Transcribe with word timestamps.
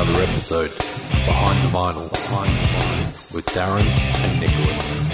another 0.00 0.22
episode 0.22 0.70
Behind 1.26 1.62
the 1.62 1.76
Vinyl, 1.76 2.10
Behind 2.10 2.48
the 2.48 2.68
Vinyl 2.68 3.34
with 3.34 3.44
Darren 3.48 3.84
and 3.84 4.40
Nicholas. 4.40 5.12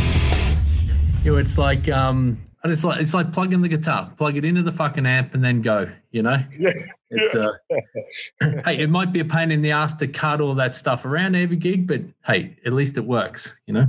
You 1.25 1.33
know, 1.33 1.39
it's 1.39 1.59
like 1.59 1.89
um, 1.89 2.41
it's 2.65 2.85
like 2.85 3.01
it's 3.01 3.13
like 3.13 3.33
plugging 3.33 3.63
the 3.63 3.69
guitar, 3.69 4.13
plug 4.17 4.37
it 4.37 4.45
into 4.45 4.63
the 4.63 4.71
fucking 4.71 5.05
amp, 5.05 5.35
and 5.35 5.43
then 5.43 5.61
go. 5.61 5.91
You 6.13 6.23
know, 6.23 6.37
Yeah. 6.57 6.71
it's 7.11 7.35
uh, 7.35 7.51
hey, 8.65 8.79
it 8.79 8.89
might 8.89 9.13
be 9.13 9.19
a 9.19 9.25
pain 9.25 9.51
in 9.51 9.61
the 9.61 9.73
ass 9.73 9.93
to 9.95 10.07
cut 10.07 10.41
all 10.41 10.55
that 10.55 10.77
stuff 10.77 11.05
around 11.05 11.35
every 11.35 11.57
gig, 11.57 11.89
but 11.89 12.03
hey, 12.25 12.57
at 12.65 12.73
least 12.73 12.97
it 12.97 13.05
works. 13.05 13.59
You 13.67 13.75
know. 13.75 13.87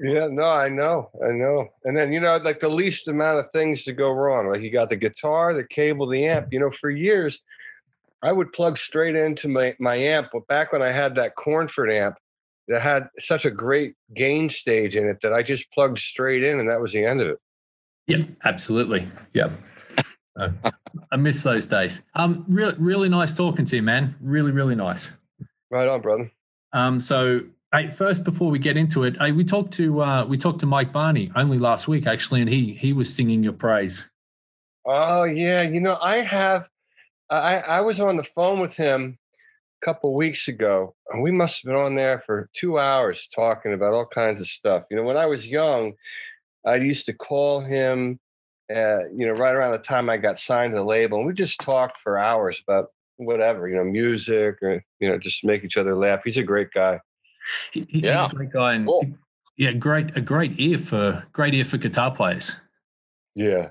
Yeah, 0.00 0.28
no, 0.30 0.44
I 0.44 0.70
know, 0.70 1.10
I 1.22 1.32
know. 1.32 1.68
And 1.84 1.94
then 1.94 2.10
you 2.10 2.20
know, 2.20 2.38
like 2.38 2.60
the 2.60 2.70
least 2.70 3.06
amount 3.08 3.38
of 3.38 3.50
things 3.50 3.84
to 3.84 3.92
go 3.92 4.10
wrong. 4.12 4.48
Like 4.50 4.62
you 4.62 4.70
got 4.70 4.88
the 4.88 4.96
guitar, 4.96 5.52
the 5.52 5.64
cable, 5.64 6.06
the 6.06 6.24
amp. 6.24 6.48
You 6.52 6.60
know, 6.60 6.70
for 6.70 6.88
years, 6.88 7.42
I 8.22 8.32
would 8.32 8.52
plug 8.52 8.78
straight 8.78 9.16
into 9.16 9.48
my 9.48 9.74
my 9.78 9.96
amp. 9.96 10.28
But 10.32 10.46
back 10.46 10.72
when 10.72 10.82
I 10.82 10.90
had 10.90 11.14
that 11.16 11.34
Cornford 11.36 11.92
amp 11.92 12.16
that 12.68 12.82
had 12.82 13.08
such 13.18 13.44
a 13.44 13.50
great 13.50 13.94
gain 14.14 14.48
stage 14.48 14.96
in 14.96 15.08
it 15.08 15.18
that 15.22 15.32
I 15.32 15.42
just 15.42 15.70
plugged 15.72 15.98
straight 15.98 16.42
in, 16.44 16.60
and 16.60 16.68
that 16.68 16.80
was 16.80 16.92
the 16.92 17.04
end 17.04 17.20
of 17.20 17.28
it. 17.28 17.38
Yeah, 18.06 18.24
absolutely. 18.44 19.08
Yeah. 19.32 19.50
Uh, 20.38 20.50
I 21.10 21.16
miss 21.16 21.42
those 21.42 21.66
days. 21.66 22.00
Um, 22.14 22.44
really, 22.48 22.76
really 22.78 23.08
nice 23.08 23.36
talking 23.36 23.64
to 23.64 23.74
you, 23.74 23.82
man. 23.82 24.14
Really, 24.20 24.52
really 24.52 24.76
nice. 24.76 25.12
Right 25.68 25.88
on, 25.88 26.00
brother. 26.00 26.30
Um, 26.72 27.00
so, 27.00 27.40
hey, 27.72 27.90
first 27.90 28.22
before 28.22 28.48
we 28.48 28.60
get 28.60 28.76
into 28.76 29.02
it, 29.02 29.16
hey, 29.18 29.32
we 29.32 29.42
talked 29.42 29.74
to 29.74 30.00
uh, 30.00 30.24
we 30.26 30.38
talked 30.38 30.60
to 30.60 30.66
Mike 30.66 30.92
Varney 30.92 31.28
only 31.34 31.58
last 31.58 31.88
week 31.88 32.06
actually, 32.06 32.40
and 32.40 32.48
he 32.48 32.72
he 32.72 32.92
was 32.92 33.12
singing 33.12 33.42
your 33.42 33.52
praise. 33.52 34.08
Oh 34.86 35.24
yeah, 35.24 35.62
you 35.62 35.80
know, 35.80 35.98
I 36.00 36.18
have. 36.18 36.68
I 37.30 37.56
I 37.58 37.80
was 37.80 38.00
on 38.00 38.16
the 38.16 38.24
phone 38.24 38.60
with 38.60 38.76
him 38.76 39.18
a 39.82 39.84
couple 39.84 40.14
weeks 40.14 40.48
ago, 40.48 40.94
and 41.10 41.22
we 41.22 41.30
must 41.30 41.62
have 41.62 41.70
been 41.72 41.80
on 41.80 41.94
there 41.94 42.20
for 42.20 42.48
two 42.54 42.78
hours 42.78 43.28
talking 43.34 43.72
about 43.72 43.94
all 43.94 44.06
kinds 44.06 44.40
of 44.40 44.46
stuff. 44.46 44.84
You 44.90 44.96
know, 44.96 45.02
when 45.02 45.16
I 45.16 45.26
was 45.26 45.46
young, 45.46 45.94
I 46.66 46.76
used 46.76 47.06
to 47.06 47.12
call 47.12 47.60
him. 47.60 48.18
Uh, 48.70 49.08
you 49.16 49.26
know, 49.26 49.32
right 49.32 49.54
around 49.54 49.72
the 49.72 49.78
time 49.78 50.10
I 50.10 50.18
got 50.18 50.38
signed 50.38 50.72
to 50.72 50.76
the 50.78 50.84
label, 50.84 51.16
and 51.18 51.26
we 51.26 51.32
just 51.32 51.58
talked 51.58 52.02
for 52.02 52.18
hours 52.18 52.62
about 52.68 52.88
whatever, 53.16 53.66
you 53.66 53.76
know, 53.76 53.84
music 53.84 54.58
or 54.60 54.84
you 55.00 55.08
know, 55.08 55.16
just 55.16 55.42
make 55.42 55.64
each 55.64 55.78
other 55.78 55.94
laugh. 55.96 56.20
He's 56.22 56.36
a 56.36 56.42
great 56.42 56.70
guy. 56.72 57.00
He- 57.72 57.86
he's 57.88 58.02
Yeah, 58.02 58.26
a 58.26 58.28
great 58.28 58.52
guy, 58.52 58.74
and 58.74 58.86
cool. 58.86 59.06
yeah, 59.56 59.72
great 59.72 60.14
a 60.18 60.20
great 60.20 60.52
ear 60.60 60.76
for 60.76 61.24
great 61.32 61.54
ear 61.54 61.64
for 61.64 61.78
guitar 61.78 62.14
players. 62.14 62.56
Yeah. 63.34 63.70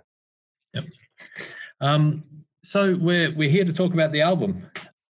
Um, 1.79 2.23
so 2.67 2.97
we're 2.99 3.33
we're 3.33 3.49
here 3.49 3.63
to 3.63 3.71
talk 3.71 3.93
about 3.93 4.11
the 4.11 4.19
album. 4.19 4.69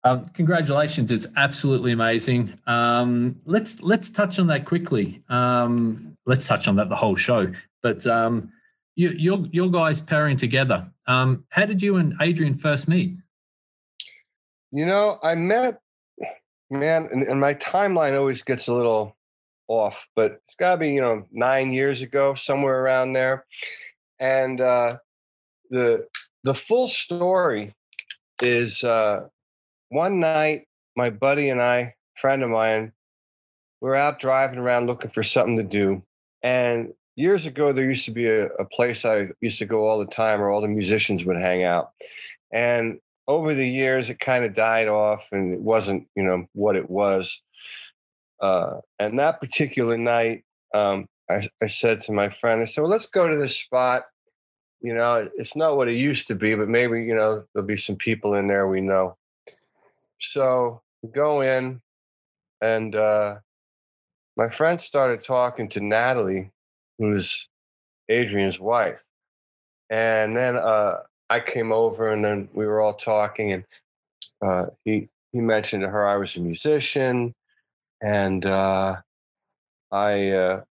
Um, 0.05 0.25
congratulations! 0.27 1.11
It's 1.11 1.27
absolutely 1.37 1.91
amazing. 1.91 2.55
Um, 2.69 3.41
let's 3.45 3.83
let's 3.83 4.09
touch 4.09 4.39
on 4.39 4.47
that 4.47 4.67
quickly. 4.67 5.21
Um, 5.29 6.17
let's 6.27 6.47
touch 6.47 6.69
on 6.69 6.77
that 6.77 6.89
the 6.89 6.95
whole 6.95 7.17
show. 7.17 7.53
But 7.83 8.07
um, 8.07 8.53
you, 8.95 9.11
your 9.11 9.45
your 9.51 9.69
guys 9.69 10.01
pairing 10.01 10.37
together. 10.37 10.89
Um, 11.09 11.45
how 11.49 11.67
did 11.67 11.83
you 11.83 11.97
and 11.97 12.15
Adrian 12.21 12.55
first 12.55 12.87
meet? 12.87 13.17
You 14.71 14.87
know, 14.87 15.19
I 15.21 15.35
met 15.35 15.81
man, 16.71 17.09
and, 17.11 17.25
and 17.25 17.41
my 17.41 17.55
timeline 17.55 18.17
always 18.17 18.43
gets 18.43 18.69
a 18.69 18.75
little 18.75 19.17
off, 19.67 20.09
but 20.15 20.41
it's 20.45 20.55
got 20.55 20.75
to 20.75 20.79
be 20.79 20.91
you 20.91 21.01
know 21.01 21.27
nine 21.33 21.73
years 21.73 22.01
ago, 22.01 22.37
somewhere 22.37 22.81
around 22.81 23.13
there. 23.13 23.45
And 24.21 24.61
uh, 24.61 24.99
the 25.71 26.07
the 26.45 26.55
full 26.55 26.89
story 26.89 27.75
is 28.43 28.83
uh, 28.85 29.27
one 29.91 30.21
night, 30.21 30.67
my 30.97 31.11
buddy 31.11 31.51
and 31.51 31.63
I, 31.63 31.95
friend 32.17 32.43
of 32.43 32.51
mine, 32.51 32.93
we 33.81 33.89
were 33.89 33.97
out 33.97 34.21
driving 34.21 34.59
around 34.59 34.87
looking 34.87 35.11
for 35.11 35.23
something 35.23 35.57
to 35.57 35.63
do, 35.63 36.03
and 36.43 36.93
years 37.17 37.47
ago 37.47 37.73
there 37.73 37.85
used 37.85 38.05
to 38.07 38.11
be 38.11 38.27
a, 38.27 38.47
a 38.47 38.65
place 38.65 39.05
I 39.05 39.29
used 39.41 39.59
to 39.59 39.67
go 39.67 39.87
all 39.87 39.99
the 39.99 40.07
time, 40.07 40.41
where 40.41 40.51
all 40.51 40.61
the 40.61 40.69
musicians 40.69 41.25
would 41.25 41.37
hang 41.37 41.65
out, 41.65 41.91
and 42.53 42.99
over 43.29 43.55
the 43.55 43.69
years 43.69 44.11
it 44.11 44.19
kind 44.19 44.45
of 44.45 44.55
died 44.55 44.89
off 44.89 45.29
and 45.33 45.55
it 45.55 45.61
wasn't 45.61 46.07
you 46.17 46.23
know 46.23 46.47
what 46.53 46.77
it 46.77 46.89
was. 46.89 47.41
Uh, 48.41 48.81
and 48.99 49.19
that 49.19 49.39
particular 49.39 49.99
night 49.99 50.45
um, 50.75 51.07
I, 51.31 51.47
I 51.63 51.67
said 51.67 52.01
to 52.03 52.13
my 52.13 52.31
friend 52.31 52.63
i 52.63 52.65
said 52.65 52.81
well 52.81 52.91
let's 52.91 53.07
go 53.07 53.29
to 53.29 53.37
this 53.37 53.57
spot 53.57 54.05
you 54.81 54.95
know 54.95 55.29
it's 55.37 55.57
not 55.57 55.77
what 55.77 55.89
it 55.89 55.95
used 55.97 56.27
to 56.29 56.35
be 56.35 56.55
but 56.55 56.69
maybe 56.69 57.03
you 57.03 57.15
know 57.15 57.45
there'll 57.53 57.67
be 57.67 57.77
some 57.77 57.97
people 57.97 58.35
in 58.35 58.47
there 58.47 58.69
we 58.69 58.81
know. 58.81 59.17
So 60.21 60.83
we 61.03 61.11
go 61.11 61.41
in 61.41 61.81
and 62.61 62.95
uh, 62.95 63.37
my 64.37 64.49
friend 64.49 64.81
started 64.81 65.23
talking 65.23 65.69
to 65.71 65.81
natalie 65.81 66.51
who's 66.99 67.49
adrian's 68.09 68.61
wife. 68.61 68.99
And 69.89 70.37
then 70.37 70.57
uh, 70.57 70.99
I 71.29 71.41
came 71.41 71.73
over 71.73 72.11
and 72.11 72.25
then 72.25 72.49
we 72.53 72.67
were 72.67 72.81
all 72.81 72.95
talking 72.95 73.53
and 73.53 73.65
uh, 74.43 74.67
he 74.85 75.09
he 75.33 75.41
mentioned 75.41 75.83
to 75.83 75.89
her 75.89 76.07
I 76.07 76.17
was 76.17 76.37
a 76.37 76.41
musician 76.41 77.35
and 78.03 78.45
uh, 78.47 78.97
I 79.93 80.31
uh, 80.31 80.63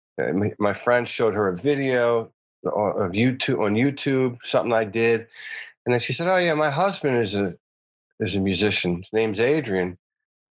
my- 0.59 0.75
friend 0.75 1.09
showed 1.09 1.35
her 1.35 1.49
a 1.49 1.57
video 1.57 2.33
Uh, 2.67 2.71
of 2.71 3.13
YouTube 3.13 3.61
on 3.65 3.75
YouTube 3.75 4.37
something 4.45 4.73
I 4.73 4.85
did 4.85 5.27
and 5.87 5.93
then 5.93 6.01
she 6.01 6.13
said 6.13 6.27
oh 6.27 6.37
yeah 6.37 6.55
my 6.55 6.71
husband 6.71 7.17
is 7.19 7.35
a 7.35 7.55
is 8.19 8.35
a 8.35 8.41
musician 8.41 8.97
his 8.97 9.13
name's 9.13 9.39
Adrian 9.39 9.97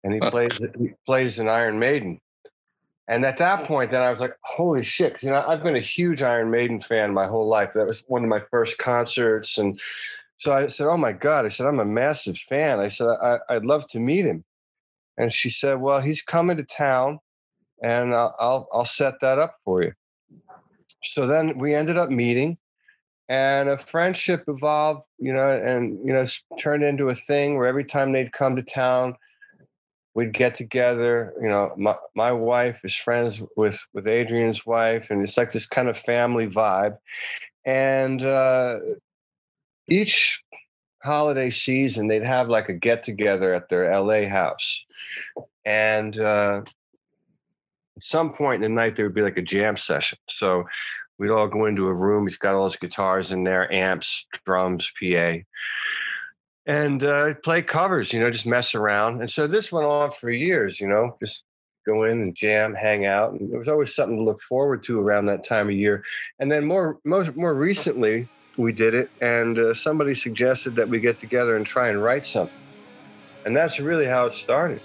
and 0.03 0.13
he 0.13 0.19
plays 0.19 0.59
he 0.79 0.93
plays 1.05 1.37
in 1.37 1.47
Iron 1.47 1.77
Maiden 1.77 2.19
and 3.07 3.23
at 3.23 3.37
that 3.37 3.59
hmm. 3.59 3.65
point 3.67 3.91
then 3.91 4.01
I 4.01 4.09
was 4.09 4.19
like 4.19 4.35
holy 4.43 4.81
shit 4.81 5.13
'cause, 5.13 5.23
you 5.23 5.29
know 5.29 5.45
I've 5.47 5.61
been 5.61 5.75
a 5.75 5.79
huge 5.79 6.23
Iron 6.23 6.49
Maiden 6.49 6.81
fan 6.81 7.13
my 7.13 7.27
whole 7.27 7.47
life 7.47 7.73
that 7.73 7.85
was 7.85 8.03
one 8.07 8.23
of 8.23 8.29
my 8.29 8.41
first 8.49 8.79
concerts 8.79 9.59
and 9.59 9.79
so 10.41 10.51
I 10.51 10.67
said, 10.67 10.87
"Oh 10.87 10.97
my 10.97 11.11
God!" 11.11 11.45
I 11.45 11.49
said, 11.49 11.67
"I'm 11.67 11.79
a 11.79 11.85
massive 11.85 12.35
fan." 12.35 12.79
I 12.79 12.87
said, 12.87 13.05
I, 13.05 13.37
"I'd 13.47 13.63
love 13.63 13.87
to 13.89 13.99
meet 13.99 14.25
him," 14.25 14.43
and 15.15 15.31
she 15.31 15.51
said, 15.51 15.79
"Well, 15.79 16.01
he's 16.01 16.23
coming 16.23 16.57
to 16.57 16.63
town, 16.63 17.19
and 17.83 18.15
I'll, 18.15 18.35
I'll 18.39 18.67
I'll 18.73 18.85
set 18.85 19.19
that 19.21 19.37
up 19.37 19.53
for 19.63 19.83
you." 19.83 19.93
So 21.03 21.27
then 21.27 21.57
we 21.57 21.73
ended 21.75 21.97
up 21.97 22.09
meeting, 22.09 22.57
and 23.29 23.69
a 23.69 23.77
friendship 23.77 24.43
evolved, 24.47 25.03
you 25.19 25.33
know, 25.33 25.49
and 25.49 25.99
you 26.05 26.13
know, 26.13 26.25
turned 26.59 26.83
into 26.83 27.09
a 27.09 27.15
thing 27.15 27.57
where 27.57 27.67
every 27.67 27.85
time 27.85 28.11
they'd 28.11 28.33
come 28.33 28.55
to 28.55 28.63
town, 28.63 29.15
we'd 30.13 30.33
get 30.33 30.55
together. 30.55 31.33
You 31.41 31.49
know, 31.49 31.73
my 31.77 31.95
my 32.15 32.31
wife 32.31 32.81
is 32.83 32.95
friends 32.95 33.41
with 33.55 33.83
with 33.93 34.07
Adrian's 34.07 34.65
wife, 34.65 35.09
and 35.09 35.23
it's 35.23 35.37
like 35.37 35.51
this 35.51 35.65
kind 35.65 35.89
of 35.89 35.97
family 35.97 36.47
vibe, 36.47 36.97
and. 37.65 38.23
uh 38.23 38.79
each 39.89 40.41
holiday 41.03 41.49
season 41.49 42.07
they'd 42.07 42.23
have 42.23 42.47
like 42.49 42.69
a 42.69 42.73
get 42.73 43.03
together 43.03 43.53
at 43.53 43.69
their 43.69 43.91
LA 43.99 44.27
house. 44.27 44.83
And 45.65 46.17
uh, 46.19 46.61
some 48.01 48.33
point 48.33 48.63
in 48.63 48.71
the 48.71 48.81
night 48.81 48.95
there 48.95 49.05
would 49.05 49.15
be 49.15 49.21
like 49.21 49.37
a 49.37 49.41
jam 49.41 49.77
session. 49.77 50.17
So 50.29 50.65
we'd 51.17 51.31
all 51.31 51.47
go 51.47 51.65
into 51.65 51.87
a 51.87 51.93
room. 51.93 52.27
He's 52.27 52.37
got 52.37 52.55
all 52.55 52.65
his 52.65 52.75
guitars 52.75 53.31
in 53.31 53.43
there, 53.43 53.71
amps, 53.71 54.25
drums, 54.45 54.91
PA. 54.99 55.35
And 56.65 57.03
uh, 57.03 57.35
play 57.43 57.61
covers, 57.61 58.13
you 58.13 58.19
know, 58.19 58.29
just 58.29 58.45
mess 58.45 58.75
around. 58.75 59.21
And 59.21 59.29
so 59.29 59.47
this 59.47 59.71
went 59.71 59.87
on 59.87 60.11
for 60.11 60.29
years, 60.29 60.79
you 60.79 60.87
know, 60.87 61.17
just 61.21 61.43
go 61.85 62.03
in 62.03 62.21
and 62.21 62.35
jam, 62.35 62.75
hang 62.75 63.05
out. 63.05 63.33
And 63.33 63.51
there 63.51 63.59
was 63.59 63.67
always 63.67 63.95
something 63.95 64.17
to 64.17 64.23
look 64.23 64.41
forward 64.41 64.83
to 64.83 64.99
around 64.99 65.25
that 65.25 65.43
time 65.43 65.67
of 65.67 65.75
year. 65.75 66.03
And 66.39 66.51
then 66.51 66.65
more, 66.65 66.99
more, 67.03 67.31
more 67.35 67.55
recently, 67.55 68.29
we 68.57 68.73
did 68.73 68.93
it, 68.93 69.09
and 69.21 69.57
uh, 69.57 69.73
somebody 69.73 70.13
suggested 70.13 70.75
that 70.75 70.87
we 70.87 70.99
get 70.99 71.19
together 71.19 71.55
and 71.55 71.65
try 71.65 71.87
and 71.87 72.01
write 72.01 72.25
something. 72.25 72.55
And 73.45 73.55
that's 73.55 73.79
really 73.79 74.05
how 74.05 74.25
it 74.25 74.33
started. 74.33 74.81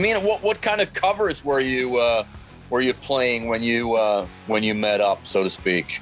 I 0.00 0.02
mean, 0.02 0.16
what 0.24 0.42
what 0.42 0.62
kind 0.62 0.80
of 0.80 0.90
covers 0.94 1.44
were 1.44 1.60
you 1.60 1.98
uh, 1.98 2.24
were 2.70 2.80
you 2.80 2.94
playing 2.94 3.48
when 3.48 3.62
you 3.62 3.96
uh, 3.96 4.26
when 4.46 4.62
you 4.62 4.74
met 4.74 5.02
up, 5.02 5.26
so 5.26 5.44
to 5.44 5.50
speak? 5.50 6.00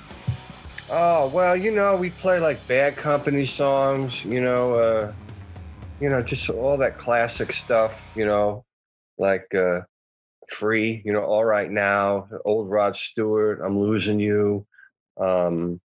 Oh 0.88 1.26
well, 1.34 1.56
you 1.56 1.72
know, 1.72 1.96
we 1.96 2.10
play 2.10 2.38
like 2.38 2.64
Bad 2.68 2.96
Company 2.96 3.44
songs. 3.44 4.24
You 4.24 4.40
know, 4.40 4.74
uh, 4.74 5.12
you 6.00 6.08
know, 6.08 6.22
just 6.22 6.48
all 6.48 6.78
that 6.78 6.96
classic 6.96 7.52
stuff. 7.52 8.08
You 8.14 8.24
know, 8.24 8.64
like 9.18 9.52
uh, 9.52 9.80
Free. 10.48 11.02
You 11.04 11.12
know, 11.12 11.18
All 11.18 11.44
Right 11.44 11.68
Now, 11.68 12.28
Old 12.44 12.70
Rod 12.70 12.96
Stewart, 12.96 13.60
I'm 13.64 13.80
Losing 13.80 14.20
You. 14.20 14.64
Um, 15.20 15.80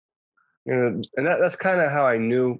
you 0.65 0.73
know, 0.73 1.01
and 1.15 1.27
that, 1.27 1.37
that's 1.39 1.55
kind 1.55 1.79
of 1.79 1.91
how 1.91 2.07
I 2.07 2.17
knew 2.17 2.59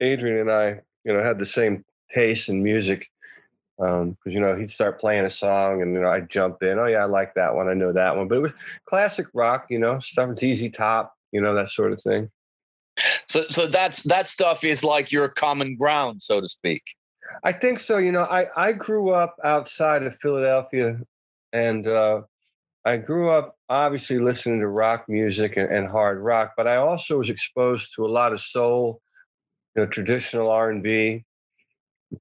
Adrian 0.00 0.38
and 0.38 0.50
I. 0.50 0.80
You 1.04 1.12
know, 1.12 1.22
had 1.22 1.38
the 1.38 1.44
same 1.44 1.84
taste 2.10 2.48
in 2.48 2.62
music. 2.62 3.06
Because 3.78 4.34
you 4.34 4.40
know 4.40 4.56
he'd 4.56 4.72
start 4.72 5.00
playing 5.00 5.24
a 5.24 5.30
song, 5.30 5.82
and 5.82 5.94
you 5.94 6.00
know 6.00 6.10
I'd 6.10 6.28
jump 6.28 6.62
in. 6.62 6.78
Oh 6.78 6.86
yeah, 6.86 6.98
I 6.98 7.04
like 7.04 7.34
that 7.34 7.54
one. 7.54 7.68
I 7.68 7.74
know 7.74 7.92
that 7.92 8.16
one. 8.16 8.26
But 8.26 8.38
it 8.38 8.42
was 8.42 8.52
classic 8.86 9.26
rock, 9.34 9.66
you 9.70 9.78
know, 9.78 10.00
stuff. 10.00 10.30
It's 10.30 10.60
ZZ 10.60 10.70
Top, 10.72 11.14
you 11.30 11.40
know, 11.40 11.54
that 11.54 11.70
sort 11.70 11.92
of 11.92 12.02
thing. 12.02 12.30
So 13.28 13.42
so 13.42 13.66
that's 13.66 14.02
that 14.04 14.26
stuff 14.26 14.64
is 14.64 14.82
like 14.82 15.12
your 15.12 15.28
common 15.28 15.76
ground, 15.76 16.22
so 16.22 16.40
to 16.40 16.48
speak. 16.48 16.82
I 17.44 17.52
think 17.52 17.80
so. 17.80 17.98
You 17.98 18.10
know, 18.10 18.24
I 18.24 18.46
I 18.56 18.72
grew 18.72 19.10
up 19.10 19.36
outside 19.44 20.02
of 20.02 20.16
Philadelphia, 20.20 20.98
and 21.52 21.86
uh, 21.86 22.22
I 22.84 22.96
grew 22.96 23.30
up 23.30 23.56
obviously 23.68 24.18
listening 24.18 24.60
to 24.60 24.68
rock 24.68 25.04
music 25.08 25.56
and, 25.56 25.70
and 25.70 25.88
hard 25.88 26.18
rock, 26.18 26.54
but 26.56 26.66
I 26.66 26.76
also 26.76 27.18
was 27.18 27.30
exposed 27.30 27.94
to 27.94 28.06
a 28.06 28.08
lot 28.08 28.32
of 28.32 28.40
soul, 28.40 29.00
you 29.76 29.82
know, 29.82 29.88
traditional 29.88 30.50
R 30.50 30.70
and 30.70 30.82
B, 30.82 31.24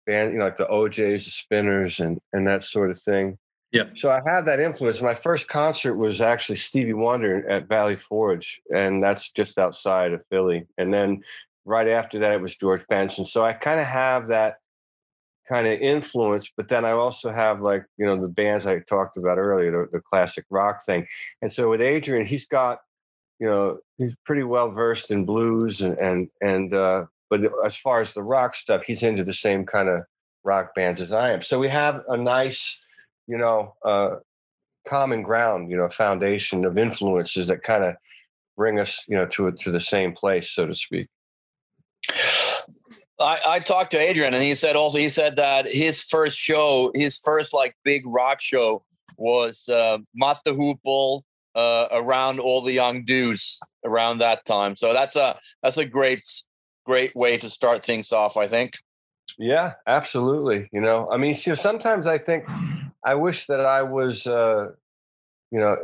band, 0.05 0.33
you 0.33 0.39
know, 0.39 0.45
like 0.45 0.57
the 0.57 0.69
O'Jays, 0.69 1.25
the 1.25 1.31
Spinners, 1.31 1.99
and 1.99 2.19
and 2.33 2.47
that 2.47 2.65
sort 2.65 2.91
of 2.91 2.99
thing. 3.01 3.37
Yeah. 3.71 3.85
So 3.95 4.09
I 4.09 4.21
had 4.25 4.45
that 4.45 4.59
influence. 4.59 5.01
My 5.01 5.15
first 5.15 5.49
concert 5.49 5.95
was 5.95 6.21
actually 6.21 6.55
Stevie 6.55 6.93
Wonder 6.93 7.47
at 7.49 7.67
Valley 7.67 7.97
Forge, 7.97 8.61
and 8.73 9.03
that's 9.03 9.29
just 9.29 9.57
outside 9.57 10.13
of 10.13 10.23
Philly. 10.29 10.65
And 10.77 10.93
then 10.93 11.21
right 11.65 11.87
after 11.87 12.19
that, 12.19 12.33
it 12.33 12.41
was 12.41 12.55
George 12.55 12.87
Benson. 12.87 13.25
So 13.25 13.43
I 13.43 13.51
kind 13.53 13.79
of 13.79 13.85
have 13.85 14.29
that 14.29 14.55
kind 15.49 15.67
of 15.67 15.79
influence, 15.79 16.49
but 16.55 16.69
then 16.69 16.85
I 16.85 16.91
also 16.91 17.31
have 17.31 17.61
like, 17.61 17.85
you 17.97 18.05
know, 18.05 18.19
the 18.19 18.27
bands 18.27 18.67
I 18.67 18.79
talked 18.79 19.17
about 19.17 19.37
earlier, 19.37 19.71
the, 19.71 19.97
the 19.97 20.01
classic 20.01 20.45
rock 20.49 20.85
thing. 20.85 21.07
And 21.41 21.51
so 21.51 21.69
with 21.69 21.81
Adrian, 21.81 22.25
he's 22.25 22.45
got, 22.45 22.79
you 23.39 23.47
know, 23.47 23.79
he's 23.97 24.15
pretty 24.25 24.43
well 24.43 24.71
versed 24.71 25.11
in 25.11 25.25
blues 25.25 25.81
and, 25.81 25.97
and, 25.97 26.29
and, 26.41 26.73
uh, 26.73 27.05
but 27.29 27.41
as 27.65 27.75
far 27.75 28.01
as 28.01 28.13
the 28.13 28.23
rock 28.23 28.55
stuff, 28.55 28.83
he's 28.85 29.03
into 29.03 29.23
the 29.23 29.33
same 29.33 29.65
kind 29.65 29.89
of 29.89 30.03
rock 30.43 30.73
bands 30.75 31.01
as 31.01 31.11
I 31.11 31.31
am. 31.31 31.43
So 31.43 31.59
we 31.59 31.69
have 31.69 32.01
a 32.07 32.17
nice, 32.17 32.79
you 33.27 33.37
know, 33.37 33.75
uh, 33.83 34.17
common 34.87 35.21
ground, 35.21 35.69
you 35.69 35.77
know, 35.77 35.89
foundation 35.89 36.65
of 36.65 36.77
influences 36.77 37.47
that 37.47 37.63
kind 37.63 37.83
of 37.83 37.95
bring 38.55 38.79
us, 38.79 39.03
you 39.07 39.15
know, 39.15 39.25
to 39.27 39.51
to 39.51 39.71
the 39.71 39.79
same 39.79 40.13
place, 40.13 40.49
so 40.51 40.65
to 40.65 40.75
speak. 40.75 41.07
I, 43.19 43.39
I 43.47 43.59
talked 43.59 43.91
to 43.91 43.99
Adrian, 43.99 44.33
and 44.33 44.43
he 44.43 44.55
said 44.55 44.75
also 44.75 44.97
he 44.97 45.09
said 45.09 45.35
that 45.37 45.71
his 45.71 46.03
first 46.03 46.37
show, 46.37 46.91
his 46.93 47.17
first 47.17 47.53
like 47.53 47.75
big 47.83 48.03
rock 48.05 48.41
show, 48.41 48.83
was 49.17 49.67
uh, 49.69 49.97
Mott 50.15 50.41
the 50.45 50.51
Hoople 50.51 51.23
uh, 51.55 51.87
around 51.91 52.39
all 52.39 52.61
the 52.61 52.73
young 52.73 53.03
dudes 53.03 53.61
around 53.83 54.19
that 54.19 54.45
time. 54.45 54.75
So 54.75 54.93
that's 54.93 55.15
a 55.15 55.37
that's 55.63 55.77
a 55.77 55.85
great 55.85 56.21
great 56.87 57.13
way 57.15 57.37
to 57.37 57.49
start 57.49 57.83
things 57.83 58.11
off. 58.11 58.37
I 58.37 58.47
think. 58.47 58.73
Yeah, 59.37 59.73
absolutely. 59.85 60.69
You 60.71 60.81
know, 60.81 61.09
I 61.11 61.17
mean, 61.17 61.35
see, 61.35 61.53
sometimes 61.55 62.07
I 62.07 62.17
think 62.17 62.45
I 63.05 63.13
wish 63.13 63.45
that 63.47 63.59
I 63.59 63.83
was, 63.83 64.25
uh, 64.25 64.69
you 65.51 65.59
know, 65.59 65.77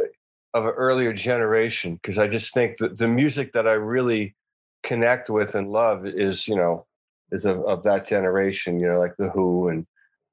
of 0.55 0.65
an 0.65 0.71
earlier 0.71 1.13
generation 1.13 1.95
because 1.95 2.17
I 2.17 2.27
just 2.27 2.53
think 2.53 2.77
that 2.79 2.97
the 2.97 3.07
music 3.07 3.53
that 3.53 3.67
I 3.67 3.73
really 3.73 4.35
connect 4.81 5.29
with 5.29 5.55
and 5.55 5.71
love 5.71 6.05
is, 6.05 6.47
you 6.47 6.55
know, 6.55 6.85
is 7.31 7.45
of, 7.45 7.63
of 7.65 7.83
that 7.83 8.07
generation. 8.07 8.79
You 8.79 8.87
know, 8.87 8.99
like 8.99 9.15
the 9.17 9.29
Who 9.29 9.67
and 9.67 9.85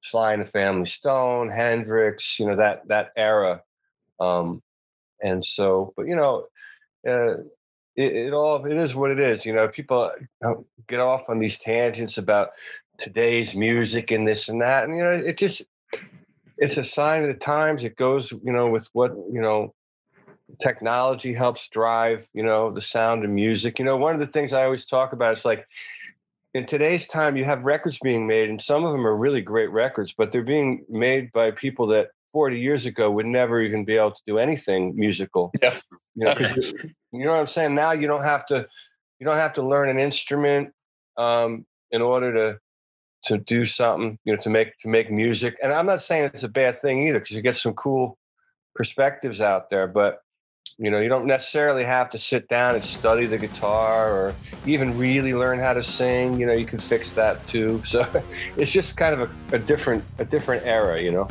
Sly 0.02 0.32
and 0.32 0.42
the 0.42 0.50
Family 0.50 0.86
Stone, 0.86 1.50
Hendrix. 1.50 2.38
You 2.38 2.46
know 2.46 2.56
that 2.56 2.88
that 2.88 3.12
era. 3.16 3.62
Um, 4.18 4.62
and 5.22 5.44
so, 5.44 5.92
but 5.96 6.06
you 6.06 6.16
know, 6.16 6.46
uh, 7.06 7.42
it, 7.96 8.12
it 8.14 8.32
all 8.32 8.64
it 8.64 8.76
is 8.76 8.94
what 8.94 9.10
it 9.10 9.18
is. 9.18 9.44
You 9.44 9.52
know, 9.52 9.68
people 9.68 10.10
uh, 10.44 10.54
get 10.86 11.00
off 11.00 11.28
on 11.28 11.38
these 11.38 11.58
tangents 11.58 12.18
about 12.18 12.50
today's 12.98 13.54
music 13.54 14.10
and 14.10 14.26
this 14.26 14.48
and 14.48 14.60
that, 14.60 14.84
and 14.84 14.96
you 14.96 15.02
know, 15.02 15.12
it 15.12 15.38
just 15.38 15.62
it's 16.58 16.76
a 16.76 16.84
sign 16.84 17.22
of 17.22 17.28
the 17.28 17.38
times. 17.38 17.84
It 17.84 17.96
goes, 17.96 18.30
you 18.30 18.52
know, 18.52 18.68
with 18.68 18.88
what 18.92 19.12
you 19.32 19.40
know 19.40 19.74
technology 20.60 21.32
helps 21.32 21.68
drive, 21.68 22.28
you 22.34 22.42
know, 22.42 22.72
the 22.72 22.80
sound 22.80 23.24
of 23.24 23.30
music. 23.30 23.78
You 23.78 23.84
know, 23.84 23.96
one 23.96 24.14
of 24.14 24.20
the 24.20 24.32
things 24.32 24.52
I 24.52 24.64
always 24.64 24.84
talk 24.84 25.12
about 25.12 25.36
is 25.38 25.44
like 25.44 25.66
in 26.54 26.66
today's 26.66 27.06
time, 27.06 27.36
you 27.36 27.44
have 27.44 27.62
records 27.62 27.98
being 28.02 28.26
made, 28.26 28.50
and 28.50 28.60
some 28.60 28.84
of 28.84 28.92
them 28.92 29.06
are 29.06 29.16
really 29.16 29.40
great 29.40 29.70
records, 29.70 30.12
but 30.12 30.32
they're 30.32 30.42
being 30.42 30.84
made 30.88 31.32
by 31.32 31.50
people 31.52 31.86
that 31.88 32.08
40 32.32 32.58
years 32.60 32.86
ago 32.86 33.10
would 33.10 33.26
never 33.26 33.60
even 33.60 33.84
be 33.84 33.96
able 33.96 34.12
to 34.12 34.22
do 34.26 34.38
anything 34.38 34.94
musical. 34.96 35.50
Yeah. 35.62 35.78
You 36.14 36.26
know, 36.26 36.34
'cause 36.34 36.72
you 37.12 37.24
know 37.24 37.32
what 37.32 37.40
I'm 37.40 37.46
saying? 37.46 37.74
Now 37.74 37.92
you 37.92 38.06
don't 38.06 38.22
have 38.24 38.46
to 38.46 38.66
you 39.18 39.26
don't 39.26 39.36
have 39.36 39.52
to 39.54 39.62
learn 39.62 39.88
an 39.88 39.98
instrument 39.98 40.72
um, 41.16 41.66
in 41.90 42.02
order 42.02 42.32
to 42.32 42.58
to 43.24 43.36
do 43.36 43.66
something, 43.66 44.18
you 44.24 44.34
know, 44.34 44.40
to 44.40 44.48
make 44.48 44.78
to 44.78 44.88
make 44.88 45.10
music. 45.10 45.56
And 45.62 45.72
I'm 45.72 45.86
not 45.86 46.00
saying 46.02 46.24
it's 46.32 46.42
a 46.42 46.48
bad 46.48 46.80
thing 46.80 47.06
either, 47.06 47.18
because 47.20 47.36
you 47.36 47.42
get 47.42 47.56
some 47.56 47.74
cool 47.74 48.16
perspectives 48.74 49.40
out 49.40 49.68
there, 49.70 49.86
but 49.86 50.20
you 50.78 50.90
know, 50.90 50.98
you 50.98 51.10
don't 51.10 51.26
necessarily 51.26 51.84
have 51.84 52.08
to 52.08 52.16
sit 52.18 52.48
down 52.48 52.74
and 52.74 52.82
study 52.82 53.26
the 53.26 53.36
guitar 53.36 54.10
or 54.14 54.34
even 54.64 54.96
really 54.96 55.34
learn 55.34 55.58
how 55.58 55.74
to 55.74 55.82
sing. 55.82 56.40
You 56.40 56.46
know, 56.46 56.54
you 56.54 56.64
can 56.64 56.78
fix 56.78 57.12
that 57.14 57.46
too. 57.46 57.82
So 57.86 58.06
it's 58.56 58.72
just 58.72 58.96
kind 58.96 59.20
of 59.20 59.30
a, 59.52 59.56
a 59.56 59.58
different 59.58 60.02
a 60.18 60.24
different 60.24 60.64
era, 60.64 60.98
you 61.02 61.12
know. 61.12 61.28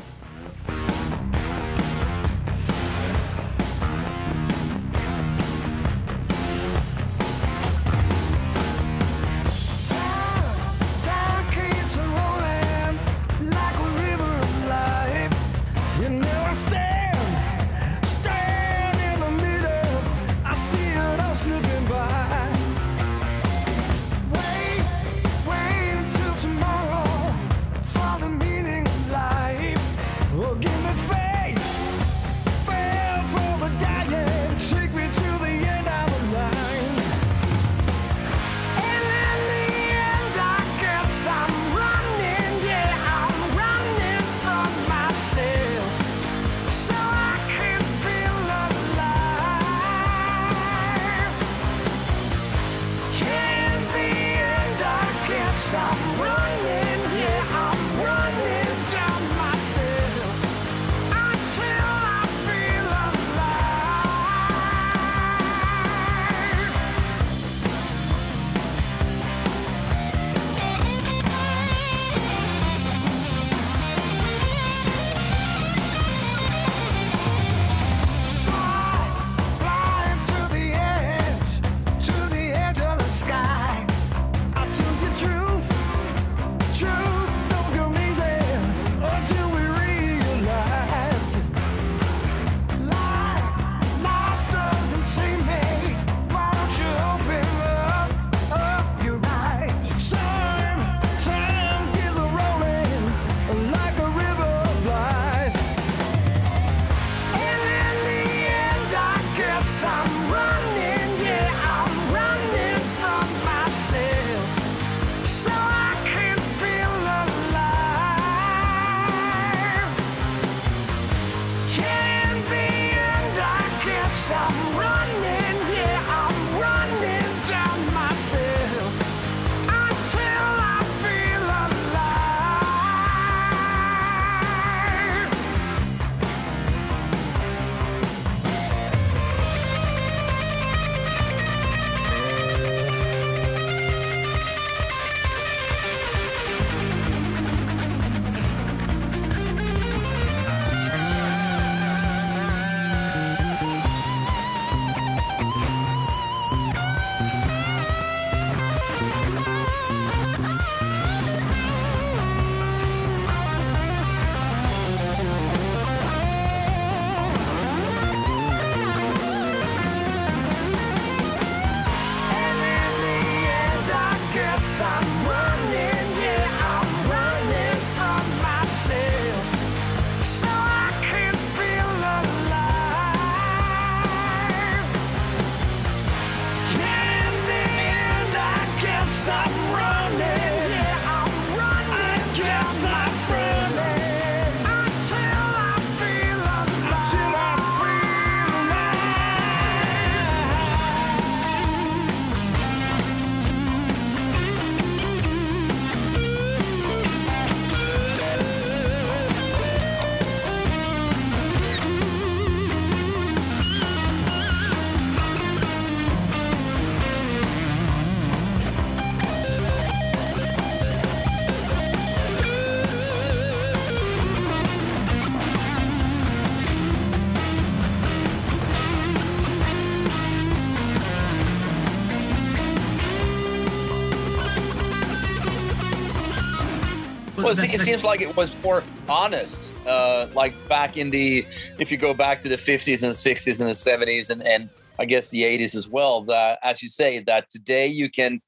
Well, 237.49 237.57
it, 237.65 237.73
it 237.73 237.79
seems 237.79 238.03
like 238.03 238.21
it 238.21 238.37
was 238.37 238.55
more 238.61 238.83
honest. 239.07 239.73
Uh, 239.87 240.27
like 240.35 240.53
back 240.69 240.97
in 240.97 241.09
the, 241.09 241.47
if 241.79 241.91
you 241.91 241.97
go 241.97 242.13
back 242.13 242.41
to 242.41 242.47
the 242.47 242.57
50s 242.57 243.03
and 243.03 243.11
60s 243.11 243.59
and 243.59 243.67
the 243.67 244.05
70s 244.05 244.29
and, 244.29 244.43
and 244.43 244.69
I 244.99 245.05
guess 245.05 245.31
the 245.31 245.41
80s 245.41 245.73
as 245.73 245.89
well, 245.89 246.21
that 246.25 246.59
as 246.61 246.83
you 246.83 246.89
say, 246.89 247.17
that 247.21 247.49
today 247.49 247.87
you 247.87 248.07
can, 248.07 248.39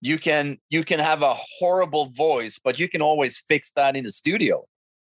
you 0.00 0.16
can, 0.16 0.56
you 0.70 0.84
can 0.84 1.00
have 1.00 1.20
a 1.20 1.34
horrible 1.58 2.06
voice, 2.06 2.58
but 2.58 2.80
you 2.80 2.88
can 2.88 3.02
always 3.02 3.38
fix 3.38 3.72
that 3.72 3.94
in 3.94 4.04
the 4.04 4.10
studio 4.10 4.64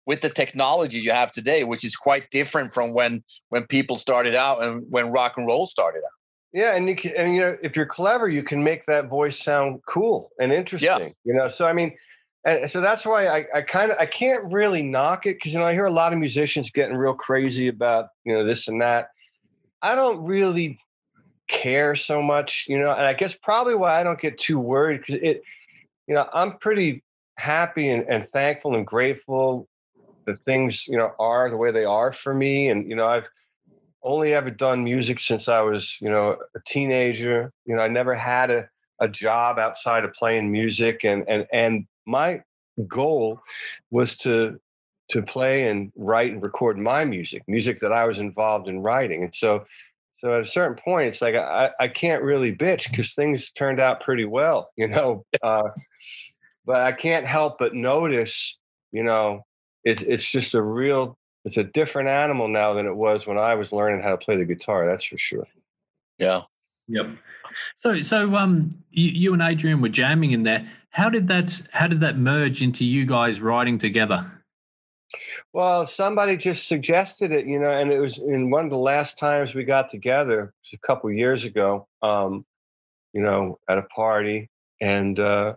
with 0.08 0.22
the 0.22 0.30
technology 0.30 0.98
you 0.98 1.12
have 1.12 1.32
today, 1.32 1.64
which 1.64 1.86
is 1.86 1.96
quite 1.96 2.28
different 2.32 2.74
from 2.74 2.92
when, 2.92 3.24
when 3.50 3.68
people 3.68 3.98
started 3.98 4.34
out 4.34 4.64
and 4.64 4.84
when 4.90 5.12
rock 5.12 5.38
and 5.38 5.46
roll 5.46 5.68
started 5.68 6.00
out. 6.00 6.18
Yeah, 6.54 6.76
and 6.76 6.90
you 6.90 6.96
can, 6.96 7.16
and 7.16 7.36
you 7.36 7.42
know, 7.42 7.58
if 7.62 7.76
you're 7.78 7.86
clever, 7.86 8.28
you 8.28 8.42
can 8.44 8.64
make 8.64 8.86
that 8.88 9.08
voice 9.08 9.42
sound 9.42 9.80
cool 9.88 10.32
and 10.40 10.52
interesting. 10.52 10.90
Yeah. 10.90 11.10
You 11.24 11.34
know, 11.36 11.48
so 11.48 11.66
I 11.68 11.72
mean, 11.72 11.96
and 12.44 12.70
so 12.70 12.82
that's 12.82 13.06
why 13.06 13.28
I, 13.28 13.46
I 13.54 13.62
kind 13.62 13.92
of 13.92 13.98
I 14.00 14.06
can't 14.06 14.52
really 14.52 14.82
knock 14.82 15.26
it 15.26 15.36
because 15.36 15.54
you 15.54 15.60
know 15.60 15.66
I 15.66 15.74
hear 15.74 15.86
a 15.86 15.92
lot 15.92 16.14
of 16.14 16.20
musicians 16.20 16.72
getting 16.72 16.96
real 16.96 17.14
crazy 17.14 17.68
about 17.68 18.08
you 18.24 18.34
know 18.34 18.44
this 18.44 18.68
and 18.68 18.82
that. 18.82 19.10
I 19.82 19.96
don't 19.96 20.24
really 20.24 20.80
care 21.48 21.96
so 21.96 22.22
much, 22.22 22.66
you 22.68 22.80
know, 22.80 22.92
and 22.92 23.06
I 23.06 23.14
guess 23.14 23.36
probably 23.36 23.76
why 23.76 24.00
I 24.00 24.04
don't 24.04 24.20
get 24.20 24.38
too 24.38 24.60
worried 24.60 25.02
because 25.02 25.16
it, 25.22 25.44
you 26.08 26.16
know, 26.16 26.28
I'm 26.34 26.58
pretty 26.58 27.04
happy 27.38 27.90
and, 27.90 28.06
and 28.08 28.26
thankful 28.26 28.76
and 28.76 28.86
grateful 28.86 29.68
that 30.26 30.40
things 30.40 30.88
you 30.88 30.98
know 30.98 31.14
are 31.20 31.50
the 31.50 31.58
way 31.58 31.72
they 31.72 31.86
are 31.86 32.12
for 32.12 32.34
me, 32.34 32.70
and 32.70 32.90
you 32.90 32.96
know 32.96 33.08
I've 33.08 33.28
only 34.04 34.34
ever 34.34 34.50
done 34.50 34.84
music 34.84 35.20
since 35.20 35.48
I 35.48 35.62
was, 35.62 35.98
you 36.02 36.10
know, 36.10 36.38
a 36.56 36.60
teenager. 36.66 37.52
You 37.66 37.76
know, 37.76 37.84
I 37.84 37.88
never 37.88 38.16
had 38.16 38.50
a, 38.50 38.68
a 39.00 39.08
job 39.08 39.60
outside 39.60 40.04
of 40.04 40.14
playing 40.14 40.52
music 40.52 41.04
and 41.04 41.24
and 41.28 41.46
and 41.54 41.86
my 42.06 42.42
goal 42.88 43.40
was 43.90 44.18
to 44.18 44.60
to 45.10 45.22
play 45.22 45.68
and 45.68 45.92
write 45.98 46.32
and 46.32 46.42
record 46.42 46.78
my 46.78 47.04
music, 47.04 47.44
music 47.46 47.82
that 47.82 47.92
I 47.92 48.06
was 48.06 48.18
involved 48.18 48.70
in 48.70 48.80
writing. 48.80 49.24
And 49.24 49.36
so 49.36 49.66
so 50.18 50.36
at 50.36 50.42
a 50.42 50.46
certain 50.46 50.78
point 50.82 51.10
it's 51.10 51.22
like 51.22 51.36
I, 51.36 51.72
I 51.80 51.88
can't 51.88 52.24
really 52.24 52.56
bitch 52.56 52.90
because 52.90 53.14
things 53.14 53.52
turned 53.52 53.80
out 53.80 54.02
pretty 54.02 54.26
well, 54.26 54.72
you 54.78 54.88
know. 54.88 55.26
Uh, 55.42 55.70
but 56.66 56.82
I 56.82 56.92
can't 56.92 57.26
help 57.26 57.58
but 57.58 57.74
notice, 57.74 58.58
you 58.92 59.04
know, 59.04 59.46
it's 59.84 60.02
it's 60.04 60.30
just 60.30 60.54
a 60.54 60.62
real 60.62 61.18
it's 61.44 61.58
a 61.58 61.64
different 61.64 62.08
animal 62.08 62.48
now 62.48 62.74
than 62.74 62.86
it 62.86 62.96
was 62.96 63.26
when 63.26 63.38
I 63.38 63.56
was 63.56 63.72
learning 63.72 64.04
how 64.04 64.12
to 64.12 64.18
play 64.18 64.38
the 64.38 64.46
guitar. 64.46 64.86
That's 64.86 65.06
for 65.06 65.18
sure. 65.18 65.48
Yeah. 66.20 66.42
Yep. 66.88 67.08
So, 67.78 68.02
so 68.02 68.36
um, 68.36 68.78
you, 68.92 69.10
you 69.10 69.34
and 69.34 69.42
Adrian 69.42 69.82
were 69.82 69.90
jamming 69.90 70.32
in 70.32 70.44
there. 70.44 70.70
How 70.92 71.10
did 71.10 71.28
that? 71.30 71.62
How 71.72 71.88
did 71.88 72.02
that 72.02 72.18
merge 72.18 72.62
into 72.62 72.86
you 72.86 73.06
guys 73.06 73.42
writing 73.42 73.80
together? 73.80 74.30
Well, 75.54 75.86
somebody 75.88 76.38
just 76.38 76.68
suggested 76.68 77.32
it, 77.32 77.46
you 77.46 77.60
know, 77.60 77.72
and 77.72 77.92
it 77.92 78.00
was 78.00 78.18
in 78.18 78.50
one 78.50 78.66
of 78.66 78.72
the 78.72 78.78
last 78.78 79.18
times 79.18 79.54
we 79.54 79.64
got 79.64 79.90
together 79.90 80.54
a 80.74 80.78
couple 80.78 81.12
years 81.12 81.44
ago, 81.44 81.88
um, 82.02 82.46
you 83.14 83.22
know, 83.22 83.60
at 83.68 83.78
a 83.78 83.84
party 83.84 84.50
and 84.80 85.20
uh, 85.20 85.54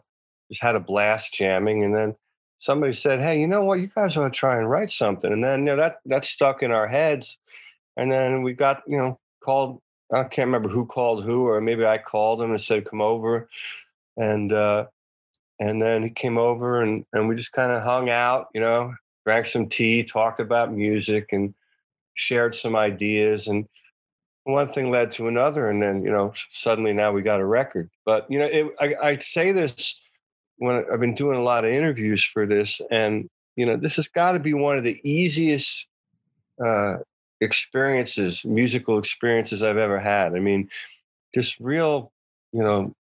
just 0.51 0.62
had 0.62 0.75
a 0.75 0.81
blast 0.81 1.35
jamming. 1.35 1.85
And 1.85 1.94
then 1.94 2.16
somebody 2.59 2.92
said, 2.92 3.20
Hey, 3.20 3.40
you 3.40 3.47
know 3.47 3.64
what? 3.64 3.81
You 3.81 3.88
guys 3.88 4.16
ought 4.16 4.25
to 4.25 4.31
try 4.31 4.59
and 4.59 4.68
write 4.68 4.90
something. 4.90 5.33
And 5.33 5.42
then, 5.42 5.61
you 5.61 5.66
know, 5.66 5.77
that, 5.77 5.99
that 6.07 6.25
stuck 6.25 6.62
in 6.62 6.70
our 6.70 6.88
heads. 6.88 7.38
And 7.97 8.11
then 8.11 8.42
we 8.42 8.53
got, 8.55 8.83
you 8.87 8.99
know, 8.99 9.18
called, 9.42 9.81
I 10.12 10.25
can't 10.25 10.47
remember 10.47 10.68
who 10.68 10.87
called 10.87 11.25
who, 11.25 11.47
or 11.47 11.61
maybe 11.61 11.87
I 11.87 11.99
called 11.99 12.42
him 12.42 12.51
and 12.51 12.61
said, 12.61 12.88
Come 12.88 13.01
over. 13.01 13.49
And, 14.16 14.53
uh, 14.53 14.87
and 15.64 15.81
then 15.81 16.03
he 16.03 16.11
came 16.11 16.37
over 16.37 16.83
and, 16.83 17.07
and 17.12 17.29
we 17.29 17.35
just 17.35 17.53
kind 17.53 17.72
of 17.72 17.83
hung 17.83 18.11
out, 18.11 18.48
you 18.55 18.61
know, 18.61 18.94
drank 19.24 19.46
some 19.46 19.68
tea, 19.68 20.05
talked 20.05 20.38
about 20.38 20.72
music, 20.72 21.29
and 21.33 21.55
shared 22.14 22.55
some 22.55 22.77
ideas. 22.77 23.48
And 23.48 23.66
one 24.44 24.70
thing 24.70 24.90
led 24.90 25.12
to 25.12 25.27
another, 25.27 25.70
and 25.70 25.83
then 25.83 26.03
you 26.03 26.11
know, 26.11 26.35
suddenly 26.53 26.92
now 26.92 27.12
we 27.12 27.22
got 27.22 27.40
a 27.40 27.46
record. 27.46 27.90
But 28.05 28.31
you 28.31 28.38
know, 28.38 28.46
it, 28.46 28.74
I, 28.79 28.94
I 29.09 29.18
say 29.18 29.53
this 29.53 29.98
when 30.59 30.85
I've 30.92 31.00
been 31.00 31.14
doing 31.14 31.38
a 31.38 31.42
lot 31.42 31.64
of 31.64 31.70
interviews 31.70 32.22
for 32.22 32.46
this, 32.46 32.81
and 32.90 33.29
you 33.57 33.64
know, 33.64 33.77
this 33.77 33.96
has 33.96 34.09
got 34.09 34.33
to 34.33 34.38
be 34.38 34.53
one 34.53 34.77
of 34.77 34.85
the 34.85 35.00
easiest 35.03 35.87
uh, 36.64 36.96
experiences, 37.40 38.44
musical 38.44 38.98
experiences 38.98 39.62
I've 39.62 39.79
ever 39.79 39.98
had. 39.98 40.35
I 40.35 40.40
mean, 40.40 40.68
just 41.35 41.59
real, 41.59 42.12
you 42.53 42.62
know, 42.62 42.94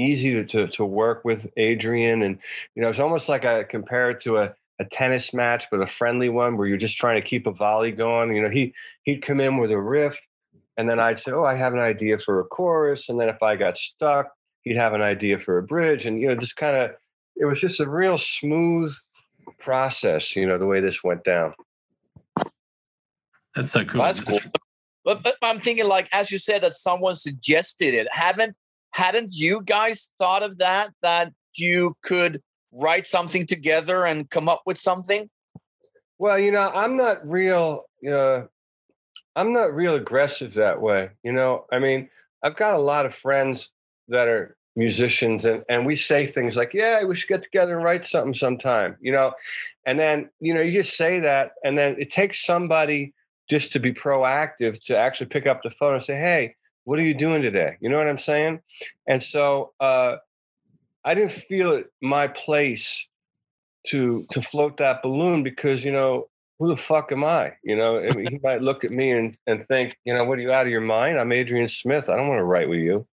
easy 0.00 0.32
to, 0.32 0.44
to, 0.44 0.68
to 0.68 0.84
work 0.84 1.24
with 1.24 1.46
Adrian. 1.56 2.22
And, 2.22 2.38
you 2.74 2.82
know, 2.82 2.88
it's 2.88 2.98
almost 2.98 3.28
like 3.28 3.44
I 3.44 3.62
compare 3.64 4.10
it 4.10 4.20
to 4.22 4.38
a, 4.38 4.54
a 4.78 4.84
tennis 4.84 5.34
match, 5.34 5.66
but 5.70 5.82
a 5.82 5.86
friendly 5.86 6.28
one 6.28 6.56
where 6.56 6.66
you're 6.66 6.78
just 6.78 6.96
trying 6.96 7.20
to 7.20 7.26
keep 7.26 7.46
a 7.46 7.52
volley 7.52 7.92
going. 7.92 8.34
You 8.34 8.42
know, 8.42 8.50
he, 8.50 8.74
he'd 9.02 9.22
come 9.22 9.40
in 9.40 9.58
with 9.58 9.70
a 9.70 9.80
riff 9.80 10.18
and 10.76 10.88
then 10.88 10.98
I'd 10.98 11.18
say, 11.18 11.32
Oh, 11.32 11.44
I 11.44 11.54
have 11.54 11.74
an 11.74 11.80
idea 11.80 12.18
for 12.18 12.40
a 12.40 12.44
chorus. 12.44 13.08
And 13.08 13.20
then 13.20 13.28
if 13.28 13.42
I 13.42 13.56
got 13.56 13.76
stuck, 13.76 14.32
he'd 14.62 14.76
have 14.76 14.94
an 14.94 15.02
idea 15.02 15.38
for 15.38 15.58
a 15.58 15.62
bridge. 15.62 16.06
And, 16.06 16.20
you 16.20 16.28
know, 16.28 16.34
just 16.34 16.56
kind 16.56 16.76
of, 16.76 16.92
it 17.36 17.44
was 17.44 17.60
just 17.60 17.80
a 17.80 17.88
real 17.88 18.18
smooth 18.18 18.94
process, 19.58 20.34
you 20.36 20.46
know, 20.46 20.58
the 20.58 20.66
way 20.66 20.80
this 20.80 21.04
went 21.04 21.24
down. 21.24 21.54
That's 23.54 23.72
so 23.72 23.84
cool. 23.84 24.00
That's 24.00 24.20
cool. 24.20 24.40
But, 25.04 25.22
but 25.22 25.36
I'm 25.42 25.58
thinking, 25.58 25.88
like, 25.88 26.08
as 26.12 26.30
you 26.30 26.38
said, 26.38 26.62
that 26.62 26.74
someone 26.74 27.16
suggested 27.16 27.94
it. 27.94 28.06
Haven't 28.12 28.54
hadn't 28.92 29.34
you 29.34 29.62
guys 29.64 30.10
thought 30.18 30.42
of 30.42 30.58
that? 30.58 30.92
That 31.02 31.32
you 31.56 31.96
could 32.02 32.42
write 32.72 33.06
something 33.06 33.46
together 33.46 34.04
and 34.04 34.28
come 34.30 34.48
up 34.48 34.62
with 34.66 34.78
something? 34.78 35.28
Well, 36.18 36.38
you 36.38 36.52
know, 36.52 36.70
I'm 36.74 36.96
not 36.96 37.26
real, 37.28 37.84
you 38.00 38.10
know, 38.10 38.48
I'm 39.36 39.52
not 39.52 39.74
real 39.74 39.94
aggressive 39.94 40.54
that 40.54 40.80
way. 40.80 41.10
You 41.22 41.32
know, 41.32 41.64
I 41.72 41.78
mean, 41.78 42.10
I've 42.42 42.56
got 42.56 42.74
a 42.74 42.78
lot 42.78 43.06
of 43.06 43.14
friends 43.14 43.70
that 44.08 44.28
are 44.28 44.56
musicians 44.76 45.44
and, 45.44 45.64
and 45.68 45.84
we 45.84 45.96
say 45.96 46.26
things 46.26 46.56
like, 46.56 46.72
yeah, 46.74 47.02
we 47.04 47.16
should 47.16 47.28
get 47.28 47.42
together 47.42 47.76
and 47.76 47.84
write 47.84 48.06
something 48.06 48.34
sometime, 48.34 48.96
you 49.00 49.12
know, 49.12 49.32
and 49.86 49.98
then, 49.98 50.30
you 50.40 50.54
know, 50.54 50.60
you 50.60 50.72
just 50.72 50.96
say 50.96 51.20
that. 51.20 51.52
And 51.64 51.76
then 51.76 51.96
it 51.98 52.10
takes 52.10 52.44
somebody 52.44 53.14
just 53.48 53.72
to 53.72 53.80
be 53.80 53.90
proactive 53.90 54.80
to 54.84 54.96
actually 54.96 55.26
pick 55.26 55.46
up 55.46 55.62
the 55.62 55.70
phone 55.70 55.94
and 55.94 56.02
say, 56.02 56.16
hey, 56.16 56.54
what 56.84 56.98
are 56.98 57.02
you 57.02 57.14
doing 57.14 57.42
today? 57.42 57.76
You 57.80 57.88
know 57.88 57.98
what 57.98 58.08
I'm 58.08 58.18
saying? 58.18 58.60
And 59.06 59.22
so 59.22 59.72
uh, 59.80 60.16
I 61.04 61.14
didn't 61.14 61.32
feel 61.32 61.72
it 61.72 61.92
my 62.00 62.28
place 62.28 63.06
to 63.88 64.26
to 64.30 64.42
float 64.42 64.76
that 64.76 65.02
balloon 65.02 65.42
because 65.42 65.84
you 65.84 65.92
know 65.92 66.28
who 66.60 66.68
the 66.68 66.76
fuck 66.76 67.10
am 67.10 67.24
I? 67.24 67.54
You 67.64 67.74
know, 67.74 67.98
I 67.98 68.14
mean, 68.14 68.26
he 68.30 68.38
might 68.42 68.60
look 68.60 68.84
at 68.84 68.92
me 68.92 69.12
and, 69.12 69.34
and 69.46 69.66
think, 69.66 69.96
you 70.04 70.12
know, 70.12 70.24
what 70.24 70.38
are 70.38 70.42
you 70.42 70.52
out 70.52 70.66
of 70.66 70.70
your 70.70 70.82
mind? 70.82 71.18
I'm 71.18 71.32
Adrian 71.32 71.68
Smith. 71.68 72.10
I 72.10 72.16
don't 72.16 72.28
want 72.28 72.38
to 72.38 72.44
write 72.44 72.68
with 72.68 72.80
you. 72.80 73.06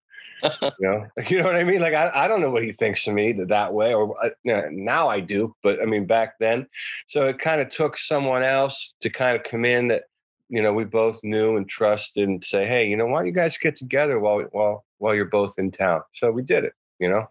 you 0.63 0.71
know, 0.81 1.07
you 1.29 1.39
know 1.39 1.45
what 1.45 1.55
I 1.55 1.63
mean? 1.63 1.81
Like 1.81 1.95
I, 1.95 2.11
I 2.13 2.29
don't 2.29 2.41
know 2.41 2.51
what 2.51 2.65
he 2.65 2.73
thinks 2.73 3.07
of 3.07 3.15
me 3.15 3.33
that, 3.33 3.49
that 3.49 3.73
way, 3.73 3.95
or 3.95 4.17
uh, 4.25 4.31
now 4.73 5.09
I 5.09 5.21
do, 5.21 5.55
but 5.63 5.81
I 5.81 5.87
mean 5.87 6.07
back 6.07 6.35
then. 6.41 6.67
So 7.07 7.27
it 7.27 7.39
kind 7.39 7.61
of 7.61 7.69
took 7.69 7.97
someone 7.97 8.43
else 8.43 8.95
to 9.01 9.11
kind 9.11 9.37
of 9.37 9.45
come 9.45 9.65
in 9.65 9.89
that 9.89 10.05
you 10.49 10.63
know 10.63 10.73
we 10.73 10.85
both 10.85 11.21
knew 11.23 11.57
and 11.57 11.69
trusted 11.69 12.29
and 12.29 12.43
say, 12.43 12.67
hey, 12.67 12.87
you 12.87 12.97
know, 12.97 13.07
why 13.07 13.21
don't 13.21 13.27
you 13.27 13.33
guys 13.33 13.59
get 13.59 13.77
together 13.77 14.19
while 14.19 14.43
while 14.53 14.85
while 14.99 15.15
you're 15.15 15.25
both 15.25 15.55
in 15.59 15.71
town? 15.71 16.03
So 16.15 16.31
we 16.31 16.43
did 16.43 16.65
it. 16.65 16.73
You 16.99 17.11
know. 17.11 17.31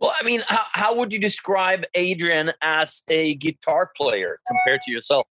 Well, 0.00 0.12
I 0.20 0.24
mean, 0.24 0.40
how, 0.46 0.62
how 0.72 0.96
would 0.96 1.12
you 1.12 1.18
describe 1.18 1.84
Adrian 1.94 2.52
as 2.62 3.02
a 3.08 3.34
guitar 3.36 3.90
player 3.96 4.38
compared 4.46 4.82
to 4.82 4.92
yourself? 4.92 5.26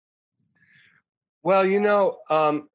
Well, 1.42 1.66
you 1.66 1.80
know, 1.80 2.18
um, 2.30 2.70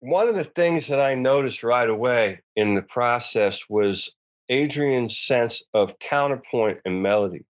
one 0.00 0.28
of 0.28 0.34
the 0.34 0.44
things 0.44 0.88
that 0.88 0.98
I 0.98 1.14
noticed 1.14 1.62
right 1.62 1.88
away 1.88 2.40
in 2.56 2.74
the 2.74 2.82
process 2.82 3.60
was 3.68 4.10
Adrian's 4.48 5.16
sense 5.16 5.62
of 5.72 5.98
counterpoint 6.00 6.78
and 6.84 7.02
melody. 7.02 7.44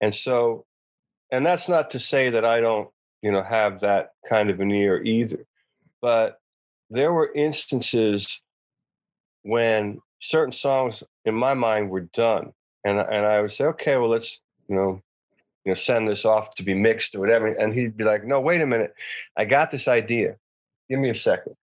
And 0.00 0.14
so, 0.14 0.64
and 1.30 1.44
that's 1.44 1.68
not 1.68 1.90
to 1.90 1.98
say 1.98 2.30
that 2.30 2.44
I 2.44 2.60
don't, 2.60 2.88
you 3.22 3.30
know, 3.30 3.42
have 3.42 3.80
that 3.80 4.12
kind 4.28 4.50
of 4.50 4.60
an 4.60 4.70
ear 4.70 5.02
either. 5.02 5.46
But 6.00 6.40
there 6.90 7.12
were 7.12 7.32
instances 7.32 8.40
when 9.42 10.00
certain 10.20 10.52
songs 10.52 11.02
in 11.24 11.34
my 11.34 11.54
mind 11.54 11.90
were 11.90 12.00
done. 12.00 12.52
And, 12.84 12.98
and 12.98 13.26
I 13.26 13.40
would 13.40 13.52
say, 13.52 13.64
okay, 13.66 13.96
well, 13.96 14.08
let's, 14.08 14.40
you 14.68 14.74
know, 14.74 15.02
you 15.64 15.70
know, 15.70 15.74
send 15.74 16.08
this 16.08 16.24
off 16.24 16.54
to 16.56 16.62
be 16.64 16.74
mixed 16.74 17.14
or 17.14 17.20
whatever. 17.20 17.46
And 17.46 17.72
he'd 17.72 17.96
be 17.96 18.04
like, 18.04 18.24
no, 18.24 18.40
wait 18.40 18.60
a 18.60 18.66
minute. 18.66 18.94
I 19.36 19.44
got 19.44 19.70
this 19.70 19.86
idea. 19.86 20.36
Give 20.90 20.98
me 20.98 21.10
a 21.10 21.14
second. 21.14 21.54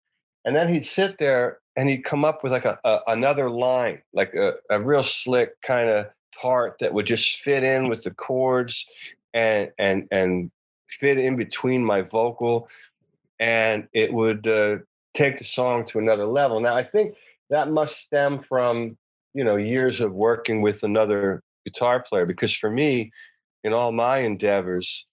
And 0.45 0.55
then 0.55 0.69
he'd 0.69 0.87
sit 0.87 1.19
there 1.19 1.59
and 1.77 1.89
he'd 1.89 2.05
come 2.05 2.25
up 2.25 2.43
with 2.43 2.53
like 2.53 2.65
a, 2.65 2.79
a 2.85 3.01
another 3.09 3.51
line, 3.51 4.03
like 4.13 4.35
a, 4.35 4.55
a 4.71 4.81
real 4.81 5.03
slick 5.03 5.61
kind 5.63 5.91
of 5.91 6.07
part 6.41 6.77
that 6.81 6.95
would 6.95 7.07
just 7.07 7.41
fit 7.41 7.65
in 7.65 7.89
with 7.89 8.05
the 8.05 8.13
chords 8.13 8.87
and 9.35 9.71
and 9.79 10.09
and 10.11 10.51
fit 10.89 11.19
in 11.19 11.37
between 11.37 11.85
my 11.85 12.03
vocal, 12.03 12.69
and 13.39 13.89
it 13.93 14.13
would 14.13 14.47
uh, 14.47 14.77
take 15.15 15.39
the 15.39 15.45
song 15.45 15.87
to 15.87 15.99
another 15.99 16.27
level. 16.27 16.61
Now 16.61 16.77
I 16.77 16.85
think 16.85 17.15
that 17.51 17.71
must 17.71 18.01
stem 18.01 18.41
from 18.41 18.97
you 19.35 19.45
know 19.45 19.57
years 19.57 20.01
of 20.01 20.13
working 20.13 20.63
with 20.63 20.83
another 20.83 21.43
guitar 21.65 22.01
player 22.01 22.27
because 22.27 22.55
for 22.55 22.71
me, 22.71 23.13
in 23.65 23.73
all 23.73 23.93
my 23.93 24.19
endeavors, 24.19 25.07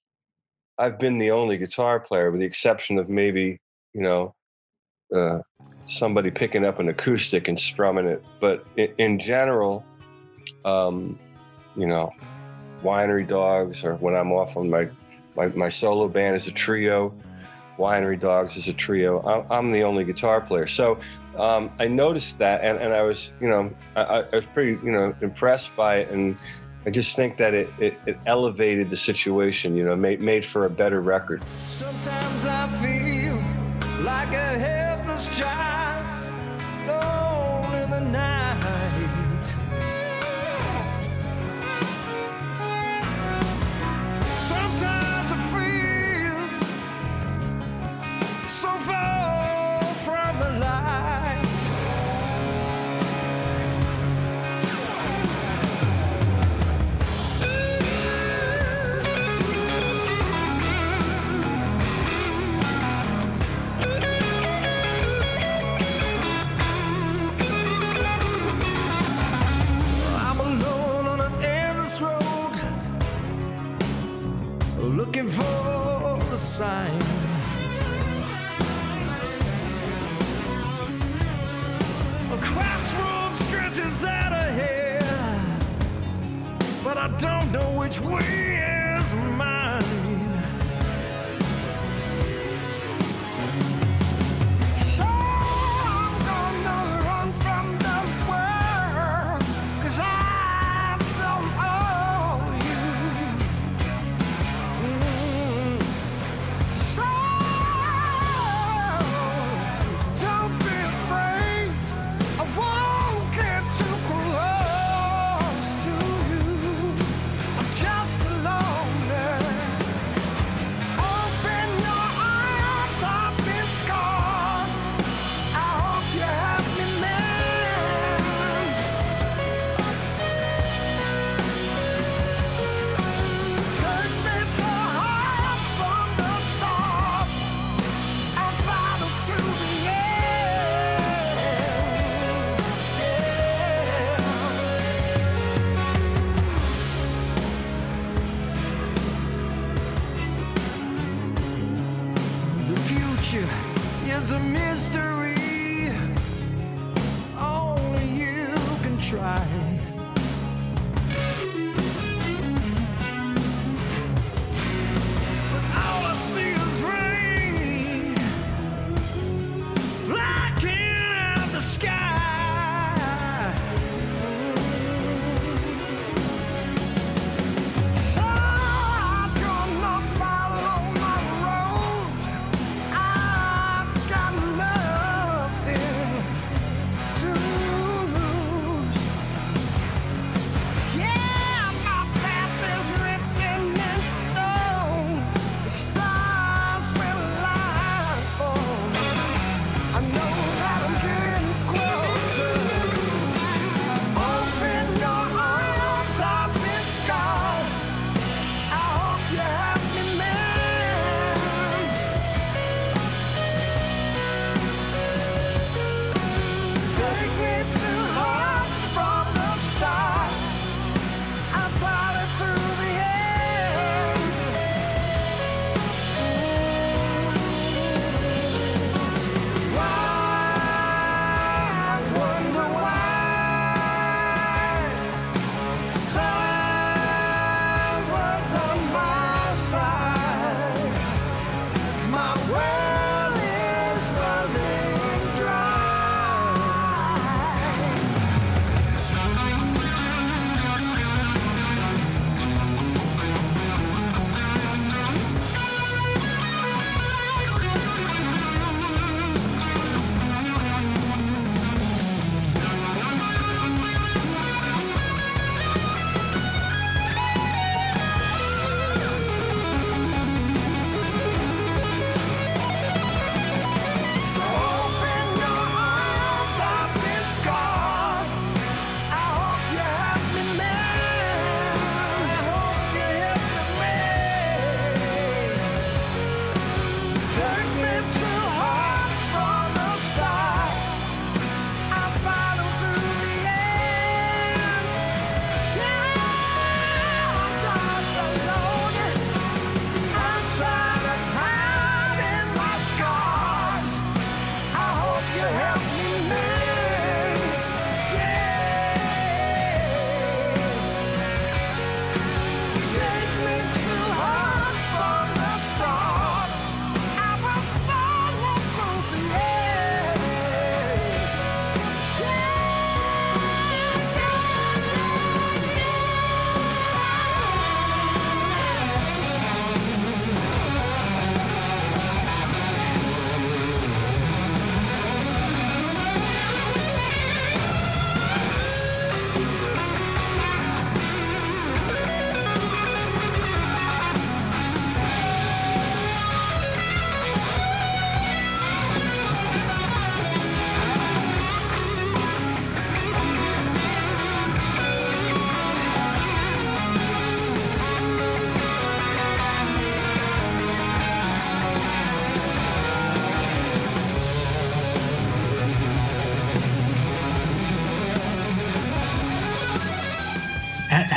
I've 0.78 1.00
been 1.00 1.20
the 1.20 1.32
only 1.32 1.58
guitar 1.58 2.00
player, 2.00 2.32
with 2.32 2.40
the 2.40 2.46
exception 2.46 2.98
of 2.98 3.10
maybe 3.10 3.60
you 3.94 4.02
know 4.02 4.36
uh, 5.16 5.40
somebody 5.88 6.32
picking 6.32 6.66
up 6.66 6.80
an 6.80 6.90
acoustic 6.90 7.48
and 7.48 7.60
strumming 7.60 8.08
it. 8.08 8.24
But 8.40 8.66
in, 8.78 8.94
in 8.98 9.20
general, 9.20 9.86
um, 10.64 11.20
you 11.76 11.86
know, 11.86 12.12
Winery 12.82 13.28
Dogs, 13.28 13.84
or 13.84 13.96
when 13.96 14.16
I'm 14.16 14.32
off 14.32 14.58
on 14.58 14.70
my, 14.70 14.90
my, 15.36 15.48
my 15.48 15.70
solo 15.70 16.08
band 16.08 16.36
is 16.36 16.48
a 16.48 16.52
trio, 16.52 17.14
Winery 17.78 18.20
Dogs 18.20 18.56
is 18.58 18.68
a 18.68 18.74
trio. 18.74 19.22
I'm, 19.22 19.46
I'm 19.52 19.72
the 19.72 19.84
only 19.84 20.04
guitar 20.04 20.42
player. 20.42 20.68
So 20.68 21.00
um, 21.38 21.72
I 21.80 21.88
noticed 21.88 22.38
that, 22.40 22.62
and, 22.62 22.78
and 22.78 22.94
I 22.94 23.02
was, 23.02 23.32
you 23.42 23.50
know, 23.50 23.70
I, 23.96 24.02
I 24.02 24.36
was 24.36 24.46
pretty, 24.54 24.80
you 24.84 24.92
know, 24.92 25.14
impressed 25.22 25.76
by 25.76 25.98
it. 25.98 26.10
And 26.10 26.38
I 26.86 26.90
just 26.90 27.16
think 27.16 27.38
that 27.38 27.54
it, 27.54 27.70
it, 27.80 28.00
it 28.06 28.18
elevated 28.26 28.90
the 28.90 28.98
situation, 28.98 29.76
you 29.76 29.84
know, 29.84 29.96
made, 29.96 30.22
made 30.22 30.46
for 30.46 30.66
a 30.66 30.70
better 30.70 31.02
record. 31.02 31.44
Sometimes 31.66 32.46
I 32.46 32.68
feel 32.82 33.36
like 34.04 34.30
a 34.30 34.58
helpless 34.60 35.28
child 35.38 36.24
alone 36.88 37.82
in 37.82 37.90
the 37.90 38.02
night. 38.02 38.85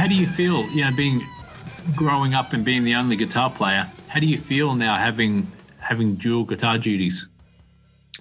Do 0.08 0.14
you 0.14 0.26
feel? 0.26 0.68
You 0.70 0.84
know, 0.84 0.96
being 0.96 1.26
growing 1.94 2.34
up 2.34 2.52
and 2.52 2.64
being 2.64 2.84
the 2.84 2.94
only 2.94 3.16
guitar 3.16 3.50
player. 3.50 3.88
How 4.08 4.20
do 4.20 4.26
you 4.26 4.38
feel 4.38 4.74
now 4.74 4.96
having 4.96 5.50
having 5.78 6.16
dual 6.16 6.44
guitar 6.44 6.78
duties? 6.78 7.28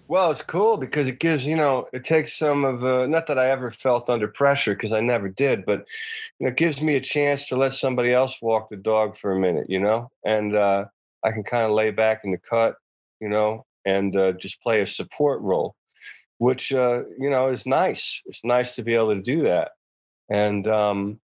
Well, 0.10 0.32
it's 0.32 0.42
cool 0.42 0.78
because 0.78 1.10
it 1.10 1.20
gives, 1.20 1.46
you 1.46 1.58
know, 1.58 1.88
it 1.92 2.06
takes 2.06 2.38
some 2.38 2.64
of, 2.64 2.82
uh, 2.82 3.08
not 3.08 3.28
that 3.28 3.38
I 3.38 3.50
ever 3.50 3.72
felt 3.72 4.10
under 4.10 4.30
pressure 4.30 4.74
because 4.74 4.94
I 4.94 5.02
never 5.02 5.28
did, 5.28 5.66
but, 5.66 5.80
you 6.40 6.46
know, 6.46 6.48
it 6.48 6.56
gives 6.56 6.82
me 6.82 6.96
a 6.96 7.02
chance 7.02 7.50
to 7.50 7.58
let 7.58 7.74
somebody 7.74 8.14
else 8.14 8.42
walk 8.42 8.70
the 8.70 8.78
dog 8.78 9.18
for 9.18 9.34
a 9.34 9.40
minute, 9.40 9.66
you 9.70 9.82
know, 9.82 10.10
and 10.24 10.56
uh, 10.56 10.86
I 11.26 11.32
can 11.32 11.44
kind 11.44 11.66
of 11.66 11.72
lay 11.72 11.92
back 11.92 12.22
in 12.24 12.32
the 12.32 12.38
cut, 12.38 12.76
you 13.20 13.28
know, 13.28 13.66
and 13.84 14.16
uh, 14.16 14.32
just 14.34 14.62
play 14.62 14.80
a 14.80 14.88
support 14.88 15.42
role, 15.42 15.76
which, 16.38 16.72
uh, 16.72 17.02
you 17.20 17.30
know, 17.30 17.50
is 17.50 17.66
nice. 17.66 18.22
It's 18.28 18.46
nice 18.46 18.76
to 18.76 18.84
be 18.84 18.96
able 18.96 19.14
to 19.14 19.22
do 19.22 19.44
that. 19.44 19.72
And, 20.30 20.66
um, 20.70 21.20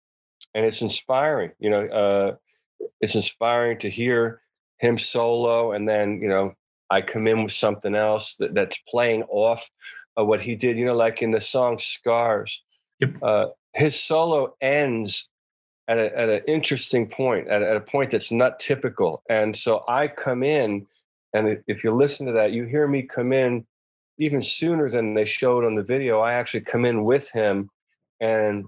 and 0.53 0.65
it's 0.65 0.81
inspiring, 0.81 1.51
you 1.59 1.69
know, 1.69 1.85
uh, 1.87 2.35
it's 3.01 3.15
inspiring 3.15 3.77
to 3.79 3.89
hear 3.89 4.41
him 4.77 4.97
solo 4.97 5.73
and 5.73 5.87
then, 5.87 6.21
you 6.21 6.29
know, 6.29 6.53
I 6.89 7.01
come 7.01 7.27
in 7.27 7.43
with 7.43 7.53
something 7.53 7.95
else 7.95 8.35
that, 8.39 8.53
that's 8.53 8.77
playing 8.89 9.23
off 9.23 9.69
of 10.17 10.27
what 10.27 10.41
he 10.41 10.55
did. 10.55 10.77
You 10.77 10.85
know, 10.85 10.95
like 10.95 11.21
in 11.21 11.31
the 11.31 11.41
song 11.41 11.77
"Scars," 11.77 12.61
Yep. 12.99 13.11
uh, 13.21 13.45
his 13.73 14.01
solo 14.01 14.55
ends 14.61 15.29
at, 15.87 15.97
a, 15.97 16.17
at 16.17 16.29
an 16.29 16.41
interesting 16.47 17.07
point, 17.07 17.47
at, 17.47 17.61
at 17.61 17.77
a 17.77 17.81
point 17.81 18.11
that's 18.11 18.31
not 18.31 18.59
typical. 18.59 19.23
And 19.29 19.55
so 19.55 19.83
I 19.87 20.07
come 20.07 20.43
in, 20.43 20.85
and 21.33 21.61
if 21.67 21.83
you 21.83 21.93
listen 21.93 22.25
to 22.27 22.33
that, 22.33 22.51
you 22.51 22.65
hear 22.65 22.87
me 22.87 23.03
come 23.03 23.33
in 23.33 23.65
even 24.17 24.43
sooner 24.43 24.89
than 24.89 25.13
they 25.13 25.25
showed 25.25 25.63
on 25.63 25.75
the 25.75 25.83
video. 25.83 26.19
I 26.19 26.33
actually 26.33 26.61
come 26.61 26.85
in 26.85 27.03
with 27.03 27.29
him, 27.29 27.69
and 28.19 28.65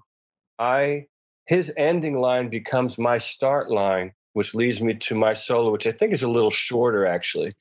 I 0.59 1.07
his 1.51 1.71
ending 1.77 2.17
line 2.17 2.49
becomes 2.49 2.97
my 2.97 3.17
start 3.17 3.69
line, 3.69 4.13
which 4.33 4.55
leads 4.55 4.81
me 4.81 4.93
to 4.93 5.15
my 5.15 5.33
solo, 5.33 5.71
which 5.71 5.87
I 5.87 5.91
think 5.91 6.13
is 6.13 6.23
a 6.23 6.27
little 6.27 6.51
shorter 6.51 7.05
actually 7.05 7.53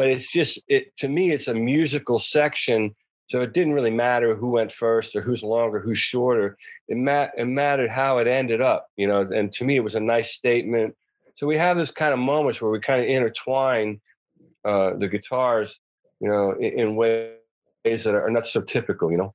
but 0.00 0.08
it's 0.08 0.32
just 0.32 0.58
it 0.66 0.96
to 0.96 1.08
me 1.08 1.30
it's 1.30 1.48
a 1.48 1.54
musical 1.54 2.18
section 2.18 2.94
so 3.28 3.42
it 3.42 3.52
didn't 3.52 3.74
really 3.74 3.90
matter 3.90 4.34
who 4.34 4.48
went 4.48 4.72
first 4.72 5.14
or 5.14 5.20
who's 5.20 5.42
longer 5.42 5.78
who's 5.78 5.98
shorter 5.98 6.56
it, 6.88 6.96
mat- 6.96 7.32
it 7.36 7.44
mattered 7.46 7.90
how 7.90 8.16
it 8.16 8.26
ended 8.26 8.62
up 8.62 8.88
you 8.96 9.06
know 9.06 9.20
and 9.20 9.52
to 9.52 9.64
me 9.64 9.76
it 9.76 9.84
was 9.84 9.96
a 9.96 10.00
nice 10.00 10.32
statement 10.32 10.94
so 11.34 11.46
we 11.46 11.56
have 11.56 11.76
this 11.76 11.90
kind 11.90 12.14
of 12.14 12.18
moments 12.18 12.62
where 12.62 12.70
we 12.70 12.80
kind 12.80 13.02
of 13.02 13.08
intertwine 13.08 14.00
uh, 14.64 14.94
the 14.96 15.06
guitars 15.06 15.78
you 16.18 16.28
know 16.28 16.52
in, 16.52 16.78
in 16.80 16.96
ways 16.96 17.34
that 17.84 18.14
are 18.14 18.30
not 18.30 18.46
so 18.46 18.62
typical 18.62 19.10
you 19.10 19.18
know 19.18 19.34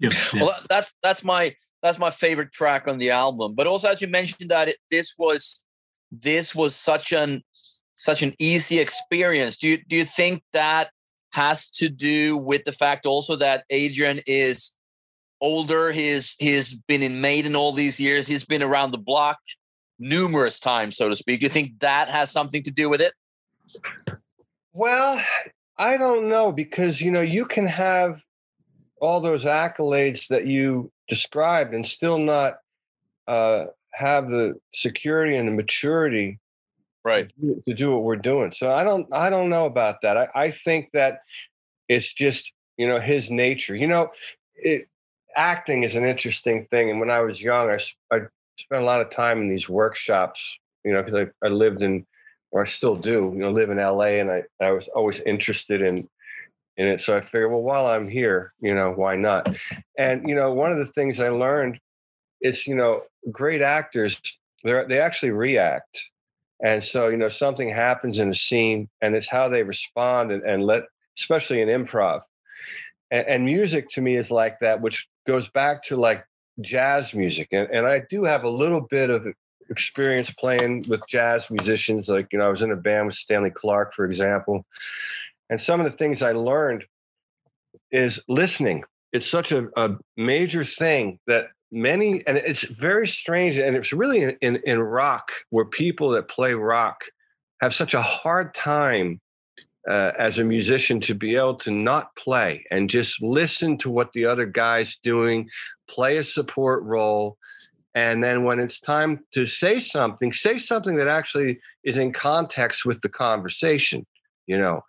Yep. 0.00 0.12
yeah. 0.32 0.40
Well, 0.40 0.56
that's 0.70 0.94
that's 1.02 1.22
my 1.22 1.54
that's 1.82 1.98
my 1.98 2.10
favorite 2.10 2.52
track 2.52 2.86
on 2.86 2.98
the 2.98 3.10
album. 3.10 3.54
But 3.54 3.66
also, 3.66 3.88
as 3.88 4.02
you 4.02 4.08
mentioned, 4.08 4.50
that 4.50 4.68
it, 4.68 4.76
this 4.90 5.14
was 5.18 5.60
this 6.12 6.54
was 6.54 6.74
such 6.74 7.12
an 7.12 7.42
such 7.94 8.22
an 8.22 8.32
easy 8.38 8.78
experience. 8.78 9.56
Do 9.56 9.68
you 9.68 9.78
do 9.88 9.96
you 9.96 10.04
think 10.04 10.42
that 10.52 10.90
has 11.32 11.70
to 11.70 11.88
do 11.88 12.36
with 12.36 12.64
the 12.64 12.72
fact 12.72 13.06
also 13.06 13.36
that 13.36 13.64
Adrian 13.70 14.20
is 14.26 14.74
older? 15.40 15.92
He's 15.92 16.36
he's 16.38 16.74
been 16.74 17.02
in 17.02 17.20
Maiden 17.20 17.56
all 17.56 17.72
these 17.72 18.00
years. 18.00 18.26
He's 18.26 18.44
been 18.44 18.62
around 18.62 18.90
the 18.90 18.98
block 18.98 19.38
numerous 19.98 20.58
times, 20.58 20.96
so 20.96 21.08
to 21.08 21.16
speak. 21.16 21.40
Do 21.40 21.46
you 21.46 21.50
think 21.50 21.78
that 21.80 22.08
has 22.08 22.30
something 22.30 22.62
to 22.64 22.70
do 22.70 22.88
with 22.88 23.00
it? 23.00 23.12
Well, 24.72 25.22
I 25.76 25.96
don't 25.96 26.28
know 26.28 26.52
because 26.52 27.00
you 27.00 27.10
know 27.10 27.22
you 27.22 27.44
can 27.44 27.66
have 27.66 28.22
all 29.00 29.20
those 29.20 29.44
accolades 29.44 30.28
that 30.28 30.46
you 30.46 30.92
described 31.10 31.74
and 31.74 31.86
still 31.86 32.16
not 32.18 32.60
uh, 33.28 33.66
have 33.92 34.30
the 34.30 34.54
security 34.72 35.36
and 35.36 35.46
the 35.46 35.52
maturity 35.52 36.38
Right. 37.02 37.28
to 37.30 37.34
do- 37.40 37.62
to 37.64 37.74
do 37.74 37.92
what 37.92 38.02
we're 38.02 38.16
doing. 38.16 38.52
So 38.52 38.72
I 38.72 38.84
don't 38.84 39.08
I 39.10 39.30
don't 39.30 39.48
know 39.48 39.64
about 39.66 40.02
that. 40.02 40.16
I, 40.18 40.28
I 40.34 40.50
think 40.50 40.90
that 40.92 41.20
it's 41.88 42.12
just 42.12 42.52
you 42.76 42.86
know 42.86 43.00
his 43.00 43.30
nature. 43.30 43.74
You 43.74 43.86
know, 43.86 44.10
it, 44.54 44.86
acting 45.34 45.82
is 45.82 45.96
an 45.96 46.04
interesting 46.04 46.62
thing. 46.64 46.90
And 46.90 47.00
when 47.00 47.10
I 47.10 47.20
was 47.20 47.40
young, 47.40 47.70
i, 47.70 47.78
I 48.14 48.18
spent 48.58 48.82
a 48.82 48.84
lot 48.84 49.00
of 49.00 49.08
time 49.08 49.40
in 49.40 49.48
these 49.48 49.66
workshops. 49.68 50.58
You 50.84 50.92
know, 50.92 51.02
because 51.02 51.28
I, 51.42 51.46
I 51.46 51.48
lived 51.48 51.80
in 51.82 52.06
or 52.50 52.60
I 52.62 52.66
still 52.66 52.96
do. 52.96 53.32
You 53.34 53.40
know, 53.40 53.50
live 53.50 53.70
in 53.70 53.78
L.A. 53.78 54.20
and 54.20 54.30
I 54.30 54.42
I 54.60 54.70
was 54.72 54.86
always 54.88 55.20
interested 55.20 55.80
in 55.80 56.06
in 56.80 56.88
it. 56.88 57.00
So 57.00 57.16
I 57.16 57.20
figured, 57.20 57.50
well, 57.50 57.62
while 57.62 57.86
I'm 57.86 58.08
here, 58.08 58.52
you 58.60 58.74
know, 58.74 58.90
why 58.90 59.16
not? 59.16 59.54
And 59.98 60.28
you 60.28 60.34
know, 60.34 60.52
one 60.52 60.72
of 60.72 60.78
the 60.78 60.86
things 60.86 61.20
I 61.20 61.28
learned 61.28 61.78
is 62.40 62.66
you 62.66 62.74
know 62.74 63.02
great 63.30 63.62
actors 63.62 64.20
they 64.64 64.84
they 64.88 64.98
actually 64.98 65.30
react 65.30 66.10
and 66.62 66.84
so, 66.84 67.08
you 67.08 67.16
know, 67.16 67.28
something 67.28 67.68
happens 67.68 68.18
in 68.18 68.28
a 68.28 68.34
scene 68.34 68.88
and 69.00 69.14
it's 69.14 69.28
how 69.28 69.48
they 69.48 69.62
respond 69.62 70.30
and, 70.30 70.42
and 70.42 70.64
let, 70.64 70.84
especially 71.18 71.62
in 71.62 71.68
improv. 71.68 72.22
And, 73.10 73.26
and 73.26 73.44
music 73.44 73.88
to 73.90 74.02
me 74.02 74.16
is 74.16 74.30
like 74.30 74.58
that, 74.60 74.80
which 74.80 75.08
goes 75.26 75.48
back 75.48 75.82
to 75.84 75.96
like 75.96 76.24
jazz 76.60 77.14
music. 77.14 77.48
And, 77.52 77.68
and 77.72 77.86
I 77.86 78.02
do 78.10 78.24
have 78.24 78.44
a 78.44 78.50
little 78.50 78.82
bit 78.82 79.08
of 79.08 79.26
experience 79.70 80.30
playing 80.30 80.84
with 80.88 81.00
jazz 81.08 81.48
musicians. 81.50 82.08
Like, 82.08 82.28
you 82.30 82.38
know, 82.38 82.46
I 82.46 82.50
was 82.50 82.62
in 82.62 82.72
a 82.72 82.76
band 82.76 83.06
with 83.06 83.14
Stanley 83.14 83.50
Clarke, 83.50 83.94
for 83.94 84.04
example. 84.04 84.66
And 85.50 85.60
some 85.60 85.80
of 85.80 85.90
the 85.90 85.96
things 85.96 86.22
I 86.22 86.32
learned 86.32 86.84
is 87.90 88.20
listening. 88.28 88.84
It's 89.12 89.28
such 89.28 89.52
a, 89.52 89.68
a 89.76 89.96
major 90.16 90.64
thing 90.64 91.18
that 91.26 91.48
many 91.72 92.26
and 92.26 92.36
it's 92.36 92.64
very 92.64 93.06
strange 93.06 93.58
and 93.58 93.76
it's 93.76 93.92
really 93.92 94.22
in, 94.22 94.36
in 94.40 94.56
in 94.64 94.80
rock 94.80 95.32
where 95.50 95.64
people 95.64 96.10
that 96.10 96.28
play 96.28 96.54
rock 96.54 97.00
have 97.60 97.74
such 97.74 97.94
a 97.94 98.02
hard 98.02 98.52
time 98.54 99.20
uh, 99.88 100.12
as 100.18 100.38
a 100.38 100.44
musician 100.44 101.00
to 101.00 101.14
be 101.14 101.36
able 101.36 101.54
to 101.54 101.70
not 101.70 102.14
play 102.16 102.64
and 102.70 102.90
just 102.90 103.22
listen 103.22 103.78
to 103.78 103.88
what 103.90 104.12
the 104.12 104.26
other 104.26 104.46
guy's 104.46 104.96
doing 104.96 105.48
play 105.88 106.16
a 106.16 106.24
support 106.24 106.82
role 106.82 107.36
and 107.94 108.22
then 108.22 108.44
when 108.44 108.58
it's 108.58 108.80
time 108.80 109.20
to 109.32 109.46
say 109.46 109.78
something 109.78 110.32
say 110.32 110.58
something 110.58 110.96
that 110.96 111.08
actually 111.08 111.60
is 111.84 111.96
in 111.96 112.12
context 112.12 112.84
with 112.84 113.00
the 113.00 113.08
conversation 113.08 114.04
you 114.48 114.58
know 114.58 114.82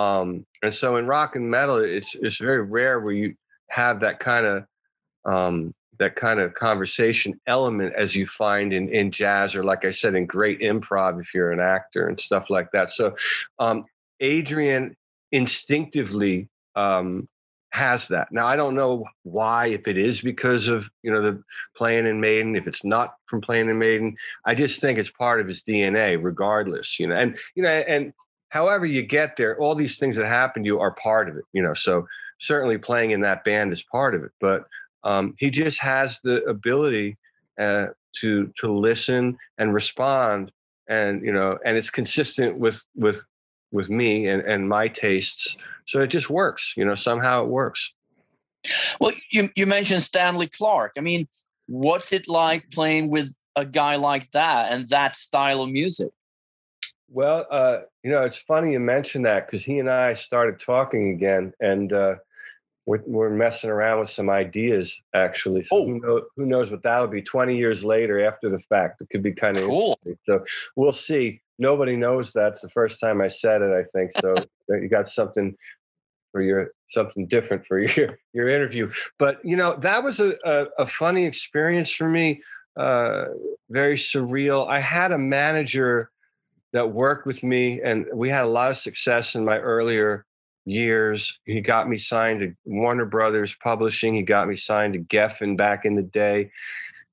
um 0.00 0.46
and 0.62 0.74
so 0.74 0.96
in 0.96 1.06
rock 1.06 1.36
and 1.36 1.50
metal 1.50 1.76
it's 1.76 2.14
it's 2.14 2.38
very 2.38 2.62
rare 2.62 3.00
where 3.00 3.12
you 3.12 3.34
have 3.68 4.00
that 4.00 4.18
kind 4.18 4.46
of 4.46 4.64
um 5.24 5.74
that 6.00 6.16
kind 6.16 6.40
of 6.40 6.54
conversation 6.54 7.38
element 7.46 7.92
as 7.94 8.16
you 8.16 8.26
find 8.26 8.72
in, 8.72 8.88
in 8.88 9.12
jazz 9.12 9.54
or 9.54 9.62
like 9.62 9.84
i 9.84 9.90
said 9.90 10.14
in 10.14 10.26
great 10.26 10.60
improv 10.60 11.20
if 11.20 11.34
you're 11.34 11.52
an 11.52 11.60
actor 11.60 12.08
and 12.08 12.18
stuff 12.18 12.46
like 12.48 12.72
that. 12.72 12.90
So 12.90 13.14
um, 13.58 13.82
adrian 14.18 14.96
instinctively 15.30 16.48
um, 16.74 17.28
has 17.70 18.08
that. 18.08 18.32
Now 18.32 18.46
i 18.46 18.56
don't 18.56 18.74
know 18.74 19.04
why 19.22 19.66
if 19.66 19.86
it 19.86 19.98
is 19.98 20.22
because 20.22 20.68
of 20.68 20.90
you 21.02 21.12
know 21.12 21.22
the 21.22 21.42
playing 21.76 22.06
in 22.06 22.18
maiden 22.20 22.56
if 22.56 22.66
it's 22.66 22.84
not 22.84 23.14
from 23.26 23.40
playing 23.42 23.68
in 23.68 23.78
maiden. 23.78 24.16
I 24.44 24.54
just 24.54 24.80
think 24.80 24.98
it's 24.98 25.10
part 25.10 25.40
of 25.40 25.48
his 25.48 25.62
dna 25.62 26.18
regardless 26.20 26.98
you 26.98 27.06
know 27.08 27.16
and 27.16 27.38
you 27.54 27.62
know 27.62 27.68
and 27.68 28.12
however 28.50 28.86
you 28.86 29.02
get 29.02 29.36
there 29.36 29.58
all 29.58 29.74
these 29.74 29.98
things 29.98 30.16
that 30.16 30.26
happen 30.26 30.62
to 30.62 30.66
you 30.66 30.78
are 30.78 30.92
part 30.92 31.28
of 31.28 31.36
it 31.36 31.44
you 31.52 31.62
know 31.62 31.74
so 31.74 32.06
certainly 32.38 32.78
playing 32.78 33.10
in 33.10 33.20
that 33.20 33.44
band 33.44 33.72
is 33.72 33.82
part 33.82 34.14
of 34.14 34.22
it 34.22 34.32
but 34.40 34.64
um, 35.02 35.34
he 35.38 35.50
just 35.50 35.80
has 35.80 36.20
the 36.22 36.44
ability 36.44 37.16
uh, 37.58 37.86
to 38.14 38.52
to 38.58 38.70
listen 38.72 39.36
and 39.58 39.72
respond 39.72 40.52
and 40.88 41.24
you 41.24 41.32
know 41.32 41.58
and 41.64 41.76
it's 41.76 41.90
consistent 41.90 42.58
with 42.58 42.84
with 42.94 43.24
with 43.72 43.88
me 43.88 44.26
and 44.26 44.42
and 44.42 44.68
my 44.68 44.88
tastes 44.88 45.56
so 45.86 46.00
it 46.00 46.08
just 46.08 46.28
works 46.28 46.74
you 46.76 46.84
know 46.84 46.94
somehow 46.94 47.42
it 47.42 47.48
works 47.48 47.92
Well, 49.00 49.12
you 49.30 49.48
you 49.56 49.66
mentioned 49.66 50.02
Stanley 50.02 50.46
Clarke. 50.46 50.92
I 50.96 51.00
mean, 51.00 51.28
what's 51.66 52.12
it 52.12 52.28
like 52.28 52.70
playing 52.70 53.10
with 53.10 53.34
a 53.56 53.64
guy 53.64 53.96
like 53.96 54.30
that 54.32 54.72
and 54.72 54.88
that 54.88 55.16
style 55.16 55.62
of 55.62 55.70
music? 55.70 56.10
Well 57.10 57.46
uh 57.50 57.78
you 58.02 58.10
know 58.10 58.24
it's 58.24 58.38
funny 58.38 58.72
you 58.72 58.80
mention 58.80 59.22
that 59.22 59.46
because 59.46 59.64
he 59.64 59.78
and 59.78 59.90
i 59.90 60.12
started 60.12 60.58
talking 60.60 61.10
again 61.10 61.52
and 61.60 61.92
uh 61.92 62.14
we're, 62.86 63.02
we're 63.06 63.30
messing 63.30 63.68
around 63.70 64.00
with 64.00 64.10
some 64.10 64.30
ideas 64.30 64.98
actually 65.14 65.62
so 65.64 65.76
Oh. 65.76 65.86
who, 65.86 66.00
know, 66.00 66.22
who 66.36 66.46
knows 66.46 66.70
what 66.70 66.82
that'll 66.82 67.06
be 67.08 67.22
20 67.22 67.56
years 67.56 67.84
later 67.84 68.24
after 68.24 68.48
the 68.48 68.60
fact 68.68 69.00
it 69.00 69.08
could 69.10 69.22
be 69.22 69.32
kind 69.32 69.56
of 69.56 69.64
Cool. 69.64 69.98
So 70.26 70.44
we'll 70.76 70.92
see. 70.92 71.42
Nobody 71.58 71.94
knows 71.94 72.32
that's 72.32 72.62
the 72.62 72.70
first 72.70 72.98
time 72.98 73.20
I 73.20 73.28
said 73.28 73.60
it. 73.60 73.70
I 73.70 73.84
think 73.92 74.12
so. 74.18 74.34
you 74.70 74.88
got 74.88 75.10
something 75.10 75.54
for 76.32 76.40
your 76.40 76.70
something 76.90 77.26
different 77.26 77.66
for 77.66 77.78
your 77.96 78.18
your 78.32 78.48
interview. 78.48 78.90
But 79.18 79.44
you 79.44 79.56
know 79.56 79.76
that 79.80 80.02
was 80.02 80.20
a 80.20 80.36
a, 80.44 80.66
a 80.78 80.86
funny 80.86 81.26
experience 81.26 81.90
for 81.92 82.08
me. 82.08 82.42
Uh, 82.76 83.26
very 83.68 83.96
surreal. 83.96 84.66
I 84.68 84.80
had 84.80 85.12
a 85.12 85.18
manager 85.18 86.10
that 86.72 86.92
worked 86.92 87.26
with 87.26 87.42
me, 87.42 87.80
and 87.82 88.06
we 88.14 88.28
had 88.28 88.44
a 88.44 88.48
lot 88.48 88.70
of 88.70 88.76
success 88.76 89.34
in 89.34 89.44
my 89.44 89.58
earlier 89.58 90.24
years. 90.64 91.38
He 91.44 91.60
got 91.60 91.88
me 91.88 91.98
signed 91.98 92.40
to 92.40 92.54
Warner 92.64 93.06
Brothers 93.06 93.56
Publishing. 93.62 94.14
He 94.14 94.22
got 94.22 94.48
me 94.48 94.56
signed 94.56 94.94
to 94.94 95.00
Geffen 95.00 95.56
back 95.56 95.84
in 95.84 95.96
the 95.96 96.02
day. 96.02 96.50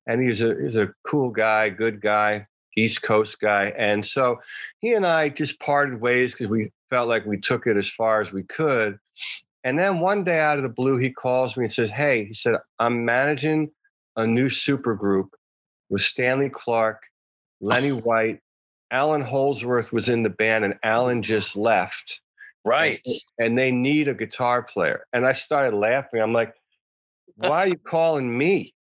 and 0.08 0.22
he's 0.24 0.42
a 0.42 0.56
he's 0.64 0.76
a 0.76 0.94
cool 1.06 1.30
guy, 1.30 1.70
good 1.70 2.02
guy, 2.02 2.48
East 2.78 3.02
Coast 3.04 3.40
guy, 3.40 3.74
and 3.78 4.06
so 4.06 4.38
he 4.80 4.94
and 4.94 5.06
I 5.06 5.30
just 5.30 5.60
parted 5.60 6.02
ways 6.02 6.34
because 6.34 6.48
we 6.48 6.72
felt 6.90 7.10
like 7.10 7.26
we 7.26 7.38
took 7.40 7.68
it 7.68 7.78
as 7.78 7.90
far 7.90 8.22
as 8.22 8.32
we 8.32 8.44
could. 8.44 9.00
And 9.64 9.78
then 9.78 10.00
one 10.00 10.24
day 10.24 10.40
out 10.40 10.58
of 10.58 10.64
the 10.64 10.70
blue, 10.70 10.98
he 10.98 11.12
calls 11.12 11.58
me 11.58 11.66
and 11.66 11.74
says, 11.74 11.92
"Hey," 11.92 12.26
he 12.26 12.34
said, 12.34 12.56
"I'm 12.80 13.06
managing 13.06 13.72
a 14.16 14.26
new 14.26 14.50
super 14.50 14.96
group 14.96 15.36
with 15.90 16.02
Stanley 16.02 16.50
Clarke, 16.50 17.04
Lenny 17.62 17.92
White, 18.08 18.40
Allan 18.92 19.22
Holdsworth 19.22 19.92
was 19.92 20.10
in 20.10 20.24
the 20.24 20.30
band, 20.30 20.66
and 20.66 20.76
Allan 20.84 21.24
just 21.24 21.56
left." 21.56 22.22
Right. 22.66 23.00
and 23.40 23.58
they 23.58 23.72
need 23.72 24.10
a 24.10 24.14
guitar 24.14 24.62
player. 24.62 25.06
And 25.14 25.26
I 25.26 25.32
started 25.32 25.78
laughing. 25.78 26.20
I'm 26.20 26.34
like, 26.34 26.54
why 27.38 27.64
are 27.64 27.68
you 27.68 27.78
calling 27.78 28.36
me? 28.36 28.74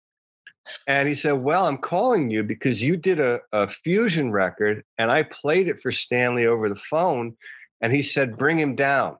And 0.88 1.08
he 1.08 1.14
said, 1.14 1.32
Well, 1.32 1.66
I'm 1.66 1.78
calling 1.78 2.30
you 2.30 2.42
because 2.42 2.82
you 2.82 2.96
did 2.96 3.20
a, 3.20 3.40
a 3.52 3.68
fusion 3.68 4.32
record 4.32 4.82
and 4.98 5.12
I 5.12 5.22
played 5.22 5.68
it 5.68 5.80
for 5.80 5.92
Stanley 5.92 6.46
over 6.46 6.68
the 6.68 6.74
phone. 6.74 7.36
And 7.80 7.92
he 7.92 8.02
said, 8.02 8.36
Bring 8.36 8.58
him 8.58 8.74
down. 8.74 9.16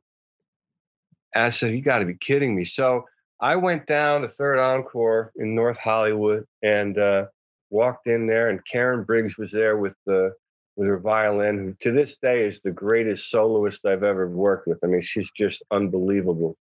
And 1.35 1.45
I 1.45 1.51
said, 1.51 1.73
You 1.73 1.83
got 1.83 2.01
to 2.01 2.05
be 2.05 2.17
kidding 2.17 2.57
me. 2.57 2.65
So 2.65 3.05
I 3.41 3.57
went 3.57 3.87
down 3.87 4.23
to 4.23 4.29
Third 4.29 4.59
Encore 4.59 5.33
in 5.37 5.55
North 5.55 5.79
Hollywood 5.79 6.45
and 6.63 6.99
uh, 6.99 7.27
walked 7.71 8.07
in 8.07 8.27
there, 8.27 8.49
and 8.49 8.61
Karen 8.65 9.05
Briggs 9.05 9.37
was 9.37 9.53
there 9.53 9.77
with 9.77 9.93
the 10.07 10.33
with 10.77 10.89
her 10.89 10.99
violin, 10.99 11.59
who 11.59 11.75
to 11.81 11.97
this 11.97 12.17
day 12.17 12.47
is 12.47 12.61
the 12.61 12.71
greatest 12.71 13.31
soloist 13.31 13.85
I've 13.87 14.03
ever 14.03 14.29
worked 14.29 14.69
with. 14.69 14.79
I 14.85 14.87
mean, 14.87 15.03
she's 15.03 15.31
just 15.31 15.63
unbelievable. 15.71 16.57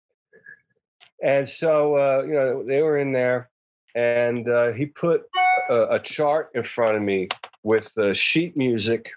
And 1.23 1.49
so, 1.49 1.97
uh, 1.97 2.23
you 2.23 2.35
know, 2.35 2.65
they 2.65 2.83
were 2.83 2.99
in 2.99 3.13
there, 3.13 3.51
and 3.95 4.49
uh, 4.49 4.73
he 4.73 4.87
put 4.87 5.25
a, 5.69 5.95
a 5.95 5.99
chart 5.99 6.51
in 6.55 6.63
front 6.63 6.97
of 6.97 7.03
me 7.03 7.29
with 7.63 7.97
uh, 7.99 8.15
sheet 8.15 8.57
music. 8.57 9.11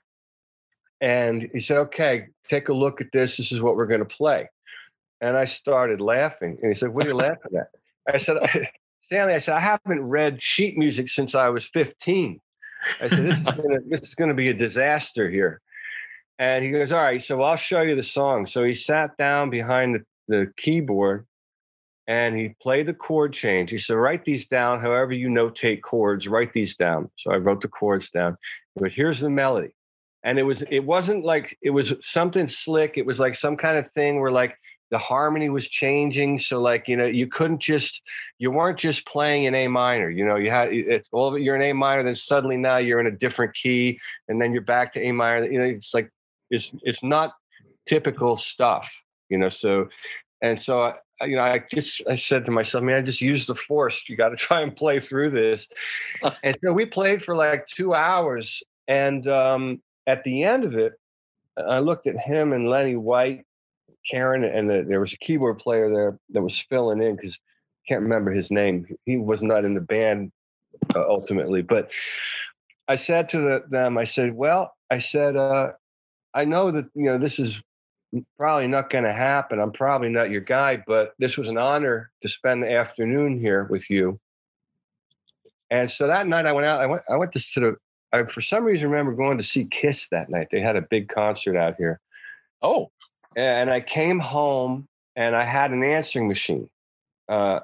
And 1.00 1.50
he 1.54 1.60
said, 1.60 1.78
okay, 1.78 2.28
take 2.48 2.70
a 2.70 2.74
look 2.74 3.02
at 3.02 3.12
this. 3.12 3.38
This 3.38 3.52
is 3.52 3.62
what 3.62 3.76
we're 3.76 3.86
going 3.88 4.00
to 4.00 4.06
play. 4.06 4.50
And 5.22 5.38
I 5.38 5.46
started 5.46 6.02
laughing. 6.02 6.58
And 6.62 6.72
he 6.72 6.76
said, 6.76 6.90
what 6.90 7.06
are 7.06 7.10
you 7.10 7.16
laughing 7.16 7.58
at? 7.58 7.70
I 8.12 8.18
said, 8.18 8.38
Stanley, 9.04 9.34
I 9.34 9.40
said, 9.40 9.56
I 9.56 9.60
haven't 9.60 10.02
read 10.02 10.42
sheet 10.42 10.78
music 10.78 11.10
since 11.10 11.36
I 11.36 11.50
was 11.50 11.68
15. 11.68 12.42
I 13.02 13.08
said, 13.08 13.26
this 13.26 13.38
is 13.38 13.46
gonna, 13.46 13.80
this 13.88 14.02
is 14.02 14.16
going 14.16 14.30
to 14.30 14.36
be 14.36 14.50
a 14.50 14.54
disaster 14.54 15.30
here. 15.30 15.62
And 16.40 16.64
he 16.64 16.72
goes, 16.72 16.92
all 16.92 17.04
right, 17.04 17.22
so 17.22 17.42
I'll 17.42 17.58
show 17.58 17.82
you 17.82 17.96
the 17.96 18.04
song. 18.04 18.46
So 18.46 18.64
he 18.64 18.76
sat 18.76 19.18
down 19.18 19.50
behind 19.50 19.96
the, 19.96 20.04
the 20.28 20.52
keyboard 20.58 21.26
and 22.06 22.38
he 22.38 22.56
played 22.62 22.86
the 22.86 22.94
chord 22.94 23.34
change. 23.34 23.72
He 23.72 23.80
said, 23.80 23.96
write 23.96 24.24
these 24.24 24.48
down. 24.48 24.80
However 24.80 25.14
you 25.14 25.30
notate 25.30 25.82
chords, 25.82 26.28
write 26.28 26.54
these 26.54 26.76
down. 26.76 27.10
So 27.18 27.32
I 27.32 27.38
wrote 27.38 27.62
the 27.62 27.68
chords 27.68 28.10
down. 28.10 28.38
But 28.76 28.94
here's 28.94 29.20
the 29.20 29.30
melody. 29.30 29.74
And 30.24 30.38
it 30.38 30.44
was, 30.44 30.64
it 30.70 30.86
wasn't 30.86 31.26
like 31.26 31.58
it 31.62 31.72
was 31.72 31.94
something 32.02 32.48
slick. 32.48 32.98
It 32.98 33.06
was 33.06 33.20
like 33.20 33.34
some 33.34 33.58
kind 33.58 33.78
of 33.78 33.92
thing 33.92 34.20
where 34.20 34.32
like 34.32 34.58
the 34.90 34.98
harmony 34.98 35.50
was 35.50 35.68
changing. 35.68 36.40
So 36.40 36.62
like, 36.62 36.88
you 36.88 36.96
know, 36.96 37.06
you 37.06 37.28
couldn't 37.28 37.62
just, 37.62 38.02
you 38.38 38.52
weren't 38.52 38.78
just 38.78 39.06
playing 39.06 39.46
in 39.46 39.56
A 39.56 39.68
minor, 39.68 40.10
you 40.10 40.26
know, 40.26 40.36
you 40.36 40.50
had 40.50 40.72
it's 40.72 41.10
all 41.12 41.28
of 41.28 41.36
it, 41.36 41.42
you're 41.42 41.56
in 41.56 41.62
A 41.62 41.74
minor, 41.74 42.04
then 42.04 42.16
suddenly 42.16 42.58
now 42.58 42.78
you're 42.78 43.00
in 43.00 43.08
a 43.08 43.12
different 43.12 43.54
key 43.54 44.00
and 44.28 44.42
then 44.42 44.54
you're 44.54 44.62
back 44.62 44.94
to 44.94 45.02
A 45.02 45.12
minor. 45.12 45.46
You 45.46 45.60
know, 45.60 45.66
it's 45.66 45.94
like, 45.94 46.10
it's, 46.50 46.74
it's 46.84 47.04
not 47.04 47.34
typical 47.86 48.38
stuff, 48.38 49.02
you 49.30 49.38
know? 49.38 49.50
So, 49.50 49.90
and 50.42 50.60
so 50.60 50.82
I, 50.82 50.94
you 51.26 51.36
know, 51.36 51.44
I 51.44 51.64
just 51.72 52.04
I 52.08 52.16
said 52.16 52.46
to 52.46 52.52
myself, 52.52 52.84
man, 52.84 52.98
I 52.98 53.02
just 53.02 53.22
use 53.22 53.48
the 53.48 53.56
force. 53.56 54.08
You 54.08 54.16
got 54.16 54.30
to 54.30 54.36
try 54.38 54.62
and 54.62 54.76
play 54.76 55.00
through 55.00 55.32
this. 55.32 55.68
and 56.44 56.58
so 56.64 56.74
we 56.74 56.86
played 56.86 57.24
for 57.24 57.36
like 57.36 57.66
two 57.66 57.94
hours, 57.94 58.62
and 58.88 59.28
um, 59.28 59.82
at 60.06 60.24
the 60.24 60.44
end 60.44 60.64
of 60.64 60.76
it, 60.76 60.94
I 61.58 61.80
looked 61.80 62.06
at 62.06 62.18
him 62.18 62.54
and 62.54 62.70
Lenny 62.70 62.96
White, 62.96 63.46
Karen, 64.10 64.44
and 64.44 64.70
the, 64.70 64.86
there 64.88 65.00
was 65.00 65.14
a 65.14 65.18
keyboard 65.18 65.60
player 65.60 65.92
there 65.92 66.20
that 66.32 66.42
was 66.42 66.60
filling 66.60 67.02
in 67.02 67.16
because 67.16 67.36
I 67.36 67.94
can't 67.94 68.04
remember 68.04 68.32
his 68.32 68.52
name. 68.52 68.88
He 69.06 69.18
was 69.18 69.42
not 69.42 69.66
in 69.66 69.74
the 69.74 69.82
band 69.82 70.32
uh, 70.96 71.08
ultimately, 71.08 71.62
but 71.62 71.90
I 72.88 72.96
said 72.96 73.30
to 73.30 73.40
the, 73.40 73.64
them, 73.70 73.98
I 73.98 74.06
said, 74.06 74.34
well, 74.34 74.74
I 74.90 75.00
said, 75.00 75.36
uh, 75.36 75.72
I 76.34 76.46
know 76.46 76.72
that 76.72 76.86
you 76.94 77.06
know 77.06 77.18
this 77.18 77.40
is 77.40 77.62
probably 78.38 78.68
not 78.68 78.90
going 78.90 79.04
to 79.04 79.14
happen. 79.14 79.60
I'm 79.60 79.72
probably 79.72 80.10
not 80.10 80.30
your 80.30 80.42
guy, 80.42 80.82
but 80.88 81.14
this 81.20 81.38
was 81.38 81.50
an 81.50 81.58
honor 81.58 82.12
to 82.22 82.30
spend 82.30 82.64
the 82.64 82.72
afternoon 82.72 83.40
here 83.40 83.66
with 83.66 83.90
you. 83.90 84.20
And 85.70 85.92
so 85.92 86.08
that 86.08 86.28
night 86.28 86.46
I 86.46 86.54
went 86.54 86.66
out. 86.66 86.80
I 86.80 86.86
went. 86.86 87.02
I 87.10 87.18
went 87.18 87.34
to, 87.34 87.40
to 87.54 87.60
the. 87.60 87.76
I 88.14 88.24
for 88.24 88.40
some 88.40 88.64
reason 88.64 88.90
remember 88.90 89.14
going 89.14 89.38
to 89.38 89.44
see 89.44 89.66
Kiss 89.66 90.08
that 90.12 90.30
night. 90.30 90.48
They 90.52 90.62
had 90.62 90.78
a 90.78 90.82
big 90.82 91.10
concert 91.10 91.58
out 91.58 91.76
here, 91.78 92.00
Oh, 92.62 92.92
and 93.38 93.70
I 93.72 93.80
came 93.82 94.20
home 94.20 94.88
and 95.16 95.36
I 95.36 95.44
had 95.44 95.72
an 95.72 95.84
answering 95.84 96.28
machine. 96.28 96.70
Uh, 97.30 97.60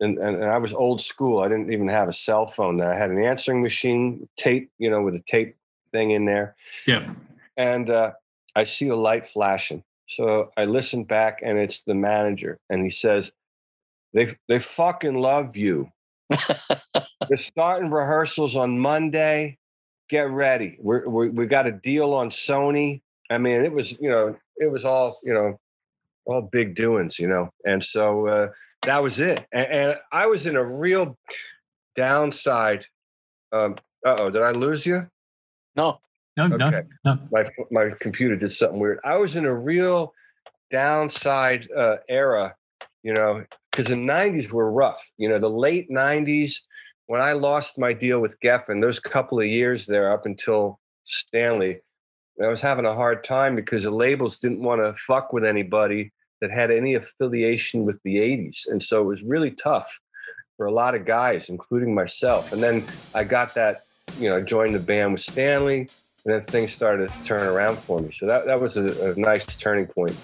and, 0.00 0.18
and, 0.18 0.36
and 0.36 0.44
I 0.44 0.58
was 0.58 0.72
old 0.74 1.00
school. 1.00 1.40
I 1.40 1.48
didn't 1.48 1.72
even 1.72 1.88
have 1.88 2.08
a 2.08 2.12
cell 2.12 2.46
phone. 2.46 2.76
Then 2.76 2.88
I 2.88 2.94
had 2.96 3.10
an 3.10 3.22
answering 3.24 3.62
machine, 3.62 4.28
tape, 4.38 4.70
you 4.78 4.90
know, 4.90 5.02
with 5.02 5.14
a 5.14 5.22
tape 5.26 5.56
thing 5.90 6.10
in 6.10 6.24
there 6.26 6.54
Yeah. 6.86 7.08
and 7.56 7.88
uh, 7.90 8.12
I 8.54 8.64
see 8.64 8.88
a 8.88 8.96
light 8.96 9.26
flashing. 9.26 9.82
So 10.08 10.50
I 10.56 10.66
listen 10.66 11.04
back, 11.04 11.40
and 11.42 11.58
it's 11.58 11.82
the 11.82 11.94
manager, 11.94 12.58
and 12.70 12.84
he 12.84 12.90
says, 12.90 13.32
"They 14.14 14.36
they 14.48 14.60
fucking 14.60 15.14
love 15.16 15.56
you. 15.56 15.90
They're 17.28 17.38
starting 17.38 17.90
rehearsals 17.90 18.54
on 18.54 18.78
Monday. 18.78 19.58
Get 20.08 20.30
ready. 20.30 20.76
We're, 20.80 21.08
we 21.08 21.28
we 21.30 21.46
got 21.46 21.66
a 21.66 21.72
deal 21.72 22.12
on 22.14 22.30
Sony. 22.30 23.00
I 23.30 23.38
mean, 23.38 23.64
it 23.64 23.72
was 23.72 23.92
you 24.00 24.08
know 24.10 24.36
it 24.56 24.70
was 24.70 24.84
all 24.84 25.18
you 25.22 25.34
know 25.34 25.58
all 26.24 26.42
big 26.42 26.74
doings, 26.74 27.18
you 27.18 27.28
know, 27.28 27.50
and 27.64 27.82
so 27.84 28.26
uh, 28.26 28.48
that 28.82 29.02
was 29.02 29.20
it. 29.20 29.46
And, 29.52 29.66
and 29.66 29.98
I 30.12 30.26
was 30.26 30.46
in 30.46 30.56
a 30.56 30.64
real 30.64 31.16
downside. 31.94 32.84
Um, 33.52 33.76
uh 34.04 34.16
oh, 34.18 34.30
did 34.30 34.42
I 34.42 34.50
lose 34.50 34.86
you? 34.86 35.06
no. 35.76 36.00
No, 36.38 36.46
no, 36.48 36.66
Okay. 36.66 36.82
no. 37.06 37.18
my 37.32 37.46
my 37.70 37.90
computer 37.98 38.36
did 38.36 38.52
something 38.52 38.78
weird. 38.78 38.98
I 39.04 39.16
was 39.16 39.36
in 39.36 39.46
a 39.46 39.54
real 39.54 40.12
downside 40.70 41.66
uh, 41.74 41.96
era, 42.10 42.54
you 43.02 43.14
know, 43.14 43.42
because 43.70 43.86
the 43.86 43.94
'90s 43.94 44.50
were 44.50 44.70
rough. 44.70 45.02
You 45.16 45.30
know, 45.30 45.38
the 45.38 45.48
late 45.48 45.90
'90s 45.90 46.56
when 47.06 47.22
I 47.22 47.32
lost 47.32 47.78
my 47.78 47.92
deal 47.94 48.20
with 48.20 48.38
Geffen, 48.40 48.82
those 48.82 49.00
couple 49.00 49.38
of 49.40 49.46
years 49.46 49.86
there 49.86 50.12
up 50.12 50.26
until 50.26 50.78
Stanley, 51.04 51.78
I 52.42 52.48
was 52.48 52.60
having 52.60 52.84
a 52.84 52.94
hard 52.94 53.24
time 53.24 53.56
because 53.56 53.84
the 53.84 53.90
labels 53.90 54.38
didn't 54.38 54.62
want 54.62 54.82
to 54.82 54.94
fuck 54.94 55.32
with 55.32 55.44
anybody 55.44 56.12
that 56.40 56.50
had 56.50 56.70
any 56.70 56.94
affiliation 56.94 57.84
with 57.84 57.98
the 58.04 58.16
'80s, 58.16 58.66
and 58.66 58.82
so 58.82 59.00
it 59.00 59.06
was 59.06 59.22
really 59.22 59.52
tough 59.52 59.98
for 60.56 60.66
a 60.66 60.72
lot 60.72 60.94
of 60.94 61.04
guys, 61.04 61.48
including 61.48 61.94
myself. 61.94 62.52
And 62.52 62.62
then 62.62 62.86
I 63.14 63.24
got 63.24 63.54
that, 63.54 63.82
you 64.18 64.28
know, 64.28 64.40
joined 64.40 64.74
the 64.74 64.80
band 64.80 65.12
with 65.12 65.20
Stanley 65.20 65.88
and 66.24 66.34
then 66.34 66.42
things 66.42 66.72
started 66.72 67.08
to 67.08 67.24
turn 67.24 67.46
around 67.46 67.78
for 67.78 68.00
me. 68.00 68.10
So 68.12 68.26
that, 68.26 68.46
that 68.46 68.60
was 68.60 68.76
a, 68.76 69.12
a 69.12 69.14
nice 69.14 69.44
turning 69.44 69.86
point. 69.86 70.16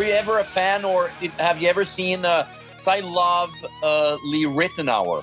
Were 0.00 0.06
you 0.06 0.12
ever 0.14 0.38
a 0.38 0.44
fan, 0.44 0.82
or 0.82 1.08
have 1.38 1.60
you 1.60 1.68
ever 1.68 1.84
seen? 1.84 2.24
Uh, 2.24 2.48
I 2.88 3.00
love 3.00 3.50
uh, 3.82 4.16
Lee 4.30 4.46
Ritenour. 4.46 5.22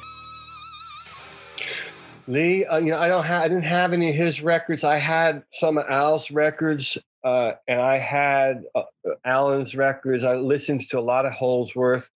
Lee, 2.28 2.64
uh, 2.64 2.78
you 2.78 2.92
know, 2.92 3.00
I 3.00 3.08
don't 3.08 3.24
have, 3.24 3.42
I 3.42 3.48
didn't 3.48 3.64
have 3.64 3.92
any 3.92 4.12
of 4.12 4.16
his 4.16 4.44
records. 4.44 4.84
I 4.84 4.98
had 5.00 5.42
some 5.52 5.80
of 5.80 5.88
Al's 5.90 6.30
records, 6.30 6.96
uh, 7.24 7.54
and 7.68 7.82
I 7.82 7.98
had 7.98 8.66
uh, 8.76 8.84
Allan's 9.26 9.76
records. 9.76 10.24
I 10.24 10.36
listened 10.36 10.82
to 10.90 11.00
a 11.00 11.02
lot 11.02 11.26
of 11.26 11.32
Holdsworth, 11.34 12.12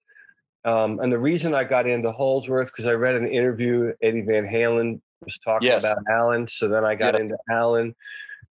um, 0.63 0.99
and 0.99 1.11
the 1.11 1.17
reason 1.17 1.55
I 1.55 1.63
got 1.63 1.87
into 1.87 2.11
Holdsworth 2.11 2.67
because 2.67 2.85
I 2.85 2.93
read 2.93 3.15
an 3.15 3.27
interview 3.27 3.91
Eddie 4.03 4.21
Van 4.21 4.45
Halen 4.45 5.01
was 5.25 5.39
talking 5.39 5.65
Yes. 5.65 5.83
about 5.83 6.03
Allan, 6.11 6.47
so 6.47 6.67
then 6.67 6.85
I 6.85 6.93
got 6.93 7.15
Yeah. 7.15 7.21
into 7.21 7.37
Allan, 7.49 7.95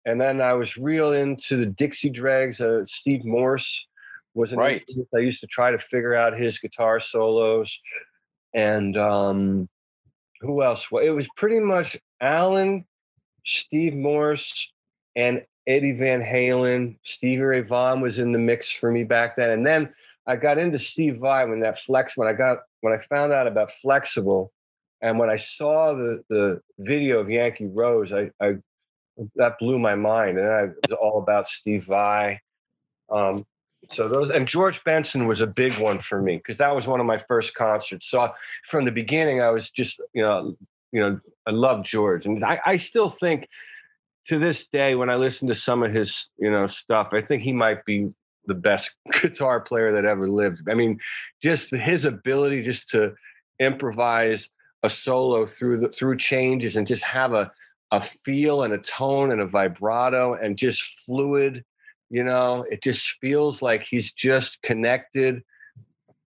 and 0.05 0.21
then 0.21 0.39
I 0.39 0.53
was 0.53 0.77
real 0.77 1.11
into 1.11 1.57
the 1.57 1.65
Dixie 1.65 2.09
Dregs. 2.09 2.61
Uh, 2.61 2.85
Steve 2.85 3.25
Morse 3.25 3.85
was 4.37 4.53
an 4.53 4.59
Right. 4.59 4.83
I 5.15 5.19
used 5.19 5.41
to 5.41 5.47
try 5.47 5.71
to 5.71 5.79
figure 5.79 6.15
out 6.15 6.39
his 6.39 6.59
guitar 6.59 6.99
solos, 6.99 7.81
and 8.53 8.95
um, 8.95 9.67
who 10.41 10.63
else? 10.63 10.91
Well, 10.91 11.03
it 11.03 11.09
was 11.09 11.27
pretty 11.35 11.59
much 11.59 11.97
Allan, 12.21 12.85
Steve 13.45 13.95
Morse, 13.95 14.71
and 15.15 15.43
Eddie 15.65 15.93
Van 15.93 16.21
Halen. 16.21 16.97
Stevie 17.03 17.41
Ray 17.41 17.61
Vaughan 17.61 17.99
was 17.99 18.19
in 18.19 18.31
the 18.31 18.39
mix 18.39 18.71
for 18.71 18.91
me 18.91 19.03
back 19.03 19.35
then, 19.35 19.49
and 19.49 19.65
then 19.65 19.93
I 20.27 20.35
got 20.35 20.59
into 20.59 20.77
Steve 20.77 21.17
Vai 21.17 21.45
when 21.45 21.61
that 21.61 21.79
flex 21.79 22.15
when 22.15 22.27
I 22.27 22.33
got 22.33 22.59
when 22.81 22.93
I 22.93 22.99
found 22.99 23.33
out 23.33 23.47
about 23.47 23.71
Flexible, 23.71 24.53
and 25.01 25.17
when 25.17 25.29
I 25.29 25.37
saw 25.37 25.93
the 25.93 26.23
the 26.29 26.61
video 26.77 27.19
of 27.19 27.29
Yankee 27.29 27.67
Rose, 27.67 28.13
I, 28.13 28.29
I 28.39 28.57
that 29.35 29.57
blew 29.57 29.79
my 29.79 29.95
mind, 29.95 30.37
and 30.37 30.47
I 30.47 30.63
was 30.65 30.97
all 31.01 31.19
about 31.19 31.47
Steve 31.47 31.85
Vai. 31.85 32.39
Um, 33.09 33.43
so 33.89 34.07
those 34.07 34.29
and 34.29 34.47
George 34.47 34.83
Benson 34.83 35.27
was 35.27 35.41
a 35.41 35.47
big 35.47 35.77
one 35.77 35.99
for 35.99 36.21
me 36.21 36.37
because 36.37 36.57
that 36.57 36.75
was 36.75 36.87
one 36.87 36.99
of 36.99 37.05
my 37.05 37.17
first 37.17 37.55
concerts. 37.55 38.09
So 38.09 38.31
from 38.67 38.85
the 38.85 38.91
beginning, 38.91 39.41
I 39.41 39.49
was 39.49 39.69
just 39.69 40.01
you 40.13 40.21
know 40.21 40.55
you 40.91 40.99
know 40.99 41.19
I 41.45 41.51
love 41.51 41.83
George, 41.83 42.25
and 42.25 42.43
I, 42.43 42.59
I 42.65 42.77
still 42.77 43.09
think 43.09 43.47
to 44.27 44.37
this 44.37 44.67
day 44.67 44.95
when 44.95 45.09
I 45.09 45.15
listen 45.15 45.47
to 45.47 45.55
some 45.55 45.83
of 45.83 45.93
his 45.93 46.29
you 46.37 46.51
know 46.51 46.67
stuff, 46.67 47.09
I 47.11 47.21
think 47.21 47.43
he 47.43 47.53
might 47.53 47.85
be 47.85 48.09
the 48.45 48.55
best 48.55 48.95
guitar 49.21 49.59
player 49.59 49.93
that 49.93 50.05
ever 50.05 50.27
lived. 50.29 50.61
I 50.69 50.73
mean, 50.73 50.99
just 51.41 51.71
his 51.71 52.05
ability 52.05 52.63
just 52.63 52.89
to 52.89 53.13
improvise 53.59 54.49
a 54.83 54.89
solo 54.89 55.45
through 55.45 55.79
the 55.79 55.89
through 55.89 56.17
changes 56.17 56.75
and 56.75 56.87
just 56.87 57.03
have 57.03 57.33
a 57.33 57.51
a 57.91 58.01
feel 58.01 58.63
and 58.63 58.73
a 58.73 58.77
tone 58.77 59.31
and 59.31 59.41
a 59.41 59.45
vibrato 59.45 60.33
and 60.33 60.57
just 60.57 60.81
fluid 61.05 61.63
you 62.09 62.23
know 62.23 62.65
it 62.69 62.81
just 62.81 63.17
feels 63.19 63.61
like 63.61 63.83
he's 63.83 64.11
just 64.11 64.61
connected 64.61 65.43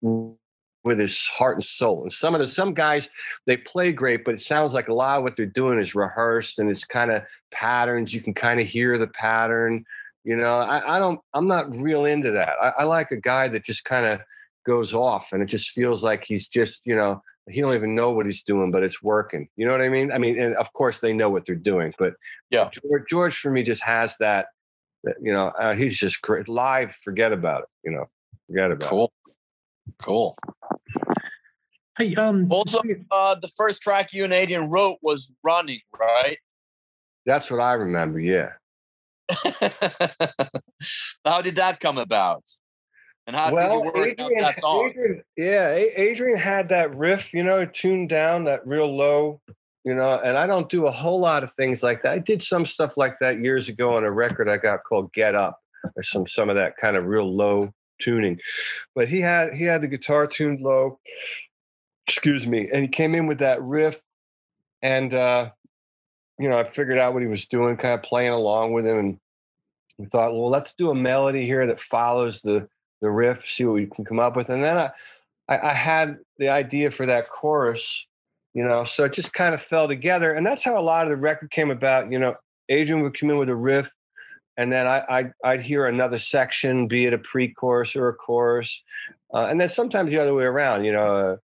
with 0.02 0.98
his 0.98 1.26
heart 1.26 1.56
and 1.56 1.64
soul 1.64 2.02
and 2.02 2.12
some 2.12 2.34
of 2.34 2.40
the 2.40 2.46
some 2.46 2.72
guys 2.72 3.08
they 3.46 3.56
play 3.56 3.92
great 3.92 4.24
but 4.24 4.34
it 4.34 4.40
sounds 4.40 4.72
like 4.72 4.88
a 4.88 4.94
lot 4.94 5.18
of 5.18 5.24
what 5.24 5.36
they're 5.36 5.46
doing 5.46 5.80
is 5.80 5.94
rehearsed 5.94 6.58
and 6.58 6.70
it's 6.70 6.84
kind 6.84 7.10
of 7.10 7.22
patterns 7.50 8.14
you 8.14 8.20
can 8.20 8.34
kind 8.34 8.60
of 8.60 8.66
hear 8.66 8.96
the 8.96 9.08
pattern 9.08 9.84
you 10.24 10.36
know 10.36 10.58
I, 10.58 10.96
I 10.96 10.98
don't 10.98 11.20
i'm 11.34 11.46
not 11.46 11.74
real 11.74 12.04
into 12.04 12.30
that 12.32 12.54
I, 12.60 12.72
I 12.78 12.84
like 12.84 13.10
a 13.10 13.16
guy 13.16 13.48
that 13.48 13.64
just 13.64 13.84
kind 13.84 14.06
of 14.06 14.20
goes 14.64 14.94
off 14.94 15.32
and 15.32 15.42
it 15.42 15.46
just 15.46 15.70
feels 15.70 16.04
like 16.04 16.24
he's 16.24 16.48
just 16.48 16.82
you 16.84 16.94
know 16.94 17.22
he 17.48 17.60
don't 17.60 17.74
even 17.74 17.94
know 17.94 18.10
what 18.10 18.26
he's 18.26 18.42
doing 18.42 18.70
but 18.70 18.82
it's 18.82 19.02
working 19.02 19.48
you 19.56 19.64
know 19.66 19.72
what 19.72 19.82
i 19.82 19.88
mean 19.88 20.10
i 20.12 20.18
mean 20.18 20.38
and 20.38 20.56
of 20.56 20.72
course 20.72 21.00
they 21.00 21.12
know 21.12 21.30
what 21.30 21.46
they're 21.46 21.54
doing 21.54 21.94
but 21.98 22.14
Yeah. 22.50 22.68
george, 22.70 23.04
george 23.08 23.36
for 23.38 23.50
me 23.50 23.62
just 23.62 23.82
has 23.82 24.16
that, 24.18 24.46
that 24.46 24.46
you 25.20 25.32
know 25.32 25.48
uh, 25.48 25.74
he's 25.74 25.96
just 25.96 26.20
great 26.22 26.48
live 26.48 26.94
forget 26.94 27.32
about 27.32 27.62
it 27.62 27.68
you 27.84 27.90
know 27.90 28.06
forget 28.46 28.70
about 28.70 28.86
it 28.86 28.88
Cool, 28.88 29.12
cool. 29.98 30.36
Hey, 31.98 32.14
um, 32.14 32.46
Also, 32.50 32.80
uh, 33.10 33.36
the 33.36 33.48
first 33.48 33.80
track 33.80 34.12
you 34.12 34.24
and 34.24 34.32
Adrian 34.32 34.68
wrote 34.68 34.98
was 35.02 35.32
"Running," 35.42 35.80
right? 35.98 36.38
that's 37.24 37.50
what 37.50 37.60
i 37.60 37.72
remember 37.72 38.20
yeah 38.20 38.52
How 41.24 41.42
did 41.42 41.56
that 41.56 41.80
come 41.80 41.98
about? 41.98 42.44
And 43.26 43.34
how 43.34 43.50
did 43.50 43.72
you 43.72 43.80
work 43.92 44.20
out 44.20 44.30
that 44.38 44.60
song? 44.60 44.90
Adrian, 44.90 45.22
yeah, 45.36 45.70
A- 45.70 46.00
Adrian 46.00 46.38
had 46.38 46.68
that 46.68 46.94
riff, 46.94 47.34
you 47.34 47.42
know, 47.42 47.66
tuned 47.66 48.08
down, 48.08 48.44
that 48.44 48.64
real 48.66 48.94
low, 48.94 49.40
you 49.86 49.94
know, 49.94 50.18
and 50.18 50.36
I 50.36 50.48
don't 50.48 50.68
do 50.68 50.86
a 50.86 50.90
whole 50.90 51.20
lot 51.20 51.44
of 51.44 51.52
things 51.52 51.84
like 51.84 52.02
that. 52.02 52.12
I 52.12 52.18
did 52.18 52.42
some 52.42 52.66
stuff 52.66 52.96
like 52.96 53.20
that 53.20 53.38
years 53.38 53.68
ago 53.68 53.94
on 53.94 54.02
a 54.02 54.10
record 54.10 54.48
I 54.48 54.56
got 54.56 54.82
called 54.82 55.12
Get 55.12 55.36
Up, 55.36 55.60
or 55.94 56.02
some 56.02 56.26
some 56.26 56.50
of 56.50 56.56
that 56.56 56.76
kind 56.76 56.96
of 56.96 57.06
real 57.06 57.32
low 57.32 57.72
tuning. 58.00 58.40
But 58.96 59.08
he 59.08 59.20
had 59.20 59.54
he 59.54 59.62
had 59.62 59.82
the 59.82 59.86
guitar 59.86 60.26
tuned 60.26 60.60
low, 60.60 60.98
excuse 62.08 62.48
me, 62.48 62.68
and 62.72 62.82
he 62.82 62.88
came 62.88 63.14
in 63.14 63.28
with 63.28 63.38
that 63.38 63.62
riff, 63.62 64.02
and 64.82 65.14
uh, 65.14 65.50
you 66.40 66.48
know, 66.48 66.58
I 66.58 66.64
figured 66.64 66.98
out 66.98 67.14
what 67.14 67.22
he 67.22 67.28
was 67.28 67.46
doing, 67.46 67.76
kind 67.76 67.94
of 67.94 68.02
playing 68.02 68.32
along 68.32 68.72
with 68.72 68.84
him, 68.84 68.98
and 68.98 69.18
we 69.98 70.06
thought, 70.06 70.34
well, 70.34 70.50
let's 70.50 70.74
do 70.74 70.90
a 70.90 70.96
melody 70.96 71.46
here 71.46 71.64
that 71.64 71.78
follows 71.78 72.42
the 72.42 72.68
the 73.02 73.10
riff, 73.10 73.46
see 73.46 73.64
what 73.64 73.74
we 73.74 73.86
can 73.86 74.04
come 74.04 74.18
up 74.18 74.34
with. 74.34 74.50
And 74.50 74.64
then 74.64 74.76
I, 74.76 74.90
I, 75.48 75.68
I 75.68 75.72
had 75.74 76.18
the 76.38 76.48
idea 76.48 76.90
for 76.90 77.06
that 77.06 77.28
chorus, 77.28 78.04
you 78.56 78.64
know, 78.64 78.84
so 78.84 79.04
it 79.04 79.12
just 79.12 79.34
kind 79.34 79.54
of 79.54 79.60
fell 79.60 79.86
together. 79.86 80.32
And 80.32 80.46
that's 80.46 80.64
how 80.64 80.78
a 80.78 80.80
lot 80.80 81.04
of 81.04 81.10
the 81.10 81.16
record 81.16 81.50
came 81.50 81.70
about. 81.70 82.10
You 82.10 82.18
know, 82.18 82.36
Adrian 82.70 83.02
would 83.02 83.12
come 83.12 83.28
in 83.28 83.36
with 83.36 83.50
a 83.50 83.54
riff, 83.54 83.92
and 84.56 84.72
then 84.72 84.86
I, 84.86 85.02
I 85.10 85.30
I'd 85.44 85.60
hear 85.60 85.84
another 85.84 86.16
section, 86.16 86.88
be 86.88 87.04
it 87.04 87.12
a 87.12 87.18
pre-chorus 87.18 87.94
or 87.94 88.08
a 88.08 88.14
chorus, 88.14 88.82
uh, 89.34 89.44
and 89.44 89.60
then 89.60 89.68
sometimes 89.68 90.10
the 90.10 90.18
other 90.18 90.32
way 90.32 90.44
around. 90.44 90.86
You 90.86 90.92
know, 90.92 91.38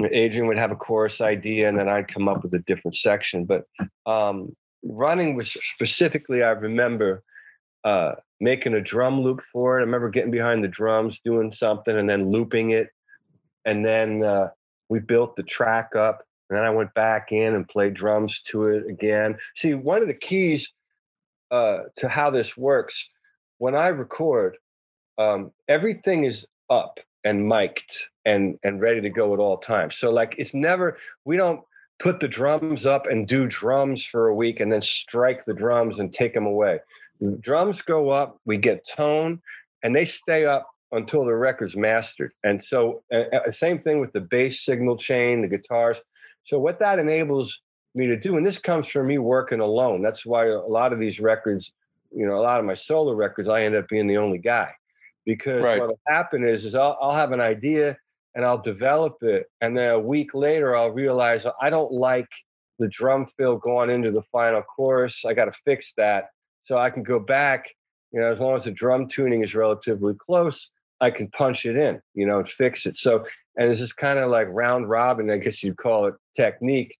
uh, 0.00 0.08
Adrian 0.10 0.46
would 0.46 0.56
have 0.56 0.70
a 0.70 0.76
chorus 0.76 1.20
idea, 1.20 1.68
and 1.68 1.78
then 1.78 1.90
I'd 1.90 2.08
come 2.08 2.26
up 2.26 2.42
with 2.42 2.54
a 2.54 2.60
different 2.60 2.96
section. 2.96 3.44
But 3.44 3.64
um, 4.06 4.56
running 4.82 5.36
was 5.36 5.52
specifically, 5.52 6.42
I 6.42 6.50
remember. 6.50 7.22
Uh, 7.84 8.16
making 8.40 8.74
a 8.74 8.80
drum 8.80 9.20
loop 9.20 9.40
for 9.52 9.76
it. 9.78 9.82
I 9.82 9.84
remember 9.84 10.10
getting 10.10 10.32
behind 10.32 10.64
the 10.64 10.68
drums, 10.68 11.20
doing 11.20 11.52
something, 11.52 11.96
and 11.96 12.10
then 12.10 12.32
looping 12.32 12.70
it. 12.70 12.88
And 13.64 13.86
then 13.86 14.24
uh, 14.24 14.48
we 14.88 14.98
built 14.98 15.36
the 15.36 15.44
track 15.44 15.94
up. 15.94 16.24
And 16.48 16.56
then 16.56 16.64
I 16.64 16.70
went 16.70 16.94
back 16.94 17.32
in 17.32 17.54
and 17.54 17.68
played 17.68 17.94
drums 17.94 18.40
to 18.42 18.66
it 18.66 18.88
again. 18.88 19.36
See, 19.56 19.74
one 19.74 20.02
of 20.02 20.08
the 20.08 20.14
keys 20.14 20.72
uh, 21.50 21.78
to 21.98 22.08
how 22.08 22.30
this 22.30 22.56
works 22.56 23.08
when 23.58 23.74
I 23.74 23.88
record, 23.88 24.56
um, 25.18 25.52
everything 25.68 26.24
is 26.24 26.46
up 26.68 27.00
and 27.24 27.48
mic'd 27.48 28.08
and 28.24 28.58
and 28.62 28.80
ready 28.80 29.00
to 29.00 29.10
go 29.10 29.32
at 29.32 29.40
all 29.40 29.56
times. 29.56 29.96
So 29.96 30.10
like 30.10 30.34
it's 30.38 30.54
never 30.54 30.98
we 31.24 31.36
don't 31.36 31.62
put 31.98 32.20
the 32.20 32.28
drums 32.28 32.84
up 32.84 33.06
and 33.06 33.26
do 33.26 33.46
drums 33.46 34.04
for 34.04 34.28
a 34.28 34.34
week 34.34 34.60
and 34.60 34.70
then 34.70 34.82
strike 34.82 35.44
the 35.44 35.54
drums 35.54 35.98
and 35.98 36.12
take 36.12 36.34
them 36.34 36.46
away 36.46 36.78
drums 37.40 37.82
go 37.82 38.10
up, 38.10 38.40
we 38.44 38.56
get 38.56 38.86
tone, 38.86 39.40
and 39.82 39.94
they 39.94 40.04
stay 40.04 40.44
up 40.44 40.68
until 40.92 41.24
the 41.24 41.34
record's 41.34 41.76
mastered. 41.76 42.32
And 42.44 42.62
so, 42.62 43.02
uh, 43.12 43.50
same 43.50 43.78
thing 43.78 44.00
with 44.00 44.12
the 44.12 44.20
bass 44.20 44.64
signal 44.64 44.96
chain, 44.96 45.42
the 45.42 45.48
guitars. 45.48 46.00
So, 46.46 46.58
what 46.58 46.78
that 46.78 46.98
enables 46.98 47.60
me 47.94 48.06
to 48.06 48.16
do, 48.16 48.36
and 48.36 48.46
this 48.46 48.58
comes 48.58 48.88
from 48.88 49.08
me 49.08 49.18
working 49.18 49.60
alone. 49.60 50.00
That's 50.00 50.24
why 50.24 50.46
a 50.46 50.58
lot 50.60 50.92
of 50.92 51.00
these 51.00 51.20
records, 51.20 51.72
you 52.12 52.26
know, 52.26 52.36
a 52.36 52.40
lot 52.40 52.60
of 52.60 52.66
my 52.66 52.74
solo 52.74 53.12
records, 53.12 53.48
I 53.48 53.62
end 53.62 53.74
up 53.74 53.88
being 53.88 54.06
the 54.06 54.16
only 54.16 54.38
guy 54.38 54.70
because 55.24 55.62
Right. 55.62 55.78
what'll 55.78 55.98
happen 56.06 56.46
is, 56.46 56.64
is 56.64 56.76
I'll, 56.76 56.96
I'll 57.00 57.14
have 57.16 57.32
an 57.32 57.40
idea 57.40 57.96
and 58.36 58.44
I'll 58.44 58.60
develop 58.60 59.22
it, 59.22 59.46
and 59.60 59.76
then 59.76 59.92
a 59.94 59.98
week 59.98 60.34
later, 60.34 60.76
I'll 60.76 60.90
realize 60.90 61.46
I 61.60 61.70
don't 61.70 61.90
like 61.90 62.28
the 62.78 62.88
drum 62.88 63.26
fill 63.26 63.56
going 63.56 63.90
into 63.90 64.10
the 64.10 64.22
final 64.22 64.62
chorus. 64.62 65.24
I 65.24 65.32
got 65.34 65.46
to 65.46 65.52
fix 65.52 65.94
that 65.96 66.26
so 66.62 66.76
I 66.78 66.90
can 66.90 67.02
go 67.02 67.18
back, 67.18 67.64
you 68.12 68.20
know, 68.20 68.30
as 68.30 68.38
long 68.38 68.54
as 68.54 68.64
the 68.64 68.70
drum 68.70 69.08
tuning 69.08 69.42
is 69.42 69.54
relatively 69.54 70.14
close, 70.14 70.70
I 71.00 71.10
can 71.10 71.28
punch 71.28 71.66
it 71.66 71.76
in, 71.76 72.00
you 72.14 72.26
know, 72.26 72.38
and 72.38 72.48
fix 72.48 72.86
it. 72.86 72.96
So, 72.96 73.24
and 73.56 73.70
this 73.70 73.80
is 73.80 73.92
kind 73.92 74.18
of 74.18 74.30
like 74.30 74.48
round 74.50 74.88
robin, 74.88 75.30
I 75.30 75.36
guess 75.36 75.62
you'd 75.62 75.76
call 75.76 76.06
it 76.06 76.14
technique. 76.34 76.96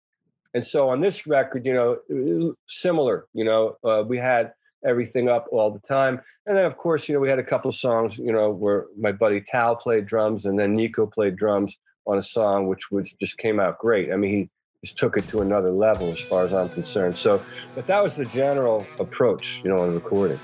And 0.55 0.64
so 0.64 0.88
on 0.88 1.01
this 1.01 1.26
record, 1.26 1.66
you 1.66 1.74
know, 1.74 2.55
similar, 2.66 3.26
you 3.34 3.44
know, 3.44 3.76
uh, 3.84 4.05
we 4.07 4.16
had 4.16 4.53
everything 4.86 5.28
up 5.28 5.47
all 5.51 5.70
the 5.70 5.80
time. 5.80 6.20
And 6.47 6.57
then, 6.57 6.64
of 6.64 6.76
course, 6.76 7.09
you 7.09 7.14
know, 7.14 7.20
we 7.20 7.28
had 7.28 7.38
a 7.38 7.44
couple 7.44 7.68
of 7.68 7.74
songs, 7.74 8.16
you 8.16 8.32
know, 8.32 8.51
where 8.51 8.86
my 8.99 9.12
buddy 9.12 9.40
Tal 9.40 9.76
played 9.76 10.07
drums 10.07 10.44
and 10.44 10.59
then 10.59 10.74
Nicko 10.74 11.07
played 11.07 11.36
drums 11.36 11.76
on 12.07 12.18
a 12.18 12.22
song, 12.22 12.68
which 12.68 12.90
which 12.90 13.18
just 13.18 13.36
came 13.36 13.59
out 13.59 13.78
great. 13.78 14.12
I 14.12 14.16
mean, 14.16 14.30
he 14.30 14.51
just 14.84 14.97
took 14.97 15.16
it 15.16 15.26
to 15.28 15.40
another 15.40 15.72
level 15.72 16.09
as 16.09 16.20
far 16.20 16.44
as 16.44 16.53
I'm 16.53 16.68
concerned. 16.68 17.18
So, 17.18 17.42
but 17.74 17.86
that 17.88 18.03
was 18.03 18.16
the 18.16 18.24
general 18.24 18.86
approach, 19.01 19.61
you 19.64 19.70
know, 19.70 19.80
on 19.80 19.94
recording. 19.94 20.38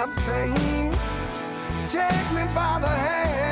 my 0.00 0.06
pain. 0.24 0.92
Take 1.86 2.32
me 2.32 2.44
by 2.54 2.78
the 2.80 2.88
hand. 2.88 3.49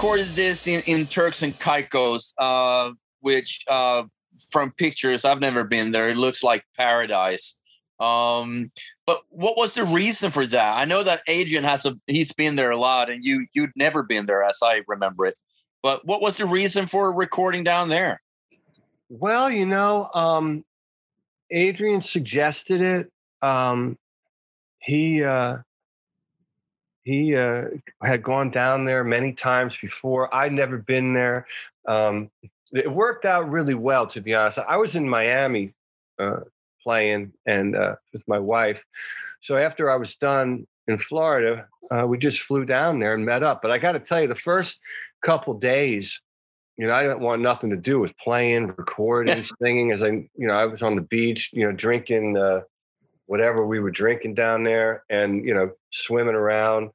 recorded 0.00 0.28
this 0.28 0.66
in, 0.66 0.80
in 0.86 1.06
Turks 1.06 1.42
and 1.42 1.58
Caicos, 1.58 2.32
uh, 2.38 2.90
which 3.20 3.62
uh, 3.68 4.04
from 4.50 4.72
pictures, 4.72 5.26
I've 5.26 5.42
never 5.42 5.62
been 5.62 5.92
there. 5.92 6.08
It 6.08 6.16
looks 6.16 6.42
like 6.42 6.64
paradise. 6.74 7.58
Um, 8.00 8.72
but 9.06 9.20
what 9.28 9.58
was 9.58 9.74
the 9.74 9.84
reason 9.84 10.30
for 10.30 10.46
that? 10.46 10.78
I 10.78 10.86
know 10.86 11.02
that 11.02 11.20
Adrian 11.28 11.64
has 11.64 11.84
a 11.84 11.98
he's 12.06 12.32
been 12.32 12.56
there 12.56 12.70
a 12.70 12.78
lot, 12.78 13.10
and 13.10 13.22
you 13.22 13.46
you'd 13.52 13.72
never 13.76 14.02
been 14.02 14.24
there 14.24 14.42
as 14.42 14.60
I 14.62 14.80
remember 14.88 15.26
it. 15.26 15.36
But 15.82 16.06
what 16.06 16.22
was 16.22 16.38
the 16.38 16.46
reason 16.46 16.86
for 16.86 17.14
recording 17.14 17.62
down 17.62 17.90
there? 17.90 18.22
Well, 19.10 19.50
you 19.50 19.66
know, 19.66 20.08
um, 20.14 20.64
Adrian 21.50 22.00
suggested 22.00 22.80
it. 22.80 23.12
Um, 23.42 23.98
he 24.78 25.22
uh, 25.22 25.58
he 27.10 27.34
uh, 27.34 27.64
had 28.02 28.22
gone 28.22 28.50
down 28.50 28.84
there 28.84 29.02
many 29.02 29.32
times 29.32 29.76
before. 29.76 30.32
I'd 30.32 30.52
never 30.52 30.78
been 30.78 31.12
there. 31.12 31.46
Um, 31.86 32.30
it 32.72 32.90
worked 32.90 33.24
out 33.24 33.50
really 33.50 33.74
well, 33.74 34.06
to 34.08 34.20
be 34.20 34.32
honest. 34.32 34.58
I 34.58 34.76
was 34.76 34.94
in 34.94 35.08
Miami 35.08 35.74
uh, 36.20 36.40
playing 36.84 37.32
and 37.44 37.74
uh, 37.74 37.96
with 38.12 38.26
my 38.28 38.38
wife. 38.38 38.84
So 39.40 39.56
after 39.56 39.90
I 39.90 39.96
was 39.96 40.14
done 40.14 40.68
in 40.86 40.98
Florida, 40.98 41.66
uh, 41.90 42.06
we 42.06 42.16
just 42.16 42.40
flew 42.42 42.64
down 42.64 43.00
there 43.00 43.14
and 43.14 43.26
met 43.26 43.42
up. 43.42 43.60
But 43.60 43.72
I 43.72 43.78
got 43.78 43.92
to 43.92 43.98
tell 43.98 44.20
you, 44.20 44.28
the 44.28 44.36
first 44.36 44.78
couple 45.20 45.54
days, 45.54 46.20
you 46.76 46.86
know, 46.86 46.94
I 46.94 47.02
didn't 47.02 47.20
want 47.20 47.42
nothing 47.42 47.70
to 47.70 47.76
do 47.76 47.98
with 47.98 48.16
playing, 48.18 48.68
recording, 48.68 49.42
singing. 49.60 49.90
As 49.90 50.04
I, 50.04 50.08
you 50.10 50.46
know, 50.46 50.54
I 50.54 50.66
was 50.66 50.82
on 50.82 50.94
the 50.94 51.02
beach, 51.02 51.50
you 51.52 51.66
know, 51.66 51.72
drinking 51.72 52.36
uh, 52.36 52.60
whatever 53.30 53.64
we 53.64 53.78
were 53.78 53.92
drinking 53.92 54.34
down 54.34 54.64
there 54.64 55.04
and 55.08 55.44
you 55.46 55.54
know 55.54 55.70
swimming 55.92 56.34
around 56.34 56.90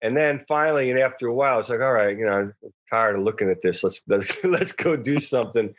and 0.00 0.16
then 0.16 0.44
finally, 0.46 0.90
and 0.90 0.98
after 0.98 1.26
a 1.26 1.34
while, 1.34 1.58
it's 1.58 1.68
like, 1.68 1.80
all 1.80 1.92
right, 1.92 2.16
you 2.16 2.24
know, 2.24 2.32
I'm 2.32 2.54
tired 2.88 3.16
of 3.16 3.22
looking 3.22 3.50
at 3.50 3.62
this. 3.62 3.82
Let's 3.82 4.00
let's 4.06 4.44
let's 4.44 4.72
go 4.72 4.96
do 4.96 5.18
something. 5.18 5.74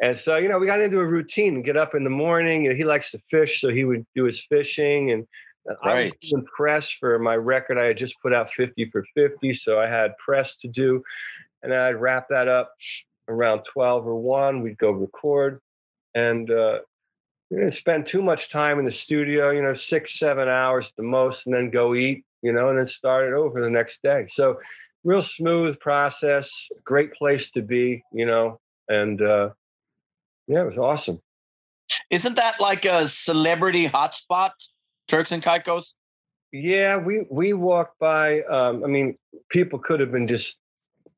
And 0.00 0.16
so, 0.16 0.36
you 0.36 0.48
know, 0.48 0.58
we 0.58 0.66
got 0.66 0.80
into 0.80 1.00
a 1.00 1.06
routine 1.06 1.56
and 1.56 1.64
get 1.64 1.76
up 1.76 1.94
in 1.94 2.04
the 2.04 2.10
morning. 2.10 2.64
You 2.64 2.70
know, 2.70 2.76
he 2.76 2.84
likes 2.84 3.10
to 3.12 3.18
fish, 3.30 3.60
so 3.60 3.68
he 3.68 3.84
would 3.84 4.06
do 4.14 4.24
his 4.24 4.44
fishing. 4.44 5.10
And 5.10 5.26
I 5.82 6.04
was 6.04 6.12
doing 6.20 6.44
press 6.56 6.90
for 6.90 7.18
my 7.18 7.34
record. 7.34 7.78
I 7.78 7.86
had 7.86 7.98
just 7.98 8.14
put 8.22 8.32
out 8.32 8.50
50 8.50 8.90
for 8.90 9.04
50, 9.14 9.52
so 9.54 9.80
I 9.80 9.88
had 9.88 10.16
press 10.18 10.56
to 10.58 10.68
do. 10.68 11.02
And 11.62 11.72
then 11.72 11.82
I'd 11.82 11.96
wrap 11.96 12.28
that 12.30 12.46
up 12.46 12.74
around 13.28 13.62
12 13.72 14.06
or 14.06 14.14
1. 14.14 14.62
We'd 14.62 14.78
go 14.78 14.92
record. 14.92 15.60
And 16.14 16.48
uh, 16.50 16.78
we 17.50 17.58
didn't 17.58 17.74
spend 17.74 18.06
too 18.06 18.22
much 18.22 18.50
time 18.50 18.78
in 18.78 18.84
the 18.84 18.90
studio, 18.90 19.50
you 19.50 19.62
know, 19.62 19.72
six, 19.72 20.18
seven 20.18 20.48
hours 20.48 20.88
at 20.88 20.96
the 20.96 21.02
most, 21.02 21.46
and 21.46 21.54
then 21.54 21.70
go 21.70 21.94
eat, 21.94 22.24
you 22.42 22.52
know, 22.52 22.68
and 22.68 22.78
then 22.78 22.88
start 22.88 23.28
it 23.28 23.34
over 23.34 23.60
the 23.60 23.70
next 23.70 24.02
day. 24.02 24.26
So, 24.28 24.60
real 25.04 25.22
smooth 25.22 25.80
process, 25.80 26.68
great 26.84 27.14
place 27.14 27.50
to 27.52 27.62
be, 27.62 28.02
you 28.12 28.26
know, 28.26 28.60
and 28.88 29.20
uh, 29.22 29.50
yeah, 30.46 30.62
it 30.62 30.66
was 30.66 30.78
awesome. 30.78 31.20
Isn't 32.10 32.36
that 32.36 32.60
like 32.60 32.84
a 32.84 33.06
celebrity 33.06 33.88
hotspot, 33.88 34.50
Turks 35.06 35.32
and 35.32 35.42
Caicos? 35.42 35.94
Yeah, 36.52 36.96
we 36.96 37.26
we 37.30 37.52
walked 37.52 37.98
by. 37.98 38.42
Um, 38.42 38.84
I 38.84 38.86
mean, 38.86 39.16
people 39.50 39.78
could 39.78 40.00
have 40.00 40.10
been 40.10 40.26
just 40.26 40.58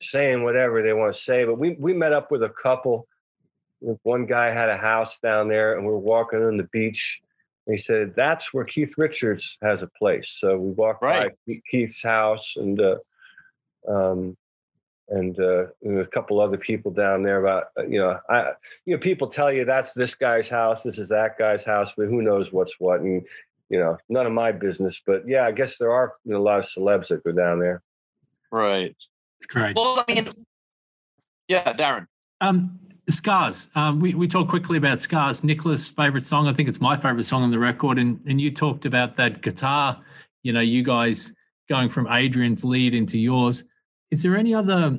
saying 0.01 0.43
whatever 0.43 0.83
they 0.83 0.93
want 0.93 1.15
to 1.15 1.21
say, 1.21 1.45
but 1.45 1.59
we 1.59 1.77
we 1.79 1.93
met 1.93 2.13
up 2.13 2.31
with 2.31 2.43
a 2.43 2.49
couple. 2.49 3.07
One 4.03 4.27
guy 4.27 4.51
had 4.51 4.69
a 4.69 4.77
house 4.77 5.19
down 5.19 5.49
there, 5.49 5.75
and 5.75 5.85
we 5.85 5.93
were 5.93 5.99
walking 5.99 6.43
on 6.43 6.57
the 6.57 6.69
beach. 6.73 7.21
And 7.67 7.75
he 7.75 7.79
said, 7.83 8.15
"That's 8.17 8.53
where 8.53 8.65
Keith 8.65 8.95
Richards 8.97 9.57
has 9.63 9.83
a 9.83 9.89
place." 9.99 10.37
So 10.39 10.57
we 10.59 10.71
walked 10.73 11.03
Right. 11.03 11.33
by 11.47 11.61
Keith's 11.71 12.03
house, 12.03 12.55
and 12.57 12.81
uh, 12.81 12.97
um, 13.89 14.37
and 15.09 15.39
uh, 15.39 15.67
there 15.83 15.95
were 15.95 16.01
a 16.03 16.07
couple 16.07 16.41
other 16.41 16.57
people 16.57 16.93
down 16.93 17.23
there. 17.23 17.41
About 17.41 17.65
uh, 17.79 17.87
you 17.87 17.99
know, 17.99 18.19
I 18.29 18.53
you 18.87 18.97
know, 18.97 19.01
people 19.01 19.29
tell 19.29 19.53
you 19.53 19.65
that's 19.65 19.93
this 19.93 20.15
guy's 20.15 20.49
house, 20.49 20.83
this 20.83 20.99
is 20.99 21.09
that 21.09 21.39
guy's 21.39 21.65
house, 21.65 21.93
but 21.97 22.07
who 22.07 22.23
knows 22.23 22.53
what's 22.53 22.75
what? 22.79 23.01
And 23.01 23.27
you 23.69 23.79
know, 23.79 23.97
none 24.09 24.27
of 24.27 24.33
my 24.33 24.53
business. 24.53 25.01
But 25.07 25.27
yeah, 25.27 25.47
I 25.47 25.53
guess 25.53 25.79
there 25.79 25.93
are 25.93 26.15
you 26.25 26.33
know, 26.33 26.39
a 26.39 26.43
lot 26.43 26.59
of 26.61 26.67
celebs 26.67 27.09
that 27.09 27.25
go 27.25 27.33
down 27.33 27.61
there. 27.61 27.83
Right. 28.51 28.97
It's 29.39 29.47
great. 29.47 29.77
Well, 29.77 30.05
I 30.07 30.13
mean, 30.13 30.29
yeah, 31.49 31.73
Darren. 31.73 32.07
Um, 32.41 32.79
Scars. 33.11 33.69
Um, 33.75 34.01
we 34.01 34.15
we 34.15 34.27
talked 34.29 34.51
quickly 34.51 34.79
about 34.79 35.01
Scars. 35.01 35.43
Nicholas' 35.45 35.89
favorite 35.91 36.25
song. 36.25 36.49
I 36.49 36.53
think 36.53 36.69
it's 36.69 36.81
my 36.81 36.97
favorite 36.97 37.25
song 37.25 37.43
on 37.43 37.51
the 37.51 37.59
record. 37.59 37.99
And 37.99 38.21
and 38.27 38.41
you 38.41 38.51
talked 38.51 38.85
about 38.87 39.17
that 39.17 39.43
guitar. 39.43 40.01
You 40.43 40.53
know, 40.53 40.61
you 40.61 40.83
guys 40.83 41.35
going 41.69 41.89
from 41.89 42.07
Adrian's 42.11 42.65
lead 42.65 42.95
into 42.95 43.19
yours. 43.19 43.69
Is 44.11 44.23
there 44.23 44.37
any 44.37 44.55
other 44.55 44.99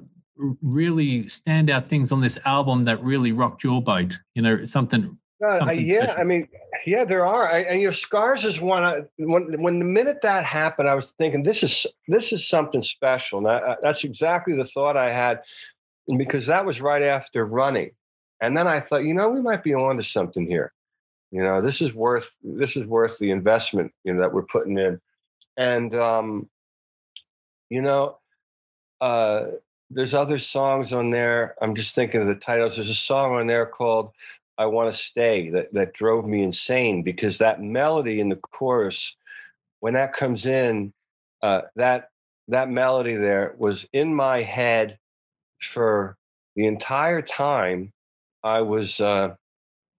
really 0.62 1.24
standout 1.26 1.88
things 1.88 2.12
on 2.12 2.22
this 2.22 2.40
album 2.46 2.84
that 2.84 3.04
really 3.04 3.32
rocked 3.32 3.64
your 3.64 3.82
boat? 3.82 4.20
You 4.36 4.42
know, 4.42 4.64
something. 4.64 5.18
Uh, 5.44 5.48
I- 5.48 5.58
Something 5.58 5.88
yeah, 5.90 5.98
special. 6.00 6.20
I 6.20 6.24
mean, 6.24 6.48
yeah, 6.86 7.04
there 7.04 7.26
are. 7.26 7.52
I, 7.52 7.60
and 7.62 7.82
your 7.82 7.94
scars 7.94 8.46
is 8.46 8.62
one. 8.62 8.84
I, 8.84 9.02
when 9.18 9.60
when 9.62 9.80
the 9.80 9.86
minute 9.86 10.22
that 10.22 10.46
happened, 10.46 10.88
I 10.88 10.94
was 10.94 11.12
thinking 11.12 11.42
this 11.44 11.64
is 11.64 11.88
this 12.08 12.32
is 12.32 12.48
something 12.48 12.82
special. 12.84 13.40
And 13.40 13.48
I, 13.48 13.58
I- 13.72 13.78
that's 13.82 14.04
exactly 14.04 14.56
the 14.56 14.66
thought 14.66 14.96
I 14.98 15.12
had, 15.12 15.42
and 16.08 16.20
because 16.20 16.46
that 16.46 16.64
was 16.66 16.80
right 16.80 17.02
after 17.02 17.44
running, 17.46 17.90
and 18.42 18.58
then 18.58 18.68
I 18.68 18.80
thought, 18.80 19.04
you 19.04 19.14
know, 19.14 19.30
we 19.30 19.42
might 19.42 19.64
be 19.64 19.74
onto 19.74 20.02
something 20.02 20.48
here. 20.48 20.74
You 21.32 21.44
know, 21.44 21.62
this 21.62 21.82
is 21.82 21.94
worth 21.94 22.36
this 22.44 22.76
is 22.76 22.86
worth 22.86 23.18
the 23.20 23.32
investment 23.32 23.94
you 24.04 24.14
know 24.14 24.22
that 24.22 24.34
we're 24.34 24.42
putting 24.42 24.78
in, 24.78 25.00
and 25.56 25.94
um, 25.96 26.50
you 27.70 27.82
know, 27.82 28.18
uh, 29.00 29.46
there's 29.90 30.14
other 30.14 30.40
songs 30.40 30.92
on 30.92 31.10
there. 31.12 31.56
I'm 31.62 31.74
just 31.76 31.96
thinking 31.96 32.22
of 32.22 32.28
the 32.28 32.36
titles. 32.36 32.76
There's 32.76 32.90
a 32.90 32.94
song 32.94 33.36
on 33.36 33.48
there 33.48 33.66
called 33.66 34.12
I 34.58 34.66
Want 34.66 34.92
to 34.92 34.98
Stay 34.98 35.50
that, 35.52 35.74
that 35.74 35.94
drove 35.94 36.28
me 36.28 36.44
insane 36.44 37.02
because 37.02 37.38
that 37.38 37.62
melody 37.62 38.20
in 38.20 38.28
the 38.28 38.36
chorus, 38.36 39.16
when 39.80 39.94
that 39.94 40.14
comes 40.14 40.46
in, 40.46 40.92
uh, 41.42 41.62
that 41.78 42.10
that 42.50 42.70
melody 42.70 43.16
there 43.16 43.56
was 43.58 43.88
in 43.94 44.14
my 44.14 44.42
head 44.42 44.98
for 45.62 46.18
the 46.58 46.66
entire 46.66 47.22
time 47.22 47.94
I 48.44 48.62
was 48.62 49.00
uh, 49.00 49.36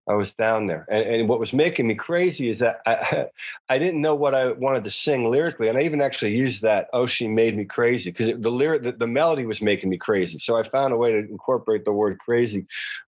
I 0.08 0.14
was 0.14 0.34
down 0.34 0.66
there. 0.66 0.84
And, 0.90 1.02
and 1.04 1.28
what 1.28 1.38
was 1.38 1.52
making 1.52 1.86
me 1.86 1.94
crazy 1.94 2.50
is 2.50 2.58
that 2.58 2.80
I, 2.86 3.26
I 3.68 3.78
didn't 3.78 4.00
know 4.00 4.14
what 4.14 4.34
I 4.34 4.52
wanted 4.52 4.84
to 4.84 4.90
sing 4.90 5.30
lyrically. 5.30 5.68
And 5.68 5.78
I 5.78 5.82
even 5.82 6.02
actually 6.02 6.36
used 6.36 6.62
that, 6.62 6.88
oh, 6.92 7.06
she 7.06 7.28
made 7.28 7.56
me 7.56 7.64
crazy, 7.64 8.10
because 8.10 8.40
the 8.40 8.50
lyric, 8.50 8.82
the, 8.82 8.92
the 8.92 9.06
melody 9.06 9.46
was 9.46 9.62
making 9.62 9.90
me 9.90 9.98
crazy. 9.98 10.38
So 10.38 10.58
I 10.58 10.64
found 10.64 10.92
a 10.92 10.96
way 10.96 11.12
to 11.12 11.18
incorporate 11.18 11.84
the 11.84 11.92
word 11.92 12.18
crazy. 12.18 12.66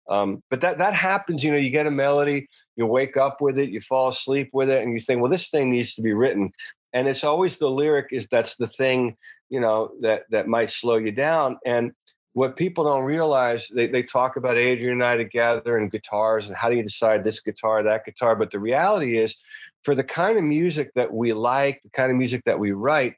Um, 0.08 0.42
but 0.50 0.60
that, 0.60 0.78
that 0.78 0.94
happens, 0.94 1.42
you 1.42 1.50
know, 1.50 1.58
you 1.58 1.70
get 1.70 1.86
a 1.86 1.90
melody, 1.90 2.48
you 2.76 2.86
wake 2.86 3.16
up 3.16 3.40
with 3.40 3.58
it, 3.58 3.70
you 3.70 3.80
fall 3.80 4.08
asleep 4.08 4.50
with 4.52 4.70
it, 4.70 4.82
and 4.82 4.92
you 4.92 5.00
think, 5.00 5.20
well, 5.20 5.30
this 5.30 5.50
thing 5.50 5.70
needs 5.70 5.94
to 5.94 6.02
be 6.02 6.12
written. 6.12 6.52
And 6.92 7.08
it's 7.08 7.24
always 7.24 7.58
the 7.58 7.68
lyric 7.68 8.08
is 8.12 8.28
that's 8.28 8.54
the 8.56 8.68
thing, 8.68 9.16
you 9.50 9.58
know, 9.58 9.90
that, 10.02 10.22
that 10.30 10.46
might 10.46 10.70
slow 10.70 10.96
you 10.96 11.10
down. 11.10 11.58
And 11.66 11.92
what 12.34 12.56
people 12.56 12.84
don't 12.84 13.04
realize, 13.04 13.68
they, 13.68 13.86
they 13.86 14.02
talk 14.02 14.36
about 14.36 14.58
Adrian 14.58 14.94
and 14.94 15.04
I 15.04 15.16
together 15.16 15.78
and 15.78 15.90
guitars 15.90 16.46
and 16.46 16.56
how 16.56 16.68
do 16.68 16.76
you 16.76 16.82
decide 16.82 17.22
this 17.22 17.40
guitar, 17.40 17.82
that 17.82 18.04
guitar. 18.04 18.34
But 18.34 18.50
the 18.50 18.58
reality 18.58 19.16
is, 19.16 19.36
for 19.84 19.94
the 19.94 20.04
kind 20.04 20.36
of 20.36 20.44
music 20.44 20.90
that 20.96 21.12
we 21.12 21.32
like, 21.32 21.80
the 21.82 21.90
kind 21.90 22.10
of 22.10 22.16
music 22.16 22.42
that 22.44 22.58
we 22.58 22.72
write, 22.72 23.14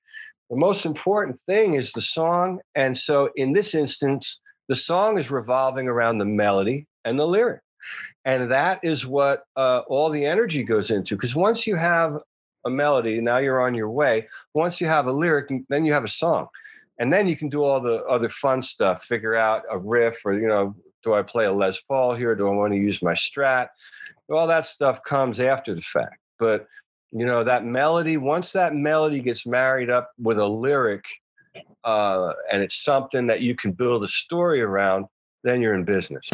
the 0.51 0.57
most 0.57 0.85
important 0.85 1.41
thing 1.41 1.75
is 1.75 1.93
the 1.93 2.03
song. 2.03 2.61
And 2.75 2.97
so 2.97 3.31
in 3.37 3.53
this 3.53 3.75
instance, 3.75 4.39
the 4.69 4.77
song 4.77 5.19
is 5.19 5.31
revolving 5.31 5.89
around 5.89 6.19
the 6.19 6.27
melody 6.27 6.87
and 7.05 7.19
the 7.19 7.27
lyric. 7.27 7.61
And 8.25 8.51
that 8.51 8.81
is 8.83 9.07
what 9.07 9.45
uh, 9.57 9.83
all 9.89 10.11
the 10.11 10.27
energy 10.27 10.62
goes 10.62 10.91
into. 10.91 11.14
Because 11.14 11.35
once 11.35 11.67
you 11.67 11.77
have 11.77 12.19
a 12.67 12.71
melody, 12.71 13.21
now 13.21 13.39
you're 13.39 13.62
on 13.62 13.75
your 13.75 13.91
way. 13.91 14.29
Once 14.53 14.81
you 14.81 14.89
have 14.89 15.07
a 15.07 15.12
lyric, 15.12 15.51
then 15.69 15.85
you 15.85 15.93
have 15.93 16.05
a 16.05 16.09
song 16.09 16.49
and 16.99 17.13
then 17.13 17.29
you 17.29 17.37
can 17.37 17.49
do 17.49 17.63
all 17.63 17.81
the 17.81 18.03
other 18.05 18.29
fun 18.29 18.63
stuff 18.63 19.05
figure 19.05 19.35
out 19.35 19.63
a 19.71 19.79
riff 19.79 20.21
or 20.25 20.35
you 20.35 20.49
know 20.49 20.75
do 21.03 21.15
i 21.15 21.23
play 21.23 21.45
a 21.45 21.53
les 21.53 21.81
paul 21.81 22.15
here? 22.15 22.35
Do 22.35 22.49
i 22.49 22.51
want 22.51 22.73
to 22.73 22.79
use 22.79 23.03
my 23.03 23.13
strat? 23.13 23.69
All 24.29 24.47
that 24.47 24.67
stuff 24.67 25.03
comes 25.05 25.39
after 25.39 25.75
the 25.75 25.83
fact. 25.83 26.19
But 26.39 26.67
you 27.13 27.25
know 27.25 27.45
that 27.45 27.65
melody 27.65 28.17
once 28.17 28.53
that 28.53 28.75
melody 28.75 29.21
gets 29.21 29.47
married 29.47 29.91
up 29.91 30.11
with 30.19 30.39
a 30.39 30.47
lyric 30.47 31.05
uh, 31.85 32.33
and 32.53 32.63
it's 32.63 32.83
something 32.83 33.27
that 33.29 33.41
you 33.41 33.55
can 33.55 33.73
build 33.73 34.03
a 34.03 34.09
story 34.09 34.61
around 34.61 35.07
then 35.45 35.63
you're 35.63 35.75
in 35.75 35.85
business 35.85 36.29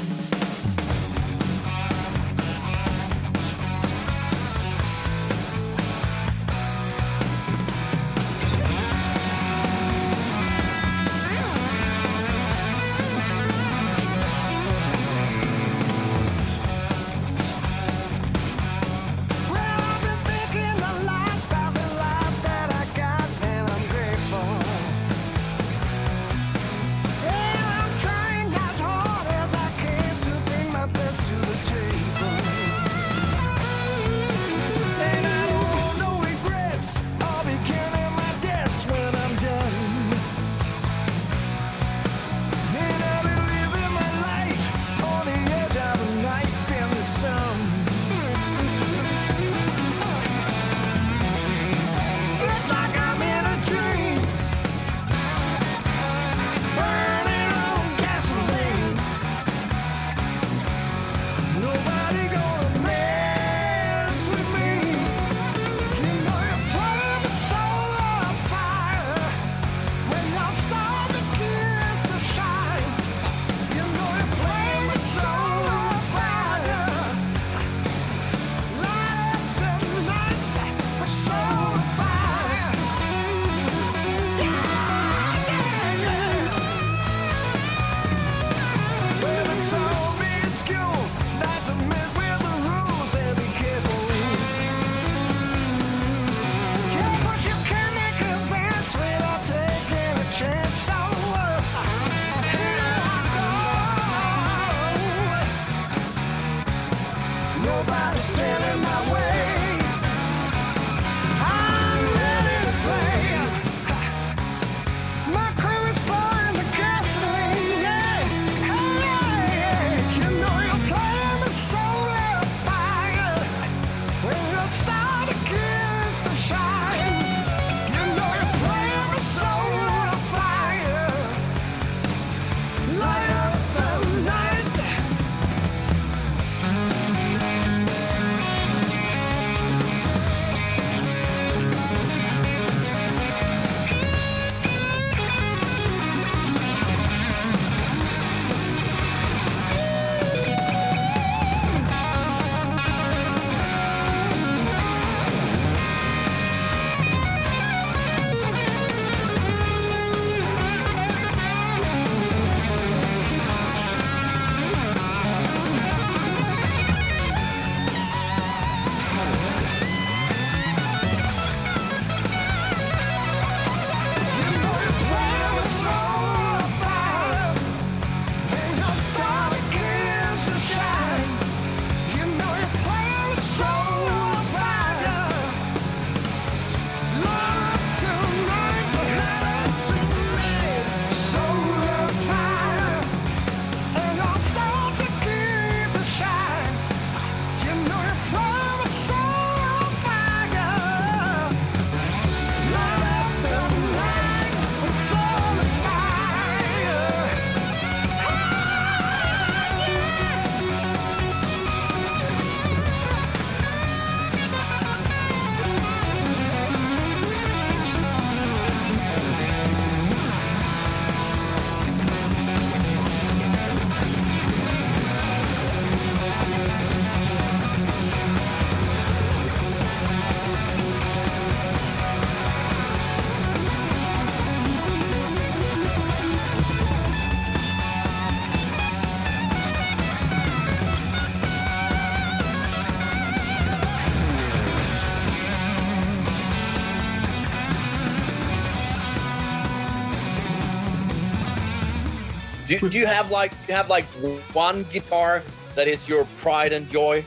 Do, 252.81 252.89
do 252.89 252.99
you 252.99 253.07
have 253.07 253.31
like 253.31 253.53
you 253.69 253.75
have 253.75 253.91
like 253.91 254.07
one 254.55 254.85
guitar 254.85 255.43
that 255.75 255.89
is 255.89 256.09
your 256.09 256.25
pride 256.39 256.73
and 256.73 256.89
joy? 256.89 257.23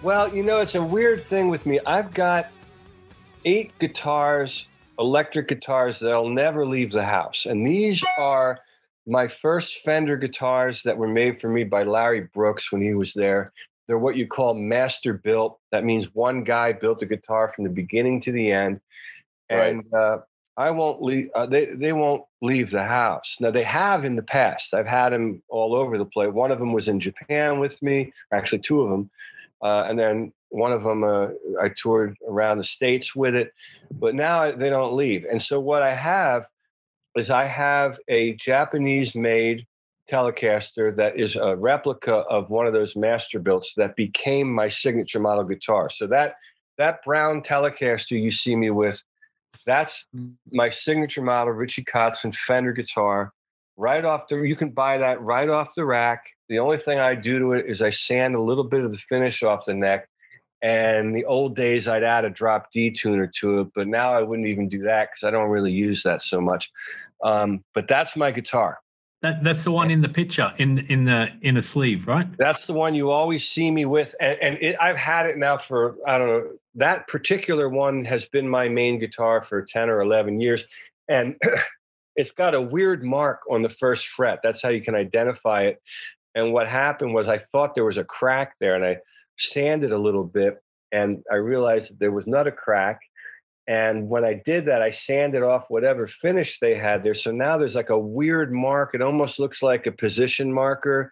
Well, 0.00 0.32
you 0.32 0.44
know, 0.44 0.60
it's 0.60 0.76
a 0.76 0.82
weird 0.82 1.24
thing 1.24 1.48
with 1.48 1.66
me. 1.66 1.80
I've 1.86 2.14
got 2.14 2.50
eight 3.44 3.76
guitars, 3.80 4.68
electric 5.00 5.48
guitars 5.48 5.98
that'll 5.98 6.30
never 6.30 6.64
leave 6.64 6.92
the 6.92 7.02
house. 7.02 7.46
And 7.46 7.66
these 7.66 8.04
are 8.16 8.60
my 9.08 9.26
first 9.26 9.78
Fender 9.78 10.16
guitars 10.16 10.84
that 10.84 10.96
were 10.96 11.08
made 11.08 11.40
for 11.40 11.48
me 11.48 11.64
by 11.64 11.82
Larry 11.82 12.28
Brooks 12.32 12.70
when 12.70 12.82
he 12.82 12.94
was 12.94 13.12
there. 13.12 13.52
They're 13.88 13.98
what 13.98 14.14
you 14.14 14.28
call 14.28 14.54
master 14.54 15.14
built. 15.14 15.58
That 15.72 15.84
means 15.84 16.14
one 16.14 16.44
guy 16.44 16.72
built 16.72 17.02
a 17.02 17.06
guitar 17.06 17.48
from 17.48 17.64
the 17.64 17.70
beginning 17.70 18.20
to 18.20 18.30
the 18.30 18.52
end. 18.52 18.80
Right. 19.50 19.74
And 19.74 19.94
uh, 19.94 20.18
I 20.56 20.70
won't 20.70 21.02
leave. 21.02 21.28
Uh, 21.34 21.46
they 21.46 21.66
they 21.66 21.92
won't 21.92 22.24
leave 22.40 22.70
the 22.70 22.82
house. 22.82 23.36
Now 23.40 23.50
they 23.50 23.62
have 23.62 24.04
in 24.04 24.16
the 24.16 24.22
past. 24.22 24.72
I've 24.72 24.86
had 24.86 25.12
them 25.12 25.42
all 25.48 25.74
over 25.74 25.98
the 25.98 26.06
place. 26.06 26.32
One 26.32 26.50
of 26.50 26.58
them 26.58 26.72
was 26.72 26.88
in 26.88 26.98
Japan 27.00 27.58
with 27.58 27.82
me. 27.82 28.12
Actually, 28.32 28.60
two 28.60 28.80
of 28.80 28.90
them, 28.90 29.10
uh, 29.62 29.84
and 29.86 29.98
then 29.98 30.32
one 30.48 30.72
of 30.72 30.82
them 30.82 31.04
uh, 31.04 31.28
I 31.60 31.68
toured 31.68 32.16
around 32.26 32.58
the 32.58 32.64
states 32.64 33.14
with 33.14 33.34
it. 33.34 33.52
But 33.90 34.14
now 34.14 34.50
they 34.50 34.70
don't 34.70 34.96
leave. 34.96 35.26
And 35.30 35.42
so 35.42 35.60
what 35.60 35.82
I 35.82 35.92
have 35.92 36.46
is 37.16 37.30
I 37.30 37.44
have 37.44 37.98
a 38.08 38.34
Japanese-made 38.34 39.66
Telecaster 40.10 40.94
that 40.96 41.18
is 41.18 41.36
a 41.36 41.56
replica 41.56 42.14
of 42.14 42.50
one 42.50 42.66
of 42.66 42.72
those 42.72 42.94
master 42.94 43.38
builts 43.40 43.74
that 43.74 43.96
became 43.96 44.52
my 44.52 44.68
signature 44.68 45.18
model 45.18 45.44
guitar. 45.44 45.90
So 45.90 46.06
that 46.06 46.36
that 46.78 47.02
brown 47.04 47.42
Telecaster 47.42 48.20
you 48.20 48.30
see 48.30 48.54
me 48.54 48.70
with 48.70 49.02
that's 49.66 50.06
my 50.52 50.68
signature 50.68 51.22
model 51.22 51.52
Richie 51.52 51.84
Kotzen 51.84 52.34
Fender 52.34 52.72
guitar. 52.72 53.32
Right 53.76 54.04
off 54.04 54.28
the, 54.28 54.36
you 54.38 54.56
can 54.56 54.70
buy 54.70 54.98
that 54.98 55.20
right 55.20 55.48
off 55.48 55.74
the 55.74 55.84
rack. 55.84 56.24
The 56.48 56.60
only 56.60 56.78
thing 56.78 56.98
I 56.98 57.14
do 57.14 57.38
to 57.40 57.52
it 57.52 57.66
is 57.66 57.82
I 57.82 57.90
sand 57.90 58.34
a 58.34 58.40
little 58.40 58.64
bit 58.64 58.84
of 58.84 58.90
the 58.90 58.96
finish 58.96 59.42
off 59.42 59.66
the 59.66 59.74
neck. 59.74 60.08
And 60.62 61.14
the 61.14 61.24
old 61.26 61.54
days, 61.54 61.86
I'd 61.86 62.02
add 62.02 62.24
a 62.24 62.30
drop 62.30 62.72
D 62.72 62.90
tuner 62.90 63.30
to 63.40 63.60
it, 63.60 63.68
but 63.74 63.86
now 63.86 64.14
I 64.14 64.22
wouldn't 64.22 64.48
even 64.48 64.68
do 64.68 64.82
that 64.84 65.10
because 65.10 65.26
I 65.26 65.30
don't 65.30 65.50
really 65.50 65.72
use 65.72 66.02
that 66.04 66.22
so 66.22 66.40
much. 66.40 66.70
Um, 67.22 67.62
but 67.74 67.88
that's 67.88 68.16
my 68.16 68.30
guitar. 68.30 68.78
That, 69.26 69.42
that's 69.42 69.64
the 69.64 69.72
one 69.72 69.90
in 69.90 70.02
the 70.02 70.08
picture 70.08 70.52
in 70.56 70.78
in 70.86 71.04
the 71.04 71.26
in 71.42 71.56
a 71.56 71.62
sleeve, 71.62 72.06
right? 72.06 72.28
That's 72.38 72.66
the 72.66 72.72
one 72.72 72.94
you 72.94 73.10
always 73.10 73.48
see 73.48 73.72
me 73.72 73.84
with, 73.84 74.14
and, 74.20 74.38
and 74.40 74.58
it, 74.60 74.76
I've 74.80 74.96
had 74.96 75.26
it 75.26 75.36
now 75.36 75.58
for 75.58 75.96
I 76.06 76.16
don't 76.16 76.28
know. 76.28 76.50
That 76.76 77.08
particular 77.08 77.68
one 77.68 78.04
has 78.04 78.24
been 78.26 78.48
my 78.48 78.68
main 78.68 79.00
guitar 79.00 79.42
for 79.42 79.62
ten 79.62 79.90
or 79.90 80.00
eleven 80.00 80.40
years, 80.40 80.64
and 81.08 81.34
it's 82.16 82.30
got 82.30 82.54
a 82.54 82.62
weird 82.62 83.02
mark 83.02 83.40
on 83.50 83.62
the 83.62 83.68
first 83.68 84.06
fret. 84.06 84.38
That's 84.44 84.62
how 84.62 84.68
you 84.68 84.80
can 84.80 84.94
identify 84.94 85.62
it. 85.62 85.82
And 86.36 86.52
what 86.52 86.68
happened 86.68 87.12
was 87.12 87.28
I 87.28 87.38
thought 87.38 87.74
there 87.74 87.84
was 87.84 87.98
a 87.98 88.04
crack 88.04 88.54
there, 88.60 88.76
and 88.76 88.84
I 88.84 88.98
sanded 89.38 89.90
a 89.90 89.98
little 89.98 90.24
bit, 90.24 90.62
and 90.92 91.24
I 91.32 91.36
realized 91.36 91.90
that 91.90 91.98
there 91.98 92.12
was 92.12 92.28
not 92.28 92.46
a 92.46 92.52
crack. 92.52 93.00
And 93.68 94.08
when 94.08 94.24
I 94.24 94.34
did 94.44 94.66
that, 94.66 94.80
I 94.80 94.90
sanded 94.90 95.42
off 95.42 95.64
whatever 95.68 96.06
finish 96.06 96.60
they 96.60 96.74
had 96.74 97.02
there. 97.02 97.14
So 97.14 97.32
now 97.32 97.58
there's 97.58 97.74
like 97.74 97.90
a 97.90 97.98
weird 97.98 98.52
mark. 98.52 98.94
It 98.94 99.02
almost 99.02 99.40
looks 99.40 99.62
like 99.62 99.86
a 99.86 99.92
position 99.92 100.52
marker. 100.52 101.10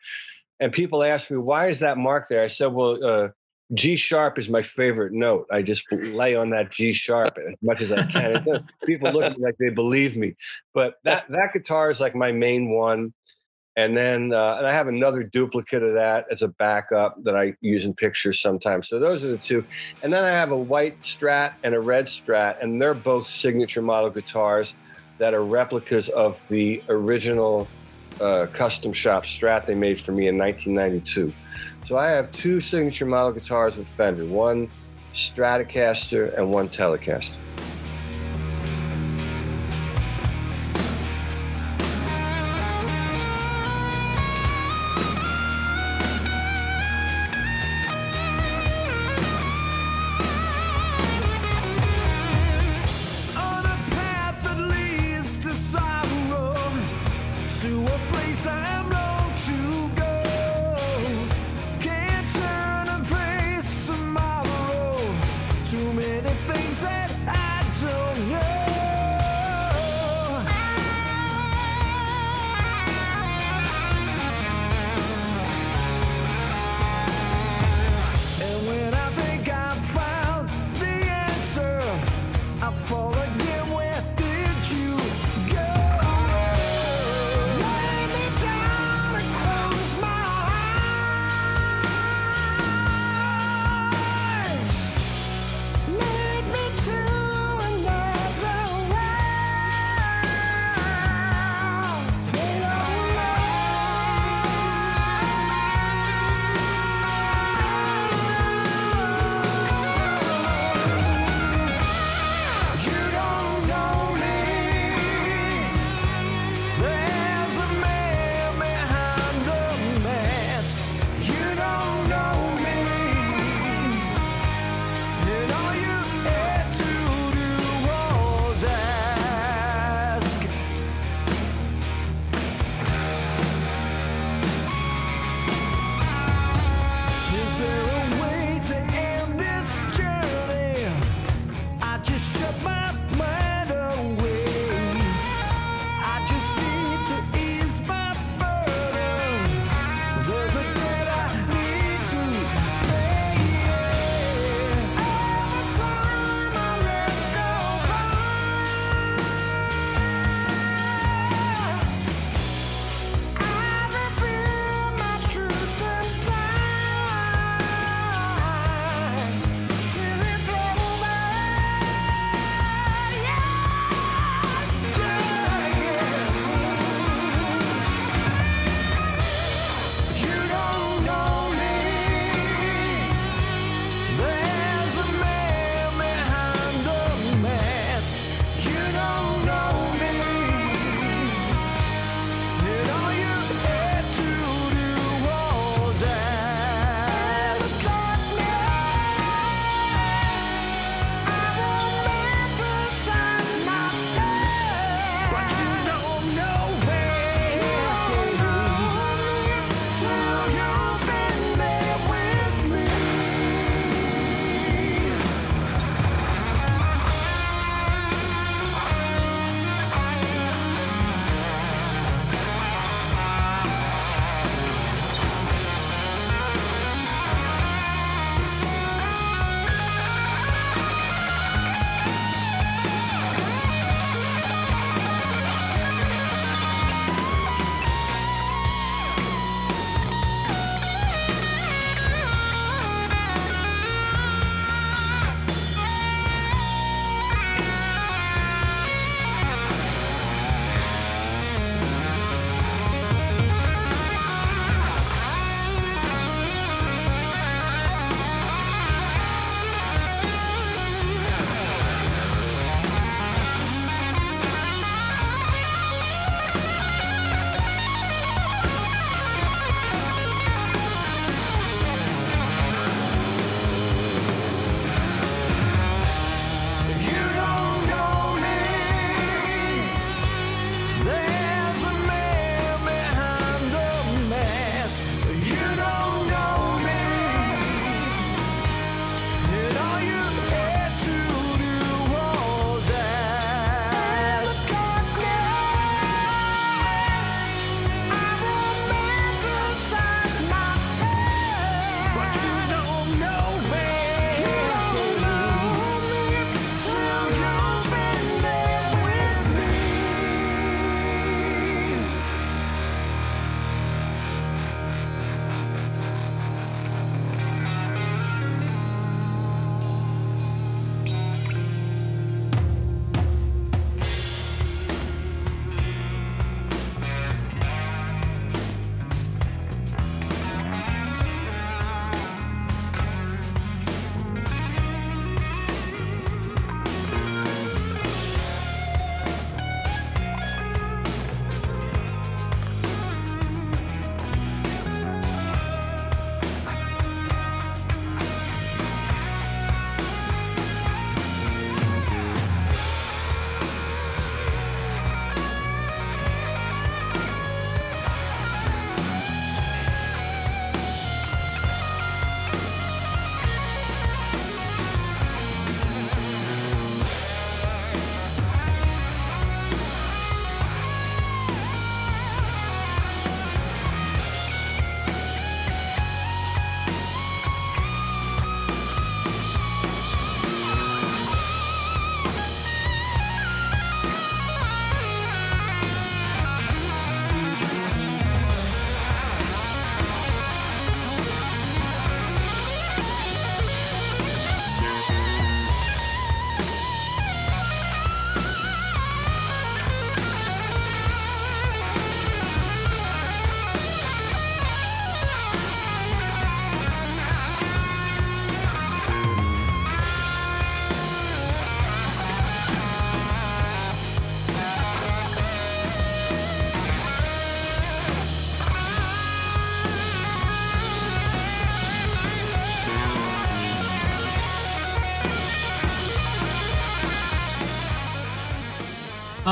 And 0.61 0.73
people 0.73 1.03
ask 1.03 1.31
me, 1.31 1.37
why 1.37 1.67
is 1.67 1.81
that 1.81 1.99
mark 1.99 2.29
there? 2.29 2.45
I 2.45 2.47
said, 2.47 2.73
well, 2.73 3.05
uh, 3.05 3.29
G 3.73 3.97
sharp 3.97 4.39
is 4.39 4.49
my 4.49 4.63
favorite 4.63 5.13
note. 5.13 5.47
I 5.51 5.63
just 5.63 5.85
lay 5.91 6.37
on 6.37 6.51
that 6.51 6.71
G 6.71 6.93
sharp 6.93 7.37
as 7.39 7.55
much 7.61 7.81
as 7.81 7.91
I 7.91 8.05
can. 8.05 8.45
People 8.87 9.11
look 9.11 9.25
at 9.25 9.37
me 9.37 9.45
like 9.45 9.57
they 9.59 9.71
believe 9.71 10.17
me. 10.17 10.37
But 10.75 10.97
that, 11.03 11.29
that 11.31 11.53
guitar 11.55 11.91
is 11.91 11.99
like 11.99 12.15
my 12.15 12.31
main 12.31 12.71
one. 12.71 13.15
And 13.77 13.97
then 13.97 14.33
uh, 14.33 14.57
and 14.59 14.67
I 14.67 14.73
have 14.73 14.87
another 14.87 15.25
duplicate 15.25 15.83
of 15.83 15.95
that 15.95 16.27
as 16.31 16.43
a 16.43 16.49
backup 16.49 17.23
that 17.25 17.37
I 17.37 17.55
use 17.61 17.85
in 17.85 17.95
pictures 17.95 18.41
sometimes. 18.41 18.89
So 18.89 19.01
those 19.01 19.25
are 19.25 19.29
the 19.29 19.39
two. 19.39 19.65
And 20.03 20.13
then 20.13 20.25
I 20.25 20.31
have 20.31 20.53
a 20.53 20.57
white 20.57 21.03
Strat 21.03 21.55
and 21.65 21.75
a 21.75 21.81
red 21.81 22.07
Strat, 22.07 22.63
and 22.63 22.81
they're 22.81 22.95
both 22.95 23.27
signature 23.27 23.83
model 23.83 24.11
guitars 24.11 24.75
that 25.19 25.35
are 25.35 25.45
replicas 25.45 26.09
of 26.11 26.47
the 26.49 26.83
original 26.89 27.67
uh, 28.21 28.47
custom 28.53 28.93
shop 28.93 29.25
Strat 29.25 29.67
they 29.67 29.75
made 29.75 30.01
for 30.01 30.13
me 30.13 30.29
in 30.29 30.39
1992. 30.39 31.33
So 31.85 31.99
I 31.99 32.09
have 32.09 32.31
two 32.33 32.61
signature 32.61 33.07
model 33.07 33.33
guitars 33.33 33.77
with 33.77 33.89
Fender, 33.89 34.25
one 34.25 34.69
Stratocaster 35.15 36.37
and 36.37 36.51
one 36.51 36.69
Telecaster. 36.69 37.35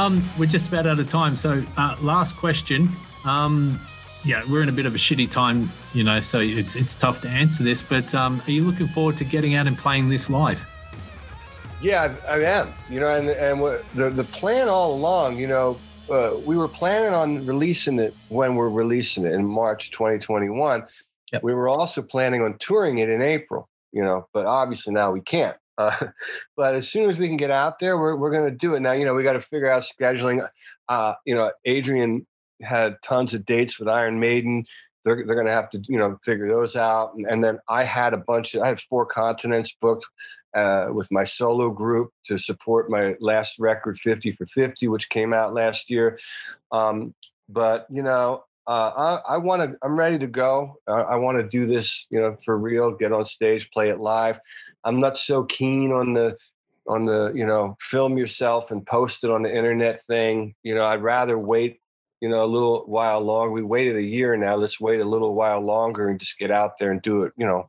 Um, 0.02 0.20
we're 0.36 0.46
just 0.46 0.66
about 0.66 0.84
out 0.84 0.98
of 0.98 1.06
time. 1.06 1.36
So, 1.36 1.62
uh, 1.76 1.96
last 2.00 2.36
question. 2.36 2.88
Um, 3.24 3.78
yeah, 4.24 4.42
we're 4.50 4.62
in 4.62 4.68
a 4.68 4.72
bit 4.72 4.84
of 4.84 4.96
a 4.96 4.98
shitty 4.98 5.30
time, 5.30 5.70
you 5.94 6.02
know, 6.02 6.18
so 6.18 6.40
it's 6.40 6.74
it's 6.74 6.96
tough 6.96 7.20
to 7.20 7.28
answer 7.28 7.62
this. 7.62 7.82
But 7.82 8.12
um, 8.12 8.42
are 8.44 8.50
you 8.50 8.64
looking 8.64 8.88
forward 8.88 9.16
to 9.18 9.24
getting 9.24 9.54
out 9.54 9.68
and 9.68 9.78
playing 9.78 10.08
this 10.08 10.28
live? 10.28 10.66
Yeah, 11.80 12.16
I, 12.26 12.34
I 12.34 12.40
am. 12.40 12.72
You 12.90 12.98
know, 12.98 13.14
and 13.14 13.28
and 13.28 13.60
the 13.94 14.10
the 14.10 14.24
plan 14.24 14.68
all 14.68 14.92
along, 14.92 15.36
you 15.36 15.46
know, 15.46 15.78
uh, 16.10 16.36
we 16.44 16.56
were 16.56 16.68
planning 16.68 17.14
on 17.14 17.46
releasing 17.46 18.00
it 18.00 18.12
when 18.28 18.56
we're 18.56 18.70
releasing 18.70 19.24
it 19.24 19.32
in 19.32 19.46
March 19.46 19.92
2021. 19.92 20.82
Yep. 21.32 21.44
We 21.44 21.54
were 21.54 21.68
also 21.68 22.02
planning 22.02 22.42
on 22.42 22.58
touring 22.58 22.98
it 22.98 23.08
in 23.08 23.22
April. 23.22 23.68
You 23.92 24.02
know, 24.02 24.26
but 24.32 24.46
obviously 24.46 24.94
now 24.94 25.12
we 25.12 25.20
can't. 25.20 25.56
Uh, 25.78 26.06
but 26.56 26.74
as 26.74 26.88
soon 26.88 27.10
as 27.10 27.18
we 27.18 27.28
can 27.28 27.36
get 27.36 27.50
out 27.50 27.78
there, 27.78 27.98
we're 27.98 28.16
we're 28.16 28.30
going 28.30 28.50
to 28.50 28.56
do 28.56 28.74
it. 28.74 28.80
Now, 28.80 28.92
you 28.92 29.04
know, 29.04 29.14
we 29.14 29.22
got 29.22 29.34
to 29.34 29.40
figure 29.40 29.70
out 29.70 29.82
scheduling. 29.82 30.46
Uh, 30.88 31.14
you 31.24 31.34
know, 31.34 31.52
Adrian 31.64 32.26
had 32.62 32.96
tons 33.02 33.34
of 33.34 33.44
dates 33.44 33.78
with 33.78 33.88
Iron 33.88 34.18
Maiden. 34.20 34.64
They're, 35.04 35.24
they're 35.26 35.34
going 35.34 35.46
to 35.46 35.52
have 35.52 35.70
to, 35.70 35.82
you 35.88 35.98
know, 35.98 36.18
figure 36.22 36.48
those 36.48 36.76
out. 36.76 37.14
And, 37.14 37.26
and 37.28 37.42
then 37.42 37.58
I 37.68 37.84
had 37.84 38.14
a 38.14 38.18
bunch 38.18 38.54
of, 38.54 38.62
I 38.62 38.68
had 38.68 38.80
four 38.80 39.04
continents 39.04 39.74
booked 39.80 40.06
uh, 40.54 40.88
with 40.92 41.10
my 41.10 41.24
solo 41.24 41.70
group 41.70 42.10
to 42.26 42.38
support 42.38 42.90
my 42.90 43.16
last 43.20 43.58
record, 43.58 43.98
50 43.98 44.32
for 44.32 44.46
50, 44.46 44.88
which 44.88 45.08
came 45.08 45.32
out 45.32 45.54
last 45.54 45.90
year. 45.90 46.18
Um, 46.70 47.14
but, 47.48 47.86
you 47.90 48.02
know, 48.02 48.44
uh, 48.66 49.18
I, 49.26 49.34
I 49.34 49.36
want 49.38 49.62
to, 49.62 49.76
I'm 49.82 49.98
ready 49.98 50.18
to 50.18 50.28
go. 50.28 50.76
I, 50.86 50.92
I 50.92 51.16
want 51.16 51.38
to 51.38 51.42
do 51.42 51.66
this, 51.66 52.06
you 52.10 52.20
know, 52.20 52.36
for 52.44 52.56
real, 52.56 52.92
get 52.92 53.12
on 53.12 53.26
stage, 53.26 53.70
play 53.72 53.88
it 53.88 53.98
live. 53.98 54.38
I'm 54.84 55.00
not 55.00 55.18
so 55.18 55.44
keen 55.44 55.92
on 55.92 56.12
the, 56.12 56.36
on 56.86 57.04
the, 57.06 57.32
you 57.34 57.46
know, 57.46 57.76
film 57.80 58.18
yourself 58.18 58.70
and 58.70 58.84
post 58.84 59.24
it 59.24 59.30
on 59.30 59.42
the 59.42 59.54
internet 59.54 60.04
thing. 60.06 60.54
You 60.62 60.74
know, 60.74 60.84
I'd 60.84 61.02
rather 61.02 61.38
wait 61.38 61.78
you 62.22 62.28
know, 62.28 62.44
a 62.44 62.46
little 62.46 62.84
while 62.86 63.20
longer. 63.20 63.50
We 63.50 63.62
waited 63.62 63.96
a 63.96 64.02
year 64.02 64.36
now. 64.36 64.54
Let's 64.54 64.80
wait 64.80 65.00
a 65.00 65.04
little 65.04 65.34
while 65.34 65.60
longer 65.60 66.08
and 66.08 66.20
just 66.20 66.38
get 66.38 66.52
out 66.52 66.78
there 66.78 66.92
and 66.92 67.02
do 67.02 67.24
it, 67.24 67.32
you 67.36 67.44
know, 67.44 67.68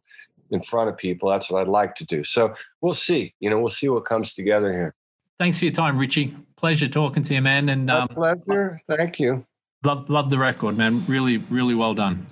in 0.51 0.61
front 0.61 0.89
of 0.89 0.95
people. 0.95 1.27
That's 1.31 1.49
what 1.49 1.59
I'd 1.59 1.67
like 1.67 1.95
to 1.95 2.05
do. 2.05 2.23
So 2.23 2.53
we'll 2.79 2.93
see. 2.93 3.33
You 3.39 3.49
know, 3.49 3.59
we'll 3.59 3.71
see 3.71 3.89
what 3.89 4.05
comes 4.05 4.35
together 4.35 4.71
here. 4.71 4.93
Thanks 5.39 5.57
for 5.57 5.65
your 5.65 5.73
time, 5.73 5.97
Richie. 5.97 6.37
Pleasure 6.55 6.87
talking 6.87 7.23
to 7.23 7.33
you, 7.33 7.41
man. 7.41 7.67
And 7.69 7.89
um, 7.89 8.07
pleasure. 8.09 8.79
Thank 8.87 9.19
you. 9.19 9.43
love 9.83 10.07
love 10.07 10.29
the 10.29 10.37
record, 10.37 10.77
man. 10.77 11.03
Really, 11.07 11.37
really 11.37 11.73
well 11.73 11.95
done. 11.95 12.27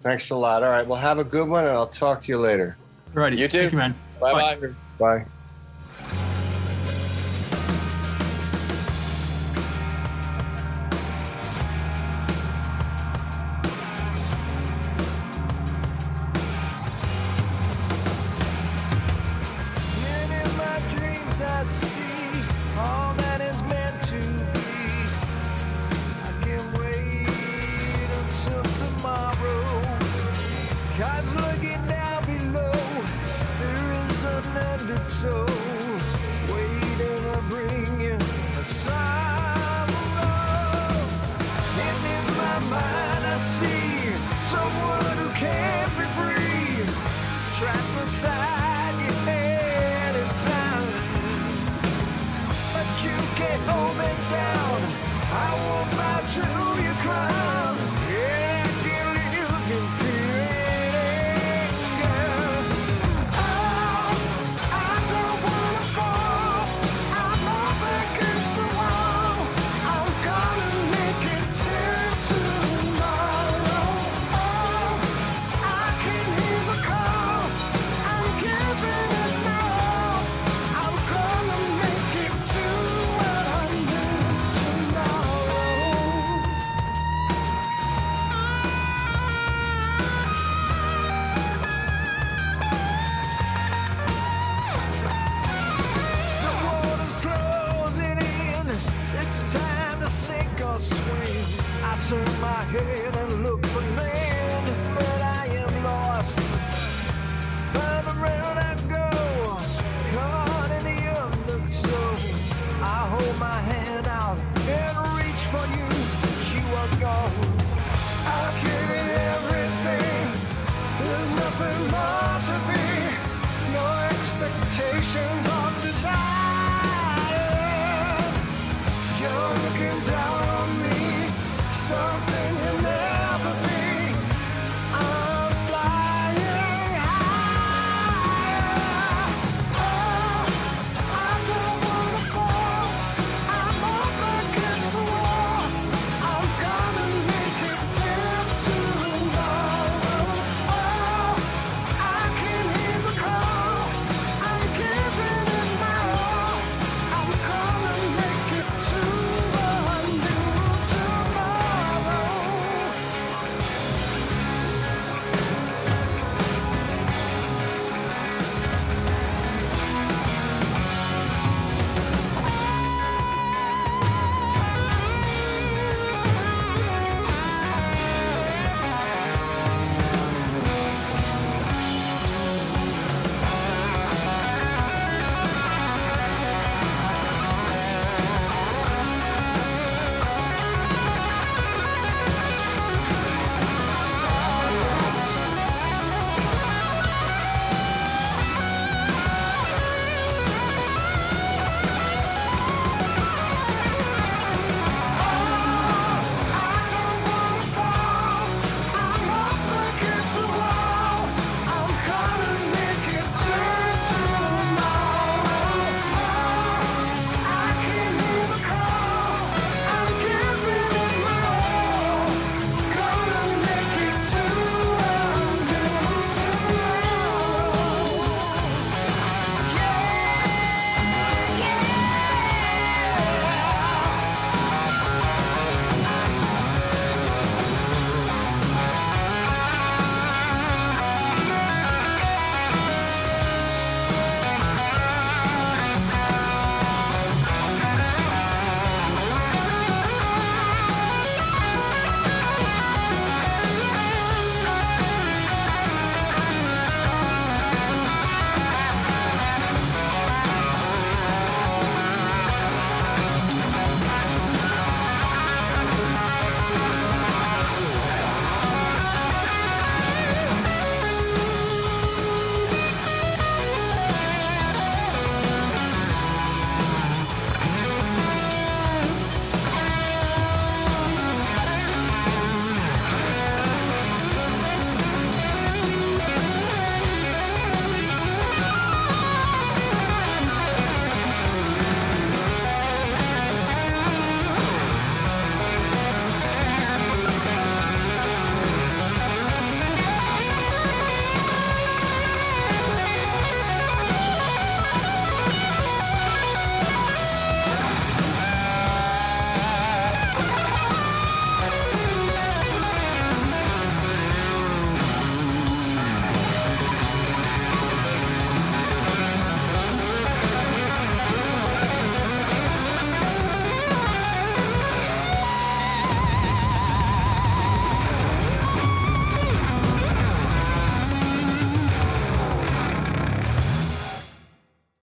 Thanks 0.00 0.30
a 0.30 0.36
lot. 0.36 0.62
All 0.62 0.70
right. 0.70 0.86
Well, 0.86 0.98
have 0.98 1.18
a 1.18 1.24
good 1.24 1.48
one, 1.48 1.64
and 1.64 1.76
I'll 1.76 1.86
talk 1.86 2.22
to 2.22 2.28
you 2.28 2.38
later. 2.38 2.78
Righty. 3.14 3.36
You 3.36 3.48
too. 3.48 3.58
Thank 3.58 3.72
you, 3.72 3.78
man. 3.78 3.94
Bye 4.20 4.32
bye. 4.32 4.68
Bye. 4.98 5.24